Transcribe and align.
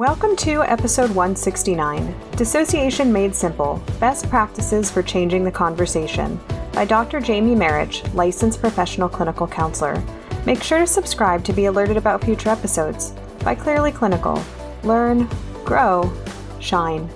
Welcome 0.00 0.34
to 0.36 0.62
episode 0.62 1.10
169 1.10 2.14
Dissociation 2.30 3.12
Made 3.12 3.34
Simple 3.34 3.82
Best 4.00 4.30
Practices 4.30 4.90
for 4.90 5.02
Changing 5.02 5.44
the 5.44 5.50
Conversation 5.50 6.40
by 6.72 6.86
Dr. 6.86 7.20
Jamie 7.20 7.54
Marich, 7.54 8.02
licensed 8.14 8.62
professional 8.62 9.10
clinical 9.10 9.46
counselor. 9.46 10.02
Make 10.46 10.62
sure 10.62 10.78
to 10.78 10.86
subscribe 10.86 11.44
to 11.44 11.52
be 11.52 11.66
alerted 11.66 11.98
about 11.98 12.24
future 12.24 12.48
episodes 12.48 13.12
by 13.44 13.54
Clearly 13.54 13.92
Clinical. 13.92 14.42
Learn, 14.84 15.28
grow, 15.66 16.10
shine. 16.60 17.06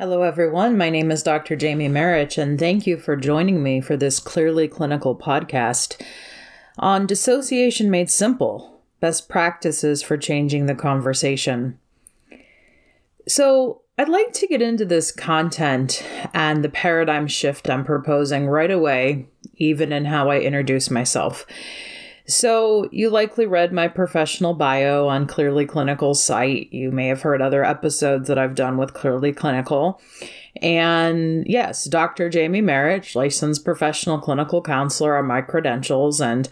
Hello, 0.00 0.22
everyone. 0.22 0.78
My 0.78 0.90
name 0.90 1.10
is 1.10 1.24
Dr. 1.24 1.56
Jamie 1.56 1.88
Marich, 1.88 2.40
and 2.40 2.56
thank 2.56 2.86
you 2.86 2.98
for 2.98 3.16
joining 3.16 3.64
me 3.64 3.80
for 3.80 3.96
this 3.96 4.20
Clearly 4.20 4.68
Clinical 4.68 5.16
podcast 5.16 6.00
on 6.78 7.04
Dissociation 7.04 7.90
Made 7.90 8.08
Simple 8.08 8.80
Best 9.00 9.28
Practices 9.28 10.00
for 10.00 10.16
Changing 10.16 10.66
the 10.66 10.76
Conversation. 10.76 11.80
So, 13.26 13.82
I'd 13.98 14.08
like 14.08 14.32
to 14.34 14.46
get 14.46 14.62
into 14.62 14.84
this 14.84 15.10
content 15.10 16.06
and 16.32 16.62
the 16.62 16.68
paradigm 16.68 17.26
shift 17.26 17.68
I'm 17.68 17.84
proposing 17.84 18.46
right 18.46 18.70
away, 18.70 19.26
even 19.56 19.92
in 19.92 20.04
how 20.04 20.30
I 20.30 20.38
introduce 20.38 20.90
myself. 20.90 21.44
So, 22.30 22.90
you 22.92 23.08
likely 23.08 23.46
read 23.46 23.72
my 23.72 23.88
professional 23.88 24.52
bio 24.52 25.08
on 25.08 25.26
Clearly 25.26 25.64
Clinical's 25.64 26.22
site. 26.22 26.70
You 26.70 26.90
may 26.90 27.08
have 27.08 27.22
heard 27.22 27.40
other 27.40 27.64
episodes 27.64 28.28
that 28.28 28.36
I've 28.36 28.54
done 28.54 28.76
with 28.76 28.92
Clearly 28.92 29.32
Clinical. 29.32 29.98
And 30.60 31.46
yes, 31.46 31.84
Dr. 31.84 32.28
Jamie 32.28 32.60
Marich, 32.60 33.14
licensed 33.14 33.64
professional 33.64 34.18
clinical 34.18 34.60
counselor, 34.60 35.14
are 35.14 35.22
my 35.22 35.40
credentials. 35.40 36.20
And 36.20 36.50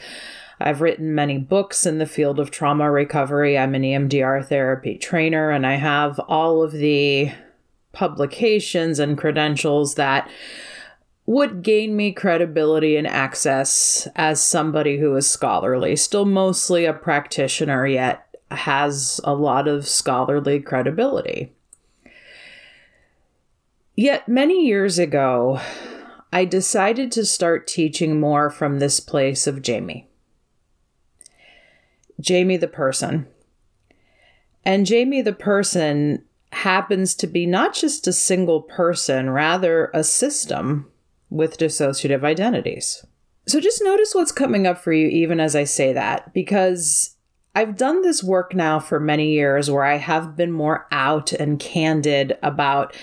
I've 0.58 0.80
written 0.80 1.14
many 1.14 1.36
books 1.36 1.84
in 1.84 1.98
the 1.98 2.06
field 2.06 2.40
of 2.40 2.50
trauma 2.50 2.90
recovery. 2.90 3.58
I'm 3.58 3.74
an 3.74 3.82
EMDR 3.82 4.46
therapy 4.46 4.96
trainer, 4.96 5.50
and 5.50 5.66
I 5.66 5.74
have 5.74 6.18
all 6.20 6.62
of 6.62 6.72
the 6.72 7.32
publications 7.92 8.98
and 8.98 9.18
credentials 9.18 9.96
that 9.96 10.30
would 11.26 11.62
gain 11.62 11.96
me 11.96 12.12
credibility 12.12 12.96
and 12.96 13.06
access 13.06 14.06
as 14.14 14.40
somebody 14.40 14.98
who 14.98 15.14
is 15.16 15.28
scholarly, 15.28 15.96
still 15.96 16.24
mostly 16.24 16.84
a 16.84 16.92
practitioner, 16.92 17.84
yet 17.86 18.38
has 18.52 19.20
a 19.24 19.34
lot 19.34 19.66
of 19.66 19.88
scholarly 19.88 20.60
credibility. 20.60 21.52
Yet 23.96 24.28
many 24.28 24.66
years 24.66 25.00
ago, 25.00 25.60
I 26.32 26.44
decided 26.44 27.10
to 27.12 27.24
start 27.24 27.66
teaching 27.66 28.20
more 28.20 28.48
from 28.48 28.78
this 28.78 29.00
place 29.00 29.48
of 29.48 29.62
Jamie. 29.62 30.08
Jamie 32.20 32.56
the 32.56 32.68
person. 32.68 33.26
And 34.64 34.86
Jamie 34.86 35.22
the 35.22 35.32
person 35.32 36.24
happens 36.52 37.14
to 37.16 37.26
be 37.26 37.46
not 37.46 37.74
just 37.74 38.06
a 38.06 38.12
single 38.12 38.62
person, 38.62 39.30
rather 39.30 39.90
a 39.92 40.04
system 40.04 40.90
with 41.30 41.58
dissociative 41.58 42.24
identities. 42.24 43.04
So 43.46 43.60
just 43.60 43.82
notice 43.82 44.14
what's 44.14 44.32
coming 44.32 44.66
up 44.66 44.78
for 44.78 44.92
you, 44.92 45.06
even 45.08 45.38
as 45.40 45.54
I 45.54 45.64
say 45.64 45.92
that, 45.92 46.32
because 46.32 47.16
I've 47.54 47.76
done 47.76 48.02
this 48.02 48.22
work 48.22 48.54
now 48.54 48.78
for 48.78 49.00
many 49.00 49.32
years 49.32 49.70
where 49.70 49.84
I 49.84 49.96
have 49.96 50.36
been 50.36 50.52
more 50.52 50.86
out 50.90 51.32
and 51.32 51.58
candid 51.58 52.36
about 52.42 52.94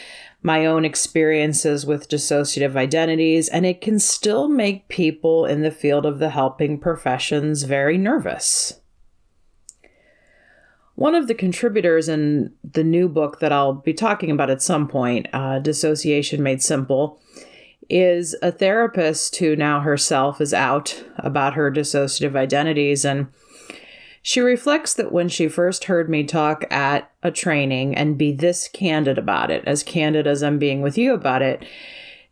my 0.44 0.66
own 0.66 0.84
experiences 0.84 1.86
with 1.86 2.10
dissociative 2.10 2.76
identities, 2.76 3.48
and 3.48 3.66
it 3.66 3.80
can 3.80 3.98
still 3.98 4.50
make 4.50 4.90
people 4.90 5.46
in 5.46 5.62
the 5.62 5.72
field 5.72 6.06
of 6.06 6.20
the 6.20 6.30
helping 6.30 6.78
professions 6.78 7.64
very 7.64 7.98
nervous. 7.98 8.82
One 10.96 11.16
of 11.16 11.28
the 11.28 11.34
contributors 11.34 12.08
in 12.08 12.54
the 12.64 12.84
new 12.84 13.08
book 13.10 13.40
that 13.40 13.54
I'll 13.54 13.74
be 13.74 13.94
talking 13.94 14.30
about 14.30 14.50
at 14.50 14.62
some 14.62 14.88
point, 14.88 15.28
uh, 15.34 15.60
Dissociation 15.60 16.44
Made 16.44 16.62
Simple, 16.62 17.20
is 17.90 18.36
a 18.42 18.52
therapist 18.52 19.36
who 19.38 19.56
now 19.56 19.80
herself 19.80 20.40
is 20.42 20.54
out 20.54 21.04
about 21.18 21.54
her 21.54 21.72
dissociative 21.72 22.36
identities. 22.36 23.06
And 23.06 23.28
she 24.22 24.40
reflects 24.40 24.94
that 24.94 25.12
when 25.12 25.30
she 25.30 25.48
first 25.48 25.86
heard 25.86 26.10
me 26.10 26.24
talk 26.24 26.64
at 26.72 27.12
a 27.22 27.32
training 27.32 27.96
and 27.96 28.18
be 28.18 28.32
this 28.32 28.68
candid 28.68 29.18
about 29.18 29.52
it, 29.52 29.64
as 29.66 29.84
candid 29.84 30.28
as 30.28 30.42
I'm 30.42 30.60
being 30.60 30.82
with 30.82 30.98
you 30.98 31.14
about 31.14 31.42
it, 31.42 31.66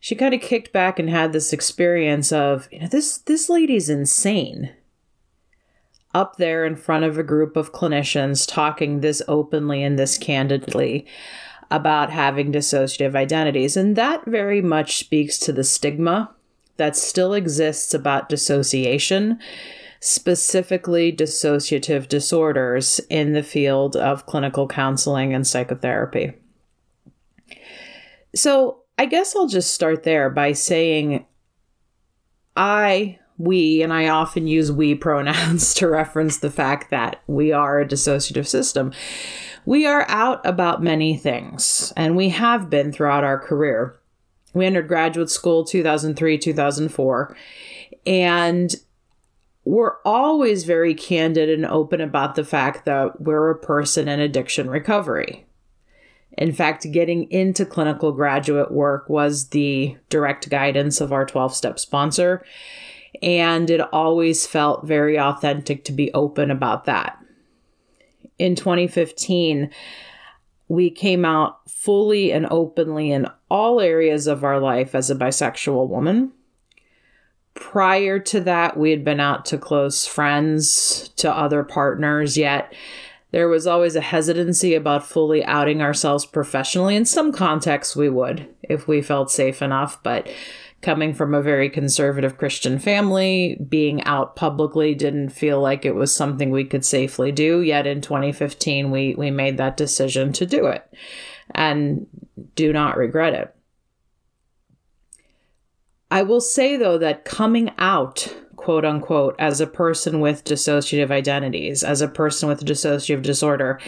she 0.00 0.14
kind 0.16 0.34
of 0.34 0.40
kicked 0.40 0.72
back 0.72 0.98
and 0.98 1.08
had 1.08 1.32
this 1.32 1.52
experience 1.52 2.32
of, 2.32 2.68
you 2.72 2.80
know, 2.80 2.88
this 2.88 3.18
this 3.18 3.48
lady's 3.48 3.88
insane. 3.88 4.70
Up 6.14 6.36
there 6.36 6.66
in 6.66 6.76
front 6.76 7.04
of 7.04 7.16
a 7.16 7.22
group 7.22 7.56
of 7.56 7.72
clinicians 7.72 8.46
talking 8.46 9.00
this 9.00 9.22
openly 9.28 9.82
and 9.82 9.98
this 9.98 10.18
candidly 10.18 11.06
about 11.72 12.10
having 12.10 12.52
dissociative 12.52 13.16
identities. 13.16 13.76
And 13.76 13.96
that 13.96 14.24
very 14.26 14.60
much 14.60 14.98
speaks 14.98 15.38
to 15.38 15.52
the 15.52 15.64
stigma 15.64 16.30
that 16.76 16.96
still 16.96 17.32
exists 17.32 17.94
about 17.94 18.28
dissociation, 18.28 19.40
specifically 20.00 21.10
dissociative 21.10 22.08
disorders 22.08 23.00
in 23.08 23.32
the 23.32 23.42
field 23.42 23.96
of 23.96 24.26
clinical 24.26 24.68
counseling 24.68 25.32
and 25.32 25.46
psychotherapy. 25.46 26.32
So, 28.34 28.78
I 28.98 29.06
guess 29.06 29.34
I'll 29.34 29.48
just 29.48 29.74
start 29.74 30.02
there 30.02 30.28
by 30.28 30.52
saying 30.52 31.24
I, 32.54 33.18
we, 33.38 33.82
and 33.82 33.92
I 33.92 34.08
often 34.08 34.46
use 34.46 34.70
we 34.70 34.94
pronouns 34.94 35.72
to 35.76 35.88
reference 35.88 36.38
the 36.38 36.50
fact 36.50 36.90
that 36.90 37.22
we 37.26 37.50
are 37.50 37.80
a 37.80 37.88
dissociative 37.88 38.46
system 38.46 38.92
we 39.64 39.86
are 39.86 40.04
out 40.08 40.44
about 40.44 40.82
many 40.82 41.16
things, 41.16 41.92
and 41.96 42.16
we 42.16 42.30
have 42.30 42.68
been 42.68 42.92
throughout 42.92 43.24
our 43.24 43.38
career. 43.38 43.98
We 44.54 44.66
entered 44.66 44.88
graduate 44.88 45.30
school 45.30 45.64
2003, 45.64 46.38
2004, 46.38 47.36
and 48.06 48.74
we're 49.64 49.96
always 50.04 50.64
very 50.64 50.94
candid 50.94 51.48
and 51.48 51.64
open 51.64 52.00
about 52.00 52.34
the 52.34 52.44
fact 52.44 52.84
that 52.84 53.20
we're 53.20 53.50
a 53.50 53.58
person 53.58 54.08
in 54.08 54.18
addiction 54.18 54.68
recovery. 54.68 55.46
In 56.36 56.52
fact, 56.52 56.90
getting 56.90 57.30
into 57.30 57.64
clinical 57.64 58.12
graduate 58.12 58.72
work 58.72 59.08
was 59.08 59.48
the 59.48 59.96
direct 60.08 60.48
guidance 60.48 61.00
of 61.00 61.12
our 61.12 61.24
12 61.24 61.54
step 61.54 61.78
sponsor. 61.78 62.44
And 63.22 63.68
it 63.70 63.80
always 63.92 64.46
felt 64.46 64.86
very 64.86 65.18
authentic 65.18 65.84
to 65.84 65.92
be 65.92 66.12
open 66.14 66.50
about 66.50 66.86
that 66.86 67.21
in 68.42 68.56
2015, 68.56 69.70
we 70.66 70.90
came 70.90 71.24
out 71.24 71.60
fully 71.70 72.32
and 72.32 72.46
openly 72.50 73.12
in 73.12 73.28
all 73.48 73.80
areas 73.80 74.26
of 74.26 74.42
our 74.42 74.58
life 74.58 74.96
as 74.96 75.10
a 75.10 75.14
bisexual 75.14 75.86
woman. 75.86 76.32
Prior 77.54 78.18
to 78.18 78.40
that, 78.40 78.76
we 78.76 78.90
had 78.90 79.04
been 79.04 79.20
out 79.20 79.44
to 79.46 79.58
close 79.58 80.06
friends, 80.06 81.10
to 81.16 81.30
other 81.30 81.62
partners, 81.62 82.36
yet 82.36 82.74
there 83.30 83.48
was 83.48 83.66
always 83.66 83.94
a 83.94 84.00
hesitancy 84.00 84.74
about 84.74 85.06
fully 85.06 85.44
outing 85.44 85.80
ourselves 85.80 86.26
professionally. 86.26 86.96
In 86.96 87.04
some 87.04 87.30
contexts, 87.30 87.94
we 87.94 88.08
would 88.08 88.48
if 88.62 88.88
we 88.88 89.02
felt 89.02 89.30
safe 89.30 89.62
enough, 89.62 90.02
but 90.02 90.28
coming 90.82 91.14
from 91.14 91.32
a 91.32 91.42
very 91.42 91.70
conservative 91.70 92.36
Christian 92.36 92.78
family, 92.78 93.56
being 93.68 94.02
out 94.04 94.36
publicly 94.36 94.94
didn't 94.94 95.30
feel 95.30 95.60
like 95.60 95.84
it 95.84 95.94
was 95.94 96.14
something 96.14 96.50
we 96.50 96.64
could 96.64 96.84
safely 96.84 97.32
do. 97.32 97.60
Yet 97.60 97.86
in 97.86 98.00
2015, 98.00 98.90
we, 98.90 99.14
we 99.14 99.30
made 99.30 99.56
that 99.56 99.76
decision 99.76 100.32
to 100.34 100.44
do 100.44 100.66
it 100.66 100.92
and 101.54 102.06
do 102.54 102.72
not 102.72 102.96
regret 102.96 103.32
it. 103.32 103.54
I 106.10 106.22
will 106.22 106.42
say, 106.42 106.76
though, 106.76 106.98
that 106.98 107.24
coming 107.24 107.70
out, 107.78 108.34
quote 108.56 108.84
unquote, 108.84 109.34
as 109.38 109.60
a 109.60 109.66
person 109.66 110.20
with 110.20 110.44
dissociative 110.44 111.10
identities, 111.10 111.82
as 111.82 112.02
a 112.02 112.08
person 112.08 112.48
with 112.48 112.66
dissociative 112.66 113.22
disorder, 113.22 113.80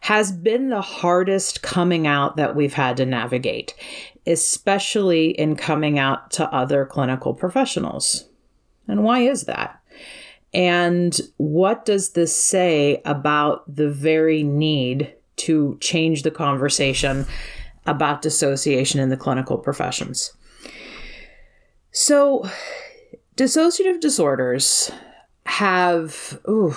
has 0.00 0.32
been 0.32 0.70
the 0.70 0.80
hardest 0.80 1.62
coming 1.62 2.06
out 2.06 2.36
that 2.36 2.56
we've 2.56 2.74
had 2.74 2.96
to 2.96 3.06
navigate 3.06 3.74
especially 4.26 5.30
in 5.30 5.56
coming 5.56 5.98
out 5.98 6.30
to 6.32 6.52
other 6.52 6.84
clinical 6.84 7.34
professionals. 7.34 8.28
And 8.86 9.02
why 9.02 9.20
is 9.20 9.44
that? 9.44 9.80
And 10.52 11.18
what 11.36 11.84
does 11.84 12.12
this 12.12 12.34
say 12.34 13.00
about 13.04 13.62
the 13.72 13.90
very 13.90 14.42
need 14.42 15.14
to 15.36 15.78
change 15.80 16.22
the 16.22 16.30
conversation 16.30 17.26
about 17.86 18.22
dissociation 18.22 19.00
in 19.00 19.08
the 19.08 19.16
clinical 19.16 19.58
professions? 19.58 20.32
So, 21.92 22.48
dissociative 23.36 24.00
disorders 24.00 24.90
have, 25.46 26.40
ooh, 26.48 26.74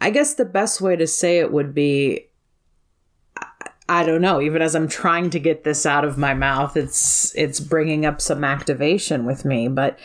I 0.00 0.10
guess 0.10 0.34
the 0.34 0.44
best 0.44 0.80
way 0.80 0.96
to 0.96 1.06
say 1.06 1.38
it 1.38 1.52
would 1.52 1.74
be 1.74 2.26
I 3.88 4.04
don't 4.04 4.22
know, 4.22 4.40
even 4.40 4.62
as 4.62 4.76
I'm 4.76 4.86
trying 4.86 5.30
to 5.30 5.40
get 5.40 5.64
this 5.64 5.84
out 5.84 6.04
of 6.04 6.16
my 6.16 6.32
mouth, 6.32 6.76
it's 6.76 7.34
it's 7.36 7.58
bringing 7.58 8.06
up 8.06 8.20
some 8.20 8.44
activation 8.44 9.26
with 9.26 9.44
me, 9.44 9.66
but 9.66 9.98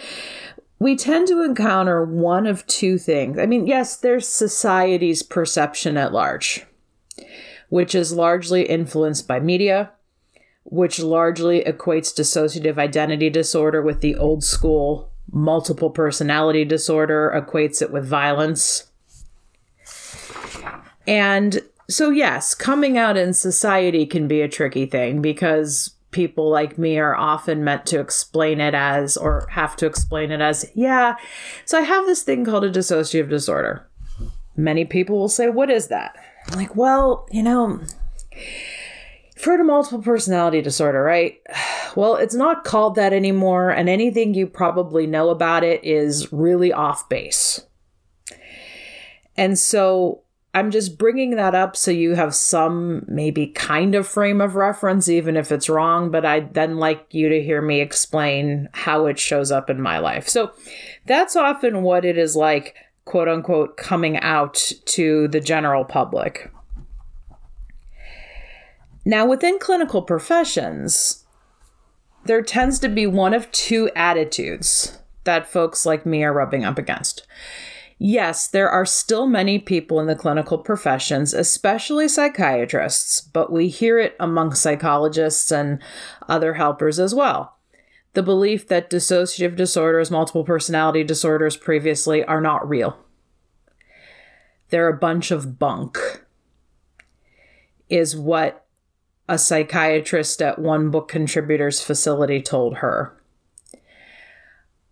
we 0.79 0.95
tend 0.95 1.27
to 1.27 1.43
encounter 1.43 2.03
one 2.03 2.47
of 2.47 2.65
two 2.65 2.97
things. 2.97 3.37
I 3.37 3.45
mean, 3.45 3.67
yes, 3.67 3.95
there's 3.95 4.27
society's 4.27 5.21
perception 5.21 5.97
at 5.97 6.11
large, 6.11 6.65
which 7.69 7.93
is 7.93 8.11
largely 8.11 8.63
influenced 8.63 9.27
by 9.27 9.39
media, 9.39 9.91
which 10.63 10.99
largely 10.99 11.61
equates 11.63 12.13
dissociative 12.13 12.79
identity 12.79 13.29
disorder 13.29 13.83
with 13.83 14.01
the 14.01 14.15
old 14.15 14.43
school 14.43 15.11
multiple 15.31 15.89
personality 15.89 16.65
disorder, 16.65 17.31
equates 17.35 17.81
it 17.81 17.91
with 17.91 18.05
violence. 18.05 18.91
And 21.07 21.61
so, 21.89 22.09
yes, 22.09 22.55
coming 22.55 22.97
out 22.97 23.17
in 23.17 23.33
society 23.33 24.05
can 24.05 24.27
be 24.27 24.41
a 24.41 24.49
tricky 24.49 24.85
thing 24.85 25.21
because 25.21 25.95
people 26.11 26.49
like 26.49 26.77
me 26.77 26.97
are 26.97 27.15
often 27.15 27.63
meant 27.63 27.85
to 27.85 27.99
explain 27.99 28.61
it 28.61 28.73
as, 28.73 29.17
or 29.17 29.47
have 29.51 29.75
to 29.75 29.85
explain 29.85 30.31
it 30.31 30.41
as, 30.41 30.65
yeah, 30.73 31.15
so 31.65 31.77
I 31.77 31.81
have 31.81 32.05
this 32.05 32.23
thing 32.23 32.45
called 32.45 32.63
a 32.63 32.71
dissociative 32.71 33.29
disorder. 33.29 33.87
Many 34.55 34.85
people 34.85 35.17
will 35.17 35.29
say, 35.29 35.49
What 35.49 35.69
is 35.69 35.87
that? 35.89 36.15
I'm 36.49 36.57
like, 36.57 36.75
well, 36.75 37.27
you 37.31 37.43
know, 37.43 37.81
you've 38.31 39.43
heard 39.43 39.59
of 39.59 39.65
multiple 39.65 40.01
personality 40.01 40.61
disorder, 40.61 41.03
right? 41.03 41.39
Well, 41.95 42.17
it's 42.17 42.35
not 42.35 42.65
called 42.65 42.95
that 42.95 43.13
anymore, 43.13 43.69
and 43.69 43.87
anything 43.87 44.33
you 44.33 44.47
probably 44.47 45.07
know 45.07 45.29
about 45.29 45.63
it 45.63 45.81
is 45.85 46.29
really 46.33 46.73
off 46.73 47.07
base. 47.07 47.65
And 49.37 49.57
so 49.57 50.24
I'm 50.55 50.71
just 50.71 50.97
bringing 50.97 51.31
that 51.31 51.53
up 51.53 51.75
so 51.75 51.91
you 51.91 52.15
have 52.15 52.33
some 52.33 53.03
maybe 53.09 53.47
kind 53.47 53.93
of 53.93 54.07
frame 54.07 54.39
of 54.39 54.55
reference, 54.55 55.09
even 55.09 55.35
if 55.35 55.51
it's 55.51 55.67
wrong. 55.67 56.11
But 56.11 56.25
I'd 56.25 56.53
then 56.53 56.77
like 56.77 57.13
you 57.13 57.27
to 57.27 57.43
hear 57.43 57.61
me 57.61 57.81
explain 57.81 58.69
how 58.71 59.05
it 59.07 59.19
shows 59.19 59.51
up 59.51 59.69
in 59.69 59.81
my 59.81 59.99
life. 59.99 60.29
So 60.29 60.53
that's 61.05 61.35
often 61.35 61.83
what 61.83 62.05
it 62.05 62.17
is 62.17 62.37
like, 62.37 62.73
quote 63.03 63.27
unquote, 63.27 63.75
coming 63.75 64.17
out 64.19 64.71
to 64.85 65.27
the 65.27 65.41
general 65.41 65.83
public. 65.83 66.49
Now, 69.03 69.25
within 69.25 69.59
clinical 69.59 70.03
professions, 70.03 71.25
there 72.23 72.41
tends 72.41 72.79
to 72.79 72.87
be 72.87 73.05
one 73.05 73.33
of 73.33 73.51
two 73.51 73.91
attitudes 73.93 74.99
that 75.25 75.47
folks 75.51 75.85
like 75.85 76.05
me 76.05 76.23
are 76.23 76.31
rubbing 76.31 76.63
up 76.63 76.77
against. 76.77 77.27
Yes, 77.97 78.47
there 78.47 78.69
are 78.69 78.85
still 78.85 79.25
many 79.25 79.57
people 79.57 79.99
in 80.01 80.07
the 80.07 80.15
clinical 80.15 80.57
professions, 80.57 81.33
especially 81.33 82.09
psychiatrists, 82.09 83.21
but 83.21 83.51
we 83.51 83.69
hear 83.69 83.97
it 83.99 84.15
among 84.19 84.53
psychologists 84.53 85.51
and 85.51 85.79
other 86.27 86.55
helpers 86.55 86.99
as 86.99 87.15
well. 87.15 87.57
The 88.13 88.23
belief 88.23 88.67
that 88.67 88.89
dissociative 88.89 89.55
disorders, 89.55 90.11
multiple 90.11 90.43
personality 90.43 91.03
disorders 91.03 91.55
previously 91.55 92.23
are 92.23 92.41
not 92.41 92.67
real. 92.67 92.97
They're 94.69 94.89
a 94.89 94.97
bunch 94.97 95.31
of 95.31 95.57
bunk, 95.57 95.97
is 97.87 98.15
what 98.15 98.65
a 99.27 99.37
psychiatrist 99.37 100.41
at 100.41 100.59
one 100.59 100.91
book 100.91 101.07
contributors 101.07 101.81
facility 101.81 102.41
told 102.41 102.77
her 102.77 103.17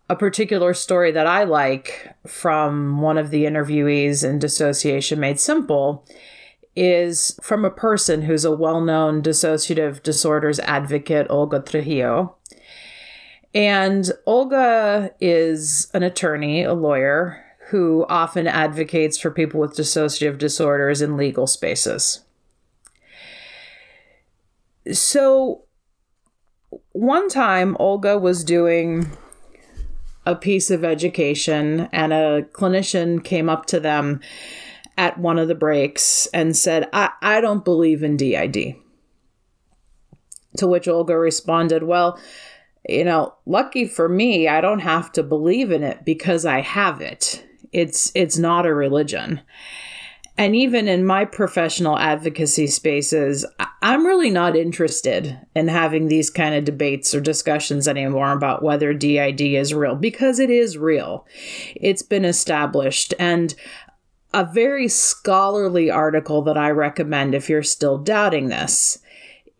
a 0.08 0.16
particular 0.16 0.74
story 0.74 1.10
that 1.12 1.26
I 1.26 1.44
like 1.44 2.14
from 2.26 3.00
one 3.00 3.16
of 3.16 3.30
the 3.30 3.44
interviewees 3.44 4.28
in 4.28 4.38
Dissociation 4.38 5.18
Made 5.18 5.40
Simple 5.40 6.06
is 6.76 7.38
from 7.42 7.64
a 7.64 7.70
person 7.70 8.22
who's 8.22 8.44
a 8.44 8.54
well 8.54 8.80
known 8.80 9.22
dissociative 9.22 10.02
disorders 10.02 10.58
advocate, 10.60 11.26
Olga 11.30 11.60
Trujillo. 11.60 12.36
And 13.54 14.10
Olga 14.26 15.12
is 15.20 15.90
an 15.94 16.02
attorney, 16.02 16.64
a 16.64 16.74
lawyer, 16.74 17.42
who 17.68 18.04
often 18.08 18.46
advocates 18.46 19.16
for 19.16 19.30
people 19.30 19.60
with 19.60 19.76
dissociative 19.76 20.38
disorders 20.38 21.00
in 21.00 21.16
legal 21.16 21.46
spaces. 21.46 22.24
So, 24.92 25.62
one 26.90 27.28
time, 27.28 27.76
Olga 27.78 28.18
was 28.18 28.44
doing 28.44 29.10
a 30.26 30.34
piece 30.34 30.70
of 30.70 30.84
education, 30.84 31.88
and 31.92 32.12
a 32.12 32.42
clinician 32.52 33.22
came 33.22 33.48
up 33.48 33.66
to 33.66 33.80
them 33.80 34.20
at 34.96 35.18
one 35.18 35.38
of 35.38 35.48
the 35.48 35.54
breaks 35.54 36.26
and 36.32 36.56
said, 36.56 36.88
I, 36.92 37.10
I 37.20 37.40
don't 37.40 37.64
believe 37.64 38.02
in 38.02 38.16
DID. 38.16 38.76
To 40.58 40.66
which 40.66 40.86
Olga 40.86 41.18
responded, 41.18 41.82
Well, 41.82 42.18
you 42.88 43.04
know, 43.04 43.34
lucky 43.46 43.86
for 43.86 44.08
me, 44.08 44.46
I 44.46 44.60
don't 44.60 44.80
have 44.80 45.10
to 45.12 45.22
believe 45.22 45.70
in 45.70 45.82
it 45.82 46.04
because 46.04 46.44
I 46.44 46.60
have 46.60 47.00
it. 47.00 47.44
It's 47.72 48.12
it's 48.14 48.38
not 48.38 48.66
a 48.66 48.74
religion. 48.74 49.40
And 50.36 50.56
even 50.56 50.88
in 50.88 51.06
my 51.06 51.24
professional 51.24 51.96
advocacy 51.96 52.66
spaces, 52.66 53.46
I'm 53.82 54.04
really 54.04 54.30
not 54.30 54.56
interested 54.56 55.38
in 55.54 55.68
having 55.68 56.08
these 56.08 56.28
kind 56.28 56.54
of 56.54 56.64
debates 56.64 57.14
or 57.14 57.20
discussions 57.20 57.86
anymore 57.86 58.32
about 58.32 58.62
whether 58.62 58.92
DID 58.92 59.40
is 59.40 59.72
real 59.72 59.94
because 59.94 60.40
it 60.40 60.50
is 60.50 60.76
real. 60.76 61.24
It's 61.76 62.02
been 62.02 62.24
established. 62.24 63.14
And 63.18 63.54
a 64.32 64.44
very 64.44 64.88
scholarly 64.88 65.88
article 65.90 66.42
that 66.42 66.58
I 66.58 66.70
recommend 66.70 67.34
if 67.34 67.48
you're 67.48 67.62
still 67.62 67.98
doubting 67.98 68.48
this 68.48 68.98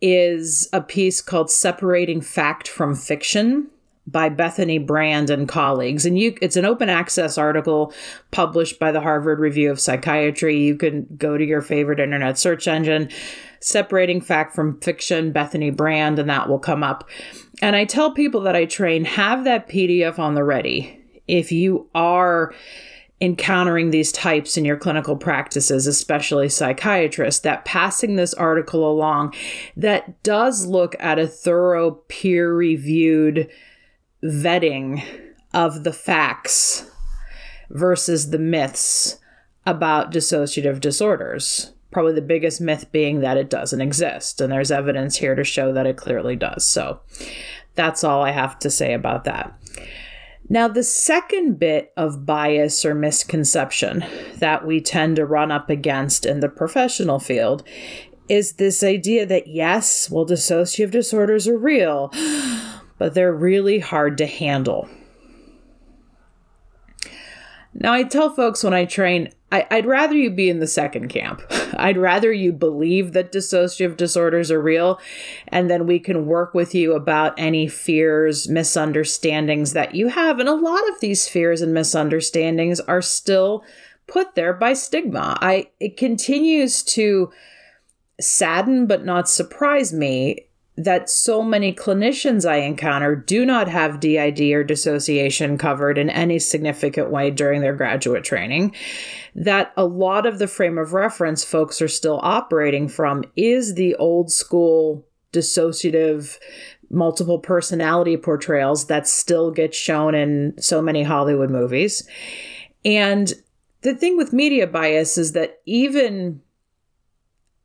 is 0.01 0.67
a 0.73 0.81
piece 0.81 1.21
called 1.21 1.49
Separating 1.49 2.19
Fact 2.19 2.67
from 2.67 2.95
Fiction 2.95 3.69
by 4.07 4.29
Bethany 4.29 4.77
Brand 4.77 5.29
and 5.29 5.47
colleagues. 5.47 6.05
And 6.05 6.17
you 6.17 6.37
it's 6.41 6.55
an 6.55 6.65
open 6.65 6.89
access 6.89 7.37
article 7.37 7.93
published 8.31 8.79
by 8.79 8.91
the 8.91 9.01
Harvard 9.01 9.39
Review 9.39 9.71
of 9.71 9.79
Psychiatry. 9.79 10.59
You 10.59 10.75
can 10.75 11.07
go 11.17 11.37
to 11.37 11.45
your 11.45 11.61
favorite 11.61 11.99
internet 11.99 12.37
search 12.37 12.67
engine, 12.67 13.09
separating 13.59 14.21
fact 14.21 14.53
from 14.53 14.79
fiction, 14.81 15.31
Bethany 15.31 15.71
Brand, 15.71 16.19
and 16.19 16.29
that 16.29 16.49
will 16.49 16.59
come 16.59 16.83
up. 16.83 17.09
And 17.61 17.75
I 17.75 17.85
tell 17.85 18.11
people 18.11 18.41
that 18.41 18.55
I 18.55 18.65
train, 18.65 19.05
have 19.05 19.43
that 19.45 19.69
PDF 19.69 20.19
on 20.19 20.35
the 20.35 20.43
ready. 20.43 21.01
If 21.27 21.51
you 21.51 21.89
are 21.95 22.53
encountering 23.21 23.91
these 23.91 24.11
types 24.11 24.57
in 24.57 24.65
your 24.65 24.77
clinical 24.77 25.15
practices, 25.15 25.87
especially 25.87 26.49
psychiatrists, 26.49 27.41
that 27.41 27.65
passing 27.65 28.17
this 28.17 28.33
article 28.33 28.89
along 28.89 29.33
that 29.77 30.21
does 30.21 30.65
look 30.65 30.95
at 30.99 31.17
a 31.17 31.27
thorough 31.27 31.91
peer 32.09 32.53
reviewed 32.53 33.49
vetting 34.25 35.03
of 35.53 35.83
the 35.83 35.93
facts 35.93 36.89
versus 37.69 38.29
the 38.29 38.39
myths 38.39 39.19
about 39.65 40.11
dissociative 40.11 40.79
disorders. 40.79 41.71
Probably 41.91 42.13
the 42.13 42.21
biggest 42.21 42.59
myth 42.59 42.91
being 42.91 43.21
that 43.21 43.37
it 43.37 43.49
doesn't 43.49 43.81
exist. 43.81 44.41
And 44.41 44.51
there's 44.51 44.71
evidence 44.71 45.17
here 45.17 45.35
to 45.35 45.43
show 45.43 45.71
that 45.73 45.87
it 45.87 45.97
clearly 45.97 46.35
does. 46.35 46.65
So 46.65 46.99
that's 47.75 48.03
all 48.03 48.21
I 48.21 48.31
have 48.31 48.59
to 48.59 48.69
say 48.69 48.93
about 48.93 49.23
that. 49.23 49.57
Now, 50.47 50.67
the 50.67 50.83
second 50.83 51.57
bit 51.57 51.91
of 51.97 52.25
bias 52.25 52.85
or 52.85 52.93
misconception 52.93 54.05
that 54.35 54.65
we 54.65 54.79
tend 54.79 55.15
to 55.15 55.25
run 55.25 55.51
up 55.51 55.69
against 55.69 56.25
in 56.25 56.39
the 56.39 56.49
professional 56.49 57.19
field 57.19 57.63
is 58.29 58.53
this 58.53 58.83
idea 58.83 59.25
that 59.25 59.47
yes, 59.47 60.09
well, 60.09 60.25
dissociative 60.25 60.91
disorders 60.91 61.47
are 61.47 61.57
real 61.57 62.11
but 62.97 63.13
they're 63.13 63.33
really 63.33 63.79
hard 63.79 64.17
to 64.17 64.25
handle. 64.25 64.89
Now, 67.77 67.91
I 67.91 68.03
tell 68.03 68.29
folks 68.29 68.63
when 68.63 68.73
I 68.73 68.85
train, 68.85 69.33
I, 69.51 69.67
would 69.71 69.85
rather 69.85 70.15
you 70.15 70.31
be 70.31 70.49
in 70.49 70.59
the 70.59 70.67
second 70.67 71.09
camp. 71.09 71.41
I'd 71.77 71.97
rather 71.97 72.31
you 72.31 72.53
believe 72.53 73.11
that 73.13 73.33
dissociative 73.33 73.97
disorders 73.97 74.49
are 74.49 74.61
real, 74.61 74.99
and 75.49 75.69
then 75.69 75.85
we 75.85 75.99
can 75.99 76.25
work 76.25 76.53
with 76.53 76.73
you 76.73 76.93
about 76.93 77.37
any 77.37 77.67
fears, 77.67 78.47
misunderstandings 78.47 79.73
that 79.73 79.93
you 79.93 80.07
have. 80.07 80.39
And 80.39 80.47
a 80.47 80.55
lot 80.55 80.87
of 80.89 81.01
these 81.01 81.27
fears 81.27 81.61
and 81.61 81.73
misunderstandings 81.73 82.79
are 82.79 83.01
still 83.01 83.63
put 84.07 84.35
there 84.35 84.53
by 84.53 84.73
stigma. 84.73 85.37
I 85.41 85.69
it 85.79 85.97
continues 85.97 86.83
to 86.83 87.31
sadden 88.19 88.87
but 88.87 89.03
not 89.03 89.27
surprise 89.27 89.91
me 89.91 90.47
that 90.77 91.09
so 91.09 91.41
many 91.41 91.73
clinicians 91.73 92.49
I 92.49 92.57
encounter 92.57 93.15
do 93.15 93.45
not 93.45 93.67
have 93.69 93.99
DID 93.99 94.41
or 94.51 94.63
dissociation 94.63 95.57
covered 95.57 95.97
in 95.97 96.09
any 96.09 96.37
significant 96.37 97.11
way 97.11 97.31
during 97.31 97.61
their 97.61 97.75
graduate 97.75 98.25
training. 98.25 98.75
That 99.35 99.71
a 99.77 99.85
lot 99.85 100.25
of 100.25 100.37
the 100.37 100.47
frame 100.47 100.77
of 100.77 100.93
reference 100.93 101.43
folks 101.43 101.81
are 101.81 101.87
still 101.87 102.19
operating 102.23 102.89
from 102.89 103.23
is 103.35 103.75
the 103.75 103.95
old 103.95 104.31
school 104.31 105.05
dissociative 105.31 106.37
multiple 106.89 107.39
personality 107.39 108.17
portrayals 108.17 108.87
that 108.87 109.07
still 109.07 109.51
get 109.51 109.73
shown 109.73 110.13
in 110.13 110.53
so 110.59 110.81
many 110.81 111.03
Hollywood 111.03 111.49
movies. 111.49 112.07
And 112.83 113.33
the 113.81 113.95
thing 113.95 114.17
with 114.17 114.33
media 114.33 114.67
bias 114.67 115.17
is 115.17 115.33
that 115.33 115.61
even 115.65 116.41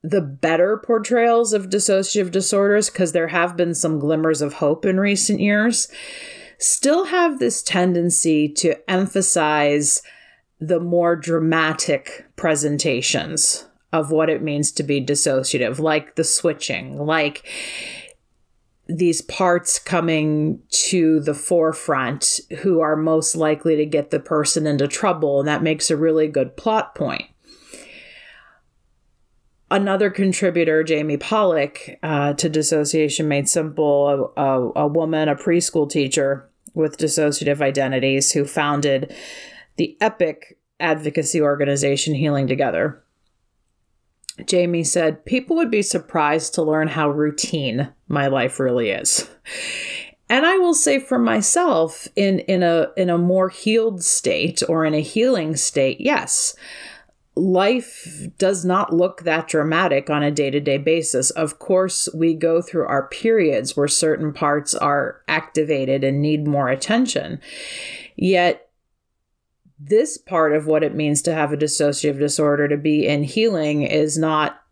the 0.03 0.21
better 0.21 0.79
portrayals 0.79 1.53
of 1.53 1.69
dissociative 1.69 2.31
disorders, 2.31 2.89
because 2.89 3.13
there 3.13 3.29
have 3.29 3.57
been 3.57 3.75
some 3.75 3.99
glimmers 3.99 4.41
of 4.41 4.55
hope 4.55 4.85
in 4.85 4.99
recent 4.99 5.41
years, 5.41 5.89
still 6.59 7.07
have 7.07 7.39
this 7.39 7.63
tendency 7.63 8.49
to 8.49 8.91
emphasize 8.91 10.03
the 10.59 10.81
more 10.81 11.17
dramatic 11.17 12.27
presentations 12.37 13.67
of 13.93 14.11
what 14.11 14.31
it 14.31 14.43
means 14.43 14.71
to 14.73 14.83
be 14.83 15.05
dissociative, 15.05 15.79
like 15.79 16.17
the 16.17 16.25
switching, 16.25 16.97
like 16.99 17.47
these 18.87 19.23
parts 19.23 19.79
coming 19.79 20.61
to 20.69 21.21
the 21.21 21.35
forefront 21.35 22.41
who 22.61 22.81
are 22.81 22.97
most 22.97 23.37
likely 23.37 23.77
to 23.77 23.87
get 23.87 24.11
the 24.11 24.21
person 24.21 24.67
into 24.67 24.89
trouble, 24.89 25.39
and 25.39 25.49
that 25.49 25.63
makes 25.63 25.91
a 25.91 25.97
really 25.97 26.27
good 26.27 26.57
plot 26.57 26.95
point. 26.95 27.30
Another 29.71 30.11
contributor, 30.11 30.83
Jamie 30.83 31.17
Pollock, 31.17 31.79
uh, 32.03 32.33
to 32.35 32.49
Dissociation 32.49 33.29
Made 33.29 33.49
Simple, 33.49 34.33
a, 34.37 34.41
a, 34.41 34.73
a 34.83 34.87
woman, 34.89 35.29
a 35.29 35.37
preschool 35.37 35.89
teacher 35.89 36.51
with 36.75 36.99
dissociative 36.99 37.61
identities, 37.61 38.33
who 38.33 38.45
founded 38.45 39.15
the 39.77 39.97
epic 40.01 40.59
advocacy 40.81 41.41
organization 41.41 42.15
Healing 42.15 42.49
Together. 42.49 43.03
Jamie 44.47 44.85
said, 44.85 45.25
People 45.25 45.57
would 45.57 45.71
be 45.71 45.83
surprised 45.83 46.55
to 46.55 46.63
learn 46.63 46.89
how 46.89 47.11
routine 47.11 47.93
my 48.09 48.27
life 48.27 48.59
really 48.59 48.91
is. 48.91 49.29
And 50.29 50.47
I 50.47 50.59
will 50.59 50.75
say 50.75 50.99
for 51.01 51.19
myself, 51.19 52.07
in, 52.15 52.39
in 52.41 52.63
a 52.63 52.89
in 52.97 53.11
a 53.11 53.19
more 53.19 53.49
healed 53.49 54.03
state 54.03 54.63
or 54.69 54.85
in 54.85 54.95
a 54.95 55.01
healing 55.01 55.57
state, 55.57 56.01
yes, 56.01 56.55
life 57.37 58.27
does 58.39 58.65
not 58.65 58.93
look 58.93 59.23
that 59.23 59.49
dramatic 59.49 60.11
on 60.11 60.23
a 60.23 60.31
day-to-day 60.31 60.79
basis. 60.79 61.31
Of 61.31 61.59
course, 61.59 62.09
we 62.15 62.35
go 62.35 62.61
through 62.61 62.87
our 62.87 63.09
periods 63.09 63.77
where 63.77 63.89
certain 63.89 64.33
parts 64.33 64.75
are 64.75 65.23
activated 65.29 66.05
and 66.05 66.21
need 66.21 66.47
more 66.47 66.69
attention. 66.69 67.41
Yet 68.17 68.69
this 69.79 70.19
part 70.19 70.53
of 70.55 70.67
what 70.67 70.83
it 70.83 70.95
means 70.95 71.23
to 71.23 71.33
have 71.33 71.53
a 71.53 71.57
dissociative 71.57 72.19
disorder 72.19 72.69
to 72.69 72.77
be 72.77 73.07
in 73.07 73.23
healing 73.23 73.83
is 73.83 74.19
not 74.19 74.63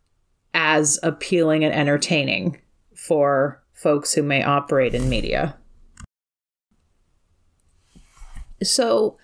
as 0.53 0.99
appealing 1.03 1.65
and 1.65 1.75
entertaining 1.75 2.61
for 2.95 3.63
folks 3.73 4.13
who 4.13 4.23
may 4.23 4.43
operate 4.43 4.95
in 4.95 5.09
media. 5.09 5.57
So, 8.63 9.17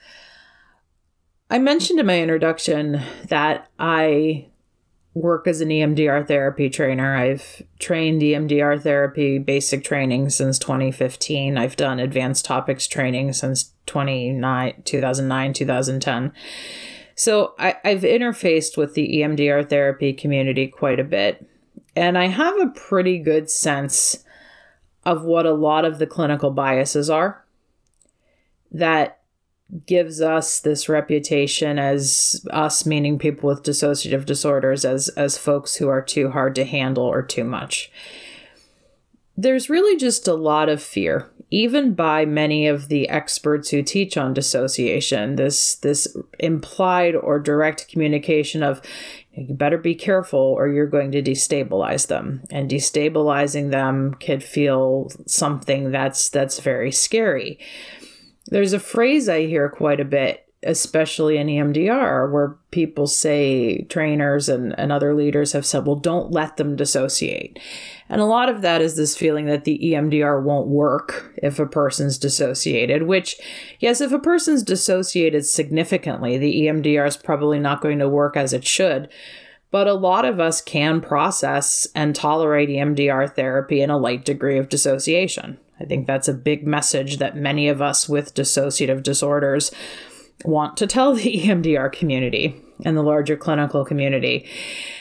I 1.55 1.59
mentioned 1.61 2.01
in 2.01 2.07
my 2.07 2.21
introduction 2.21 3.01
that 3.29 3.71
I 3.79 4.47
work 5.15 5.47
as 5.47 5.61
an 5.61 5.69
EMDR 5.69 6.27
therapy 6.27 6.69
trainer. 6.69 7.15
I've 7.15 7.63
trained 7.79 8.23
EMDR 8.23 8.83
therapy 8.83 9.39
basic 9.39 9.85
training 9.85 10.31
since 10.31 10.59
2015. 10.59 11.57
I've 11.57 11.77
done 11.77 12.01
advanced 12.01 12.45
topics 12.45 12.89
training 12.89 13.35
since 13.35 13.73
29, 13.87 14.83
2009, 14.85 15.53
2010. 15.53 16.33
So 17.15 17.55
I, 17.57 17.77
I've 17.85 18.03
interfaced 18.03 18.77
with 18.77 18.95
the 18.95 19.21
EMDR 19.21 19.71
therapy 19.71 20.13
community 20.13 20.67
quite 20.67 20.99
a 20.99 21.05
bit. 21.05 21.49
And 21.95 22.19
I 22.19 22.27
have 22.27 22.59
a 22.59 22.73
pretty 22.75 23.21
good 23.21 23.49
sense 23.49 24.25
of 25.07 25.23
what 25.23 25.47
a 25.47 25.55
lot 25.55 25.85
of 25.85 26.01
the 26.01 26.07
clinical 26.09 26.51
biases 26.51 27.09
are 27.09 27.45
that 28.73 29.21
gives 29.87 30.21
us 30.21 30.61
this 30.61 30.89
reputation 30.89 31.79
as 31.79 32.45
us 32.51 32.87
meaning 32.87 33.19
people 33.19 33.49
with 33.49 33.63
dissociative 33.63 34.25
disorders 34.25 34.85
as 34.85 35.09
as 35.11 35.39
folks 35.39 35.77
who 35.77 35.89
are 35.89 36.03
too 36.03 36.31
hard 36.31 36.55
to 36.55 36.65
handle 36.65 37.05
or 37.05 37.23
too 37.23 37.45
much. 37.45 37.91
There's 39.37 39.69
really 39.69 39.97
just 39.97 40.29
a 40.29 40.35
lot 40.35 40.69
of 40.69 40.83
fear 40.83 41.29
even 41.51 41.95
by 41.95 42.25
many 42.25 42.67
of 42.67 42.89
the 42.89 43.09
experts 43.09 43.71
who 43.71 43.81
teach 43.81 44.17
on 44.17 44.35
dissociation 44.35 45.37
this 45.37 45.77
this 45.77 46.17
implied 46.41 47.15
or 47.15 47.39
direct 47.39 47.87
communication 47.89 48.63
of 48.63 48.81
you 49.37 49.55
better 49.55 49.79
be 49.79 49.95
careful 49.95 50.41
or 50.41 50.69
you're 50.69 50.87
going 50.87 51.11
to 51.13 51.23
destabilize 51.23 52.07
them. 52.07 52.43
And 52.51 52.71
destabilizing 52.71 53.71
them 53.71 54.15
could 54.15 54.43
feel 54.45 55.11
something 55.27 55.91
that's 55.91 56.29
that's 56.29 56.61
very 56.61 56.93
scary 56.93 57.59
there's 58.47 58.73
a 58.73 58.81
phrase 58.81 59.29
I 59.29 59.47
hear 59.47 59.69
quite 59.69 60.01
a 60.01 60.05
bit, 60.05 60.47
especially 60.63 61.39
in 61.39 61.47
EMDR, 61.47 62.31
where 62.31 62.57
people 62.71 63.07
say, 63.07 63.83
trainers 63.85 64.49
and, 64.49 64.79
and 64.79 64.93
other 64.93 65.15
leaders 65.15 65.53
have 65.53 65.65
said, 65.65 65.87
well, 65.87 65.97
don't 65.97 66.31
let 66.31 66.57
them 66.57 66.77
dissociate. 66.77 67.59
And 68.09 68.21
a 68.21 68.27
lot 68.27 68.49
of 68.49 68.63
that 68.63 68.81
is 68.81 68.97
this 68.97 69.17
feeling 69.17 69.47
that 69.47 69.65
the 69.65 69.79
EMDR 69.79 70.43
won't 70.43 70.69
work 70.69 71.33
if 71.43 71.59
a 71.59 71.67
person's 71.67 72.19
dissociated, 72.19 73.05
which, 73.05 73.37
yes, 73.81 74.01
if 74.01 74.13
a 74.13 74.19
person's 74.19 74.63
dissociated 74.63 75.47
significantly, 75.47 76.37
the 76.39 76.63
EMDR 76.63 77.07
is 77.07 77.17
probably 77.17 77.59
not 77.59 77.81
going 77.81 77.99
to 77.99 78.09
work 78.09 78.37
as 78.37 78.53
it 78.53 78.65
should. 78.65 79.09
But 79.71 79.89
a 79.89 79.95
lot 79.95 80.25
of 80.25 80.39
us 80.39 80.61
can 80.61 81.01
process 81.01 81.89
and 81.97 82.15
tolerate 82.15 82.69
EMDR 82.69 83.35
therapy 83.35 83.81
in 83.81 83.91
a 83.91 83.99
light 83.99 84.25
degree 84.25 84.57
of 84.57 84.69
dissociation. 84.69 85.59
I 85.85 85.87
think 85.87 86.07
that's 86.07 86.29
a 86.29 86.33
big 86.33 86.67
message 86.67 87.19
that 87.19 87.37
many 87.37 87.69
of 87.69 87.83
us 87.83 88.09
with 88.09 88.35
dissociative 88.35 89.03
disorders 89.03 89.71
want 90.43 90.79
to 90.79 90.87
tell 90.87 91.13
the 91.13 91.37
EMDR 91.45 91.93
community 91.93 92.59
and 92.87 92.97
the 92.97 93.03
larger 93.03 93.37
clinical 93.37 93.85
community. 93.85 94.49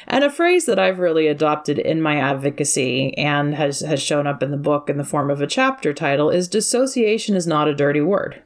And 0.08 0.26
a 0.26 0.30
phrase 0.30 0.66
that 0.66 0.80
I've 0.80 1.00
really 1.00 1.28
adopted 1.28 1.80
in 1.80 2.02
my 2.02 2.18
advocacy 2.18 3.18
and 3.18 3.56
has, 3.56 3.80
has 3.80 4.02
shown 4.02 4.28
up 4.28 4.44
in 4.44 4.52
the 4.52 4.58
book 4.58 4.90
in 4.90 4.98
the 4.98 5.06
form 5.06 5.32
of 5.32 5.42
a 5.42 5.48
chapter 5.48 5.94
title 5.94 6.30
is 6.30 6.50
dissociation 6.50 7.34
is 7.34 7.48
not 7.48 7.70
a 7.70 7.74
dirty 7.74 8.02
word. 8.02 8.44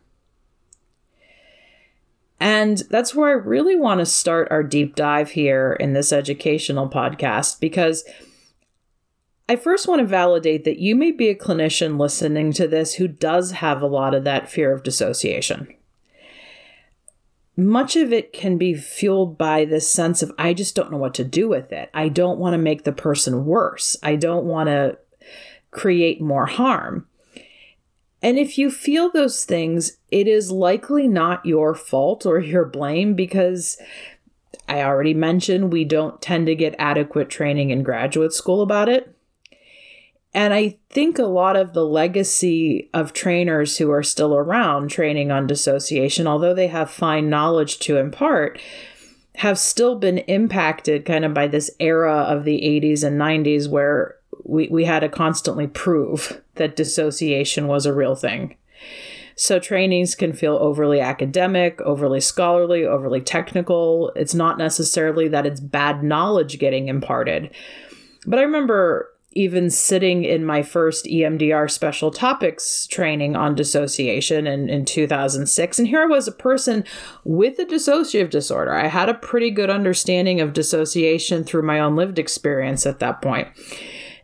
And 2.40 2.84
that's 2.92 3.16
where 3.16 3.30
I 3.30 3.32
really 3.32 3.76
want 3.76 4.00
to 4.00 4.06
start 4.06 4.48
our 4.52 4.62
deep 4.62 4.96
dive 4.96 5.32
here 5.32 5.76
in 5.80 5.94
this 5.94 6.14
educational 6.14 6.88
podcast 6.88 7.60
because 7.60 8.04
I 9.50 9.56
first 9.56 9.88
want 9.88 10.00
to 10.00 10.06
validate 10.06 10.66
that 10.66 10.80
you 10.80 10.96
may 10.96 11.12
be 11.12 11.30
a 11.30 11.36
clinician 11.36 11.98
listening 11.98 12.52
to 12.54 12.68
this 12.68 12.96
who 12.96 13.08
does 13.08 13.52
have 13.52 13.82
a 13.82 13.88
lot 13.88 14.14
of 14.14 14.26
that 14.26 14.50
fear 14.50 14.74
of 14.74 14.84
dissociation. 14.84 15.74
Much 17.56 17.96
of 17.96 18.12
it 18.12 18.34
can 18.34 18.58
be 18.58 18.74
fueled 18.74 19.38
by 19.38 19.66
this 19.66 19.90
sense 19.90 20.22
of, 20.22 20.32
I 20.38 20.54
just 20.54 20.76
don't 20.76 20.92
know 20.92 20.98
what 20.98 21.14
to 21.16 21.24
do 21.24 21.48
with 21.48 21.72
it. 21.72 21.90
I 21.94 22.10
don't 22.10 22.38
want 22.38 22.54
to 22.54 22.60
make 22.60 22.84
the 22.84 22.92
person 22.92 23.46
worse. 23.46 23.96
I 24.04 24.16
don't 24.16 24.46
want 24.46 24.68
to 24.68 24.98
create 25.72 26.22
more 26.22 26.46
harm. 26.46 27.08
And 28.22 28.38
if 28.38 28.58
you 28.58 28.70
feel 28.70 29.10
those 29.10 29.46
things, 29.46 29.98
it 30.12 30.28
is 30.28 30.52
likely 30.52 31.08
not 31.08 31.46
your 31.46 31.74
fault 31.74 32.26
or 32.26 32.40
your 32.40 32.66
blame 32.66 33.14
because 33.14 33.78
I 34.68 34.84
already 34.84 35.14
mentioned 35.14 35.72
we 35.72 35.86
don't 35.86 36.22
tend 36.22 36.48
to 36.48 36.56
get 36.56 36.76
adequate 36.78 37.30
training 37.30 37.70
in 37.70 37.82
graduate 37.82 38.34
school 38.34 38.62
about 38.62 38.90
it. 38.90 39.17
And 40.38 40.54
I 40.54 40.78
think 40.92 41.18
a 41.18 41.24
lot 41.24 41.56
of 41.56 41.74
the 41.74 41.84
legacy 41.84 42.92
of 42.94 43.12
trainers 43.12 43.80
who 43.80 43.90
are 43.90 44.04
still 44.04 44.36
around 44.36 44.90
training 44.90 45.32
on 45.32 45.48
dissociation, 45.48 46.28
although 46.28 46.54
they 46.54 46.68
have 46.68 46.92
fine 46.92 47.28
knowledge 47.28 47.80
to 47.80 47.98
impart, 47.98 48.62
have 49.38 49.58
still 49.58 49.96
been 49.98 50.20
impacted 50.20 51.06
kind 51.06 51.26
of 51.26 51.34
by 51.34 51.48
this 51.48 51.72
era 51.80 52.18
of 52.18 52.44
the 52.44 52.62
80s 52.62 53.04
and 53.04 53.20
90s 53.20 53.68
where 53.68 54.18
we, 54.44 54.68
we 54.68 54.86
had 54.86 55.00
to 55.00 55.10
constantly 55.10 55.66
prove 55.66 56.40
that 56.54 56.76
dissociation 56.76 57.66
was 57.66 57.88
a 57.88 57.94
real 57.94 58.14
thing. 58.14 58.58
So 59.36 59.58
trainings 59.58 60.14
can 60.14 60.34
feel 60.34 60.58
overly 60.58 61.00
academic, 61.00 61.82
overly 61.82 62.22
scholarly, 62.22 62.86
overly 62.86 63.22
technical. 63.22 64.12
It's 64.16 64.36
not 64.36 64.60
necessarily 64.60 65.30
that 65.30 65.48
it's 65.48 65.60
bad 65.60 66.04
knowledge 66.04 66.60
getting 66.60 66.90
imparted. 66.90 67.50
But 68.28 68.38
I 68.38 68.44
remember 68.44 69.10
even 69.38 69.70
sitting 69.70 70.24
in 70.24 70.44
my 70.44 70.64
first 70.64 71.06
EMDR 71.06 71.70
special 71.70 72.10
topics 72.10 72.88
training 72.88 73.36
on 73.36 73.54
dissociation 73.56 74.48
in, 74.48 74.68
in 74.68 74.84
2006. 74.84 75.80
And 75.80 75.88
here 75.88 76.02
I 76.02 76.06
was 76.06 76.28
a 76.28 76.32
person 76.32 76.84
with 77.24 77.60
a 77.60 77.66
dissociative 77.66 78.32
disorder. 78.32 78.74
I 78.74 78.88
had 78.88 79.10
a 79.10 79.14
pretty 79.14 79.52
good 79.52 79.70
understanding 79.70 80.42
of 80.42 80.54
dissociation 80.54 81.44
through 81.44 81.64
my 81.64 81.80
own 81.80 81.96
lived 81.96 82.18
experience 82.18 82.86
at 82.86 83.00
that 83.00 83.22
point. 83.22 83.48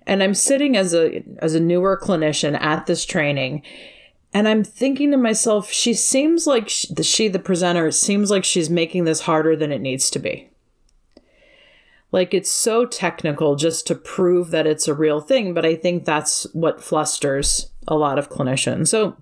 And 0.08 0.24
I'm 0.24 0.34
sitting 0.34 0.75
as 0.75 0.93
a 0.93 1.24
as 1.38 1.55
a 1.55 1.60
newer 1.60 1.98
clinician 2.01 2.60
at 2.60 2.88
this 2.88 3.05
training 3.05 3.63
and 4.34 4.48
I'm 4.48 4.63
thinking 4.63 5.12
to 5.12 5.17
myself, 5.17 5.72
she 5.72 5.93
seems 5.93 6.48
like 6.48 6.67
she, 6.67 6.91
the, 6.91 7.03
she, 7.03 7.27
the 7.27 7.38
presenter, 7.38 7.91
seems 7.91 8.32
like 8.32 8.43
she's 8.43 8.70
making 8.70 9.03
this 9.03 9.22
harder 9.22 9.55
than 9.55 9.72
it 9.72 9.79
needs 9.79 10.10
to 10.10 10.20
be. 10.20 10.50
Like 12.13 12.36
it's 12.36 12.51
so 12.51 12.86
technical 12.86 13.55
just 13.55 13.88
to 13.88 13.96
prove 13.96 14.51
that 14.51 14.67
it's 14.67 14.88
a 14.88 14.93
real 14.93 15.20
thing, 15.20 15.55
but 15.55 15.65
I 15.65 15.75
think 15.75 16.05
that's 16.05 16.43
what 16.53 16.82
flusters 16.82 17.72
a 17.88 17.96
lot 17.96 18.20
of 18.20 18.29
clinicians. 18.29 18.89
So, 18.89 19.17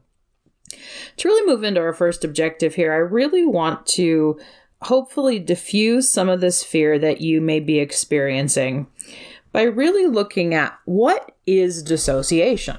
to 1.17 1.27
really 1.27 1.47
move 1.47 1.63
into 1.63 1.79
our 1.79 1.93
first 1.93 2.25
objective 2.25 2.75
here, 2.75 2.91
I 2.91 2.97
really 2.97 3.45
want 3.45 3.85
to 3.87 4.37
hopefully 4.81 5.39
diffuse 5.39 6.09
some 6.09 6.27
of 6.27 6.41
this 6.41 6.63
fear 6.63 6.99
that 6.99 7.21
you 7.21 7.39
may 7.39 7.61
be 7.61 7.79
experiencing 7.79 8.87
by 9.53 9.63
really 9.63 10.07
looking 10.07 10.53
at 10.53 10.77
what 10.83 11.31
is 11.45 11.83
dissociation. 11.83 12.77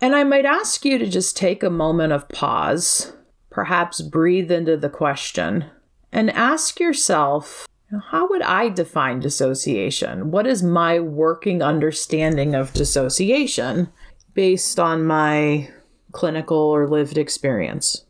And 0.00 0.14
I 0.14 0.24
might 0.24 0.46
ask 0.46 0.84
you 0.86 0.96
to 0.98 1.06
just 1.06 1.36
take 1.36 1.62
a 1.62 1.70
moment 1.70 2.14
of 2.14 2.28
pause, 2.30 3.12
perhaps 3.50 4.00
breathe 4.00 4.50
into 4.50 4.76
the 4.76 4.90
question, 4.90 5.66
and 6.10 6.30
ask 6.30 6.80
yourself 6.80 7.66
how 8.00 8.28
would 8.28 8.42
I 8.42 8.68
define 8.68 9.20
dissociation? 9.20 10.30
What 10.30 10.46
is 10.46 10.62
my 10.62 10.98
working 10.98 11.62
understanding 11.62 12.54
of 12.54 12.72
dissociation 12.72 13.88
based 14.34 14.80
on 14.80 15.04
my 15.04 15.68
clinical 16.12 16.56
or 16.56 16.88
lived 16.88 17.18
experience? 17.18 18.04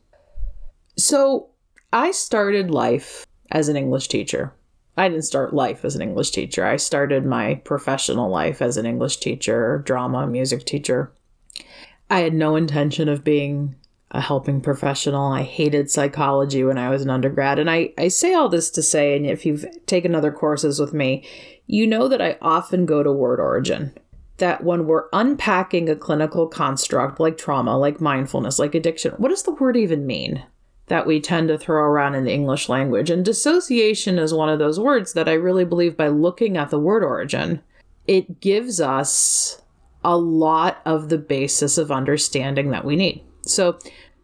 So, 0.96 1.48
I 1.92 2.10
started 2.10 2.70
life 2.70 3.26
as 3.50 3.68
an 3.68 3.76
English 3.76 4.08
teacher. 4.08 4.54
I 4.96 5.08
didn't 5.08 5.24
start 5.24 5.54
life 5.54 5.84
as 5.84 5.94
an 5.96 6.02
English 6.02 6.30
teacher. 6.30 6.64
I 6.64 6.76
started 6.76 7.24
my 7.24 7.56
professional 7.56 8.30
life 8.30 8.60
as 8.62 8.76
an 8.76 8.86
English 8.86 9.18
teacher, 9.18 9.82
drama, 9.84 10.26
music 10.26 10.64
teacher. 10.64 11.12
I 12.10 12.20
had 12.20 12.34
no 12.34 12.56
intention 12.56 13.08
of 13.08 13.24
being 13.24 13.74
a 14.12 14.21
helping 14.21 14.61
professional. 14.61 15.33
I 15.33 15.42
hated 15.42 15.90
psychology 15.90 16.62
when 16.62 16.78
I 16.78 16.90
was 16.90 17.02
an 17.02 17.11
undergrad. 17.11 17.59
And 17.59 17.71
I, 17.71 17.92
I 17.97 18.09
say 18.09 18.35
all 18.35 18.49
this 18.49 18.71
to 18.73 18.83
say, 18.83 19.16
and 19.16 19.26
if 19.26 19.45
you've 19.47 19.64
taken 19.87 20.14
other 20.14 20.31
courses 20.31 20.78
with 20.78 20.92
me, 20.92 21.26
you 21.66 21.87
know 21.87 22.09
that 22.09 22.21
I 22.21 22.37
often 22.42 22.85
go 22.85 23.02
to 23.02 23.11
word 23.11 23.40
origin. 23.40 23.97
That 24.37 24.64
when 24.64 24.87
we're 24.87 25.09
unpacking 25.12 25.88
a 25.88 25.97
clinical 25.97 26.47
construct 26.47 27.21
like 27.21 27.38
trauma, 27.38 27.78
like 27.78 28.00
mindfulness, 28.00 28.59
like 28.59 28.75
addiction, 28.75 29.14
what 29.16 29.31
does 29.31 29.45
the 29.45 29.52
word 29.52 29.76
even 29.78 30.07
mean? 30.07 30.45
That 30.88 31.07
we 31.07 31.19
tend 31.21 31.49
to 31.49 31.57
throw 31.57 31.83
around 31.83 32.14
in 32.14 32.25
the 32.25 32.33
English 32.35 32.69
language. 32.69 33.09
And 33.09 33.25
dissociation 33.25 34.19
is 34.19 34.35
one 34.35 34.50
of 34.50 34.59
those 34.59 34.78
words 34.78 35.14
that 35.14 35.28
I 35.28 35.35
really 35.35 35.64
believe 35.64 35.97
by 35.97 36.09
looking 36.09 36.59
at 36.59 36.69
the 36.69 36.78
word 36.78 37.02
origin, 37.02 37.62
it 38.07 38.40
gives 38.40 38.78
us 38.78 39.62
a 40.04 40.19
lot 40.19 40.83
of 40.85 41.09
the 41.09 41.19
basis 41.19 41.78
of 41.78 41.90
understanding 41.90 42.73
that 42.73 42.85
we 42.85 42.97
need. 42.97 43.25
So, 43.42 43.78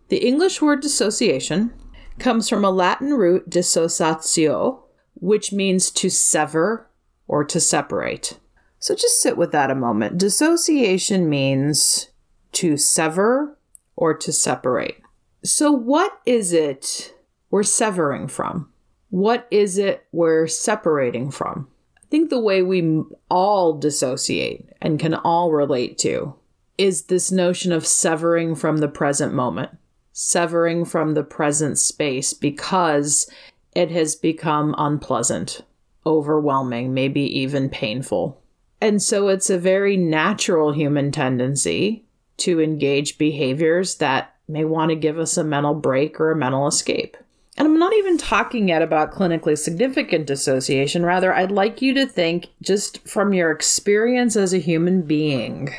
the 0.09 0.27
English 0.27 0.63
word 0.63 0.81
dissociation 0.81 1.73
comes 2.19 2.49
from 2.49 2.65
a 2.65 2.71
Latin 2.71 3.15
root 3.15 3.51
dissociatio, 3.51 4.81
which 5.15 5.53
means 5.53 5.91
to 5.91 6.09
sever 6.09 6.89
or 7.27 7.45
to 7.45 7.61
separate. 7.61 8.39
So 8.79 8.95
just 8.95 9.21
sit 9.21 9.37
with 9.37 9.53
that 9.53 9.71
a 9.71 9.75
moment. 9.75 10.19
Dissociation 10.19 11.29
means 11.29 12.09
to 12.53 12.77
sever 12.77 13.59
or 13.97 14.15
to 14.15 14.33
separate. 14.33 14.97
So, 15.45 15.71
what 15.71 16.21
is 16.27 16.53
it 16.53 17.15
we're 17.51 17.63
severing 17.63 18.29
from? 18.29 18.71
What 19.11 19.47
is 19.51 19.79
it 19.79 20.07
we're 20.13 20.47
separating 20.47 21.31
from? 21.31 21.69
I 21.97 22.07
think 22.11 22.31
the 22.31 22.41
way 22.41 22.63
we 22.63 23.03
all 23.31 23.75
dissociate 23.75 24.69
and 24.81 24.99
can 24.99 25.15
all 25.15 25.53
relate 25.53 25.99
to 25.99 26.35
is 26.79 27.05
this 27.05 27.31
notion 27.31 27.73
of 27.73 27.87
severing 27.87 28.55
from 28.55 28.79
the 28.79 28.89
present 28.89 29.35
moment 29.35 29.71
severing 30.19 30.85
from 30.85 31.15
the 31.15 31.23
present 31.23 31.79
space 31.79 32.33
because 32.33 33.31
it 33.77 33.89
has 33.89 34.17
become 34.17 34.75
unpleasant, 34.77 35.61
overwhelming, 36.05 36.93
maybe 36.93 37.21
even 37.39 37.69
painful. 37.69 38.43
And 38.81 39.01
so 39.01 39.29
it's 39.29 39.49
a 39.49 39.59
very 39.59 39.97
natural 39.97 40.73
human 40.73 41.13
tendency 41.13 42.05
to 42.39 42.61
engage 42.61 43.17
behaviors 43.17 43.95
that 43.99 44.35
may 44.49 44.65
want 44.65 44.89
to 44.89 44.97
give 44.97 45.21
us 45.21 45.37
a 45.37 45.45
mental 45.45 45.75
break 45.75 46.19
or 46.19 46.33
a 46.33 46.37
mental 46.37 46.67
escape. 46.67 47.17
And 47.57 47.69
I'm 47.69 47.79
not 47.79 47.95
even 47.95 48.19
talking 48.19 48.69
yet 48.69 48.83
about 48.83 49.13
clinically 49.13 49.57
significant 49.57 50.27
dissociation. 50.27 51.07
Rather, 51.07 51.33
I'd 51.33 51.53
like 51.53 51.81
you 51.81 51.95
to 51.95 52.07
think 52.07 52.49
just 52.61 53.07
from 53.07 53.33
your 53.33 53.53
experience 53.53 54.35
as 54.35 54.53
a 54.53 54.59
human 54.59 55.03
being 55.03 55.73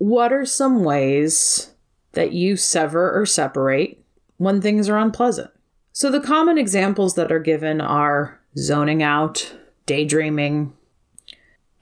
what 0.00 0.32
are 0.32 0.46
some 0.46 0.82
ways 0.82 1.74
that 2.12 2.32
you 2.32 2.56
sever 2.56 3.12
or 3.18 3.26
separate 3.26 4.02
when 4.38 4.58
things 4.62 4.88
are 4.88 4.96
unpleasant. 4.96 5.50
So, 5.92 6.10
the 6.10 6.20
common 6.20 6.56
examples 6.56 7.14
that 7.16 7.30
are 7.30 7.38
given 7.38 7.82
are 7.82 8.40
zoning 8.56 9.02
out, 9.02 9.54
daydreaming, 9.84 10.72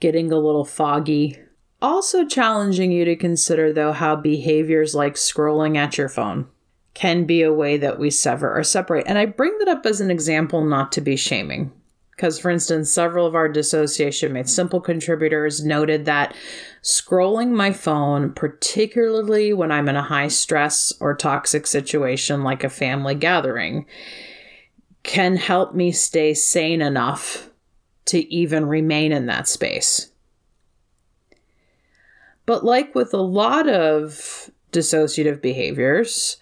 getting 0.01 0.33
a 0.33 0.37
little 0.37 0.65
foggy. 0.65 1.39
Also, 1.81 2.25
challenging 2.25 2.91
you 2.91 3.05
to 3.05 3.15
consider, 3.15 3.71
though, 3.71 3.93
how 3.93 4.17
behaviors 4.17 4.93
like 4.93 5.15
scrolling 5.15 5.77
at 5.77 5.97
your 5.97 6.09
phone 6.09 6.49
can 6.93 7.23
be 7.23 7.41
a 7.41 7.53
way 7.53 7.77
that 7.77 7.97
we 7.97 8.09
sever 8.09 8.53
or 8.53 8.65
separate. 8.65 9.07
And 9.07 9.17
I 9.17 9.27
bring 9.27 9.57
that 9.59 9.69
up 9.69 9.85
as 9.85 10.01
an 10.01 10.11
example 10.11 10.65
not 10.65 10.91
to 10.91 11.01
be 11.01 11.15
shaming. 11.15 11.71
Because, 12.19 12.37
for 12.37 12.51
instance, 12.51 12.91
several 12.91 13.25
of 13.25 13.33
our 13.33 13.47
dissociation 13.47 14.33
made 14.33 14.49
simple 14.49 14.81
contributors 14.81 15.63
noted 15.63 16.03
that 16.03 16.35
scrolling 16.83 17.51
my 17.51 17.71
phone, 17.71 18.33
particularly 18.33 19.53
when 19.53 19.71
I'm 19.71 19.87
in 19.87 19.95
a 19.95 20.01
high 20.01 20.27
stress 20.27 20.91
or 20.99 21.15
toxic 21.15 21.65
situation 21.65 22.43
like 22.43 22.65
a 22.65 22.69
family 22.69 23.15
gathering, 23.15 23.85
can 25.03 25.37
help 25.37 25.73
me 25.73 25.93
stay 25.93 26.33
sane 26.33 26.81
enough 26.81 27.51
to 28.07 28.29
even 28.29 28.65
remain 28.65 29.13
in 29.13 29.27
that 29.27 29.47
space. 29.47 30.11
But, 32.45 32.65
like 32.65 32.93
with 32.95 33.13
a 33.13 33.21
lot 33.21 33.69
of 33.69 34.49
dissociative 34.73 35.41
behaviors, 35.41 36.35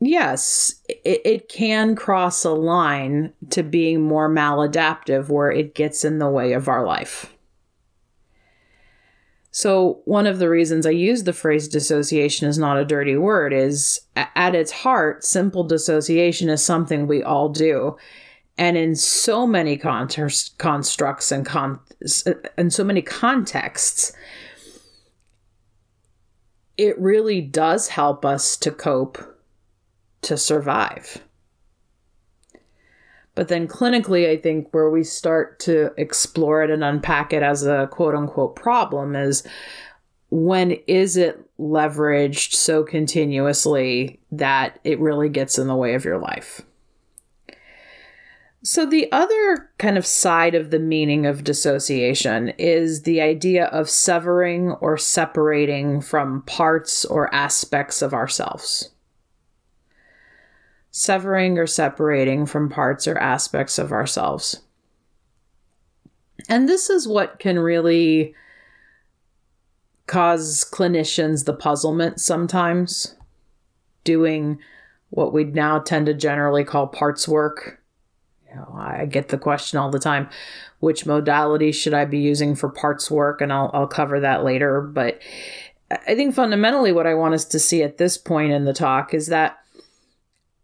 yes, 0.00 0.74
it, 0.88 1.22
it 1.24 1.48
can 1.48 1.96
cross 1.96 2.44
a 2.44 2.50
line 2.50 3.32
to 3.50 3.62
being 3.62 4.02
more 4.02 4.28
maladaptive 4.28 5.28
where 5.28 5.50
it 5.50 5.74
gets 5.74 6.04
in 6.04 6.18
the 6.18 6.28
way 6.28 6.52
of 6.52 6.68
our 6.68 6.86
life. 6.86 7.34
So, 9.50 10.02
one 10.04 10.26
of 10.26 10.38
the 10.38 10.48
reasons 10.48 10.86
I 10.86 10.90
use 10.90 11.24
the 11.24 11.32
phrase 11.32 11.68
dissociation 11.68 12.46
is 12.46 12.58
not 12.58 12.78
a 12.78 12.84
dirty 12.84 13.16
word 13.16 13.52
is 13.52 14.00
at 14.14 14.54
its 14.54 14.70
heart, 14.70 15.24
simple 15.24 15.64
dissociation 15.64 16.48
is 16.48 16.64
something 16.64 17.06
we 17.06 17.22
all 17.22 17.48
do. 17.48 17.96
And 18.56 18.76
in 18.76 18.94
so 18.94 19.46
many 19.46 19.76
con- 19.76 20.08
constructs 20.58 21.32
and, 21.32 21.46
con- 21.46 21.80
and 22.56 22.72
so 22.72 22.84
many 22.84 23.02
contexts, 23.02 24.12
it 26.76 26.98
really 26.98 27.40
does 27.40 27.88
help 27.88 28.24
us 28.24 28.56
to 28.58 28.70
cope 28.70 29.37
to 30.22 30.36
survive. 30.36 31.22
But 33.38 33.46
then 33.46 33.68
clinically, 33.68 34.28
I 34.28 34.36
think 34.36 34.74
where 34.74 34.90
we 34.90 35.04
start 35.04 35.60
to 35.60 35.92
explore 35.96 36.64
it 36.64 36.70
and 36.70 36.82
unpack 36.82 37.32
it 37.32 37.40
as 37.40 37.64
a 37.64 37.88
quote 37.88 38.16
unquote 38.16 38.56
problem 38.56 39.14
is 39.14 39.46
when 40.30 40.72
is 40.88 41.16
it 41.16 41.38
leveraged 41.56 42.52
so 42.52 42.82
continuously 42.82 44.18
that 44.32 44.80
it 44.82 44.98
really 44.98 45.28
gets 45.28 45.56
in 45.56 45.68
the 45.68 45.76
way 45.76 45.94
of 45.94 46.04
your 46.04 46.18
life? 46.18 46.62
So, 48.64 48.84
the 48.84 49.10
other 49.12 49.70
kind 49.78 49.96
of 49.96 50.04
side 50.04 50.56
of 50.56 50.70
the 50.70 50.80
meaning 50.80 51.24
of 51.24 51.44
dissociation 51.44 52.48
is 52.58 53.02
the 53.02 53.20
idea 53.20 53.66
of 53.66 53.88
severing 53.88 54.72
or 54.72 54.98
separating 54.98 56.00
from 56.00 56.42
parts 56.42 57.04
or 57.04 57.32
aspects 57.32 58.02
of 58.02 58.12
ourselves 58.12 58.90
severing 60.90 61.58
or 61.58 61.66
separating 61.66 62.46
from 62.46 62.68
parts 62.68 63.06
or 63.06 63.18
aspects 63.18 63.78
of 63.78 63.92
ourselves. 63.92 64.62
And 66.48 66.68
this 66.68 66.88
is 66.88 67.06
what 67.06 67.38
can 67.38 67.58
really 67.58 68.34
cause 70.06 70.64
clinicians 70.72 71.44
the 71.44 71.52
puzzlement 71.52 72.20
sometimes, 72.20 73.14
doing 74.04 74.58
what 75.10 75.32
we 75.32 75.44
now 75.44 75.78
tend 75.78 76.06
to 76.06 76.14
generally 76.14 76.64
call 76.64 76.86
parts 76.86 77.28
work. 77.28 77.80
You 78.48 78.56
know, 78.56 78.74
I 78.78 79.04
get 79.04 79.28
the 79.28 79.38
question 79.38 79.78
all 79.78 79.90
the 79.90 79.98
time 79.98 80.28
which 80.80 81.06
modality 81.06 81.72
should 81.72 81.94
I 81.94 82.04
be 82.04 82.18
using 82.18 82.54
for 82.54 82.68
parts 82.68 83.10
work? 83.10 83.40
And 83.40 83.52
I'll, 83.52 83.70
I'll 83.74 83.88
cover 83.88 84.20
that 84.20 84.44
later. 84.44 84.80
But 84.80 85.20
I 85.90 86.14
think 86.14 86.34
fundamentally, 86.34 86.92
what 86.92 87.06
I 87.06 87.14
want 87.14 87.34
us 87.34 87.44
to 87.46 87.58
see 87.58 87.82
at 87.82 87.98
this 87.98 88.16
point 88.16 88.52
in 88.52 88.64
the 88.64 88.72
talk 88.72 89.12
is 89.12 89.26
that 89.26 89.57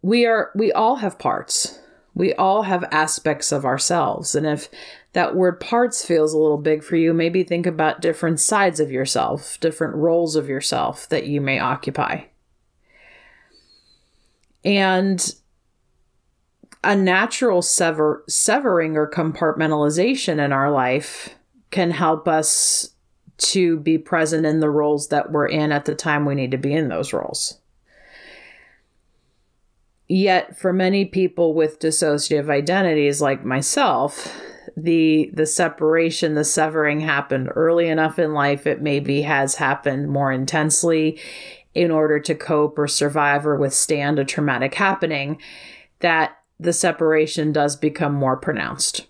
we 0.04 0.26
are 0.26 0.50
we 0.54 0.70
all 0.70 0.96
have 0.96 1.18
parts. 1.18 1.78
We 2.14 2.34
all 2.34 2.64
have 2.64 2.84
aspects 2.92 3.52
of 3.52 3.64
ourselves. 3.64 4.34
And 4.34 4.46
if 4.46 4.68
that 5.14 5.34
word 5.34 5.58
parts 5.60 6.04
feels 6.04 6.34
a 6.34 6.38
little 6.38 6.58
big 6.58 6.84
for 6.84 6.96
you 6.96 7.14
maybe 7.14 7.42
think 7.42 7.64
about 7.64 8.02
different 8.02 8.38
sides 8.38 8.80
of 8.80 8.90
yourself 8.90 9.58
different 9.60 9.94
roles 9.94 10.36
of 10.36 10.48
yourself 10.48 11.08
that 11.08 11.26
you 11.26 11.40
may 11.40 11.58
occupy. 11.58 12.24
And 14.62 15.34
a 16.82 16.94
natural 16.94 17.62
sever 17.62 18.24
severing 18.28 18.98
or 18.98 19.10
compartmentalization 19.10 20.44
in 20.44 20.52
our 20.52 20.70
life 20.70 21.34
can 21.70 21.90
help 21.90 22.28
us 22.28 22.90
to 23.38 23.78
be 23.78 23.96
present 23.96 24.44
in 24.44 24.60
the 24.60 24.70
roles 24.70 25.08
that 25.08 25.32
we're 25.32 25.46
in 25.46 25.72
at 25.72 25.86
the 25.86 25.94
time 25.94 26.26
we 26.26 26.34
need 26.34 26.50
to 26.50 26.58
be 26.58 26.74
in 26.74 26.88
those 26.88 27.14
roles 27.14 27.58
Yet, 30.14 30.56
for 30.56 30.72
many 30.72 31.06
people 31.06 31.54
with 31.54 31.80
dissociative 31.80 32.48
identities 32.48 33.20
like 33.20 33.44
myself, 33.44 34.32
the 34.76 35.28
the 35.32 35.44
separation, 35.44 36.36
the 36.36 36.44
severing 36.44 37.00
happened 37.00 37.50
early 37.56 37.88
enough 37.88 38.20
in 38.20 38.32
life. 38.32 38.64
It 38.64 38.80
maybe 38.80 39.22
has 39.22 39.56
happened 39.56 40.08
more 40.08 40.30
intensely 40.30 41.18
in 41.74 41.90
order 41.90 42.20
to 42.20 42.34
cope 42.36 42.78
or 42.78 42.86
survive 42.86 43.44
or 43.44 43.56
withstand 43.56 44.20
a 44.20 44.24
traumatic 44.24 44.74
happening 44.74 45.42
that 45.98 46.38
the 46.60 46.72
separation 46.72 47.50
does 47.50 47.74
become 47.74 48.14
more 48.14 48.36
pronounced. 48.36 49.08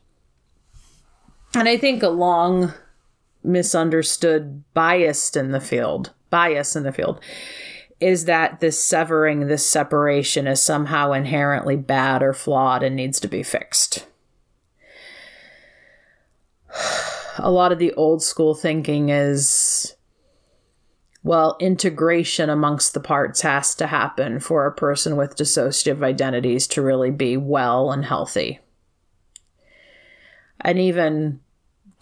And 1.55 1.69
I 1.69 1.77
think 1.77 2.03
a 2.03 2.09
long 2.09 2.73
misunderstood 3.43 4.65
bias 4.73 5.37
in 5.37 5.53
the 5.53 5.61
field, 5.61 6.15
bias 6.31 6.75
in 6.75 6.83
the 6.83 6.93
field, 6.93 7.21
is 8.05 8.27
that 8.27 8.61
this 8.61 8.79
severing, 8.85 9.47
this 9.47 9.65
separation 9.65 10.47
is 10.47 10.61
somehow 10.61 11.13
inherently 11.13 11.75
bad 11.75 12.23
or 12.23 12.35
flawed 12.35 12.83
and 12.83 12.95
needs 12.95 13.19
to 13.19 13.27
be 13.27 13.43
fixed. 13.43 14.07
A 17.39 17.51
lot 17.51 17.73
of 17.73 17.79
the 17.79 17.95
old 17.95 18.23
school 18.23 18.55
thinking 18.55 19.09
is 19.09 19.97
well, 21.23 21.57
integration 21.59 22.51
amongst 22.51 22.93
the 22.93 23.01
parts 23.01 23.41
has 23.41 23.75
to 23.77 23.87
happen 23.87 24.39
for 24.39 24.67
a 24.67 24.75
person 24.75 25.17
with 25.17 25.37
dissociative 25.37 26.05
identities 26.05 26.67
to 26.69 26.83
really 26.83 27.11
be 27.11 27.39
well 27.39 27.91
and 27.91 28.05
healthy. 28.05 28.61
And 30.61 30.79
even 30.79 31.41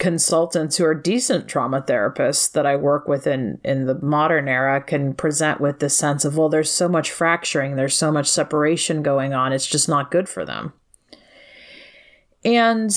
consultants 0.03 0.75
who 0.75 0.83
are 0.83 0.93
decent 0.93 1.47
trauma 1.47 1.81
therapists 1.81 2.51
that 2.51 2.65
I 2.65 2.75
work 2.75 3.07
with 3.07 3.25
in, 3.25 3.61
in 3.63 3.85
the 3.85 3.95
modern 4.01 4.49
era 4.49 4.81
can 4.81 5.13
present 5.13 5.61
with 5.61 5.79
this 5.79 5.97
sense 5.97 6.25
of, 6.25 6.35
well, 6.35 6.49
there's 6.49 6.69
so 6.69 6.89
much 6.89 7.09
fracturing, 7.09 7.77
there's 7.77 7.95
so 7.95 8.11
much 8.11 8.29
separation 8.29 9.01
going 9.01 9.33
on, 9.33 9.53
it's 9.53 9.65
just 9.65 9.87
not 9.87 10.11
good 10.11 10.27
for 10.27 10.43
them. 10.43 10.73
And 12.43 12.91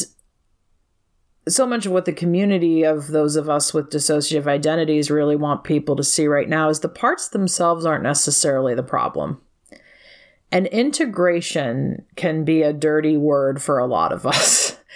so 1.48 1.64
much 1.64 1.86
of 1.86 1.92
what 1.92 2.06
the 2.06 2.12
community 2.12 2.82
of 2.82 3.06
those 3.06 3.36
of 3.36 3.48
us 3.48 3.72
with 3.72 3.90
dissociative 3.90 4.48
identities 4.48 5.08
really 5.08 5.36
want 5.36 5.62
people 5.62 5.94
to 5.94 6.02
see 6.02 6.26
right 6.26 6.48
now 6.48 6.68
is 6.70 6.80
the 6.80 6.88
parts 6.88 7.28
themselves 7.28 7.86
aren't 7.86 8.02
necessarily 8.02 8.74
the 8.74 8.82
problem. 8.82 9.40
And 10.50 10.66
integration 10.66 12.04
can 12.16 12.44
be 12.44 12.62
a 12.62 12.72
dirty 12.72 13.16
word 13.16 13.62
for 13.62 13.78
a 13.78 13.86
lot 13.86 14.10
of 14.10 14.26
us, 14.26 14.76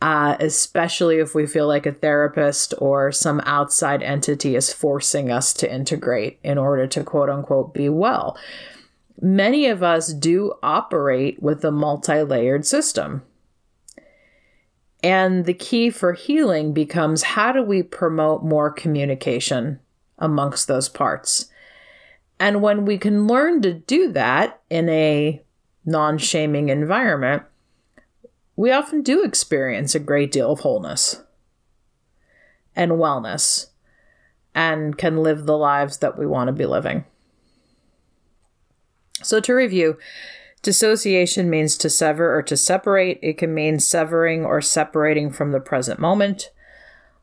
uh, 0.00 0.36
especially 0.40 1.18
if 1.18 1.34
we 1.34 1.46
feel 1.46 1.68
like 1.68 1.86
a 1.86 1.92
therapist 1.92 2.74
or 2.78 3.12
some 3.12 3.40
outside 3.44 4.02
entity 4.02 4.56
is 4.56 4.72
forcing 4.72 5.30
us 5.30 5.52
to 5.52 5.72
integrate 5.72 6.38
in 6.42 6.58
order 6.58 6.86
to 6.86 7.04
quote 7.04 7.28
unquote 7.28 7.74
be 7.74 7.88
well. 7.88 8.36
Many 9.20 9.66
of 9.66 9.82
us 9.82 10.12
do 10.12 10.54
operate 10.62 11.42
with 11.42 11.64
a 11.64 11.70
multi 11.70 12.22
layered 12.22 12.64
system 12.64 13.22
and 15.02 15.44
the 15.44 15.54
key 15.54 15.90
for 15.90 16.12
healing 16.12 16.72
becomes 16.72 17.22
how 17.22 17.52
do 17.52 17.62
we 17.62 17.82
promote 17.82 18.42
more 18.42 18.70
communication 18.70 19.80
amongst 20.18 20.68
those 20.68 20.88
parts? 20.88 21.46
And 22.38 22.62
when 22.62 22.84
we 22.84 22.98
can 22.98 23.26
learn 23.26 23.62
to 23.62 23.72
do 23.72 24.12
that 24.12 24.60
in 24.68 24.88
a 24.88 25.42
non 25.84 26.18
shaming 26.18 26.68
environment, 26.68 27.44
we 28.60 28.70
often 28.70 29.00
do 29.00 29.24
experience 29.24 29.94
a 29.94 29.98
great 29.98 30.30
deal 30.30 30.52
of 30.52 30.60
wholeness 30.60 31.22
and 32.76 32.92
wellness 32.92 33.68
and 34.54 34.98
can 34.98 35.22
live 35.22 35.46
the 35.46 35.56
lives 35.56 35.96
that 35.96 36.18
we 36.18 36.26
want 36.26 36.48
to 36.48 36.52
be 36.52 36.66
living. 36.66 37.06
So, 39.22 39.40
to 39.40 39.54
review, 39.54 39.96
Dissociation 40.60 41.48
means 41.48 41.78
to 41.78 41.88
sever 41.88 42.36
or 42.36 42.42
to 42.42 42.54
separate. 42.54 43.18
It 43.22 43.38
can 43.38 43.54
mean 43.54 43.80
severing 43.80 44.44
or 44.44 44.60
separating 44.60 45.30
from 45.30 45.52
the 45.52 45.60
present 45.60 45.98
moment, 45.98 46.50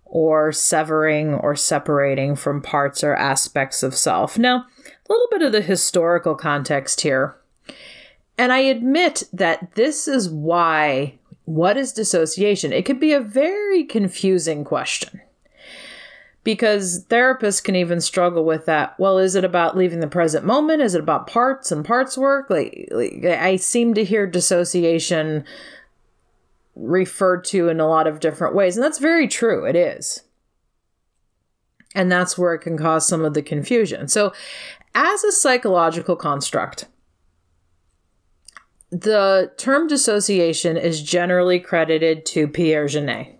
or 0.05 0.51
severing 0.51 1.35
or 1.35 1.55
separating 1.55 2.35
from 2.35 2.63
parts 2.63 3.03
or 3.03 3.13
aspects 3.13 3.83
of 3.83 3.93
self. 3.93 4.39
Now, 4.39 4.65
a 4.87 5.13
little 5.13 5.27
bit 5.29 5.43
of 5.43 5.51
the 5.51 5.61
historical 5.61 6.33
context 6.33 7.01
here. 7.01 7.37
And 8.39 8.51
I 8.51 8.59
admit 8.59 9.25
that 9.33 9.75
this 9.75 10.07
is 10.07 10.31
why 10.31 11.19
what 11.47 11.77
is 11.77 11.93
dissociation? 11.93 12.73
It 12.73 12.83
could 12.83 12.99
be 12.99 13.13
a 13.13 13.21
very 13.21 13.85
confusing 13.85 14.65
question 14.65 15.21
because 16.43 17.05
therapists 17.05 17.63
can 17.63 17.73
even 17.73 18.01
struggle 18.01 18.43
with 18.43 18.65
that. 18.65 18.99
Well, 18.99 19.17
is 19.17 19.33
it 19.33 19.45
about 19.45 19.77
leaving 19.77 20.01
the 20.01 20.07
present 20.07 20.45
moment? 20.45 20.81
Is 20.81 20.93
it 20.93 20.99
about 20.99 21.25
parts 21.25 21.71
and 21.71 21.85
parts 21.85 22.17
work? 22.17 22.49
Like, 22.49 22.89
like 22.91 23.23
I 23.23 23.55
seem 23.55 23.93
to 23.93 24.03
hear 24.03 24.27
dissociation 24.27 25.45
referred 26.75 27.45
to 27.45 27.69
in 27.69 27.79
a 27.79 27.87
lot 27.87 28.07
of 28.07 28.19
different 28.19 28.53
ways, 28.53 28.75
and 28.75 28.83
that's 28.83 28.99
very 28.99 29.29
true. 29.29 29.63
It 29.63 29.77
is. 29.77 30.23
And 31.95 32.11
that's 32.11 32.37
where 32.37 32.55
it 32.55 32.59
can 32.59 32.77
cause 32.77 33.07
some 33.07 33.23
of 33.23 33.33
the 33.33 33.41
confusion. 33.41 34.09
So, 34.09 34.33
as 34.93 35.23
a 35.23 35.31
psychological 35.31 36.17
construct, 36.17 36.87
the 38.89 39.51
term 39.57 39.87
dissociation 39.87 40.77
is 40.77 41.01
generally 41.01 41.59
credited 41.59 42.25
to 42.27 42.47
Pierre 42.47 42.87
Janet. 42.87 43.39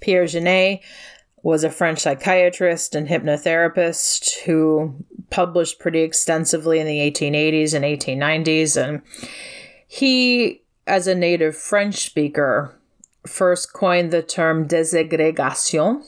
Pierre 0.00 0.26
Janet 0.26 0.80
was 1.42 1.64
a 1.64 1.70
French 1.70 2.00
psychiatrist 2.00 2.94
and 2.94 3.08
hypnotherapist 3.08 4.42
who 4.44 4.94
published 5.30 5.78
pretty 5.78 6.00
extensively 6.00 6.78
in 6.78 6.86
the 6.86 6.98
1880s 6.98 7.74
and 7.74 7.84
1890s. 7.84 8.82
And 8.82 9.02
he, 9.86 10.62
as 10.86 11.06
a 11.06 11.14
native 11.14 11.56
French 11.56 11.96
speaker, 11.96 12.76
first 13.26 13.72
coined 13.72 14.10
the 14.10 14.22
term 14.22 14.68
désagrégation, 14.68 16.04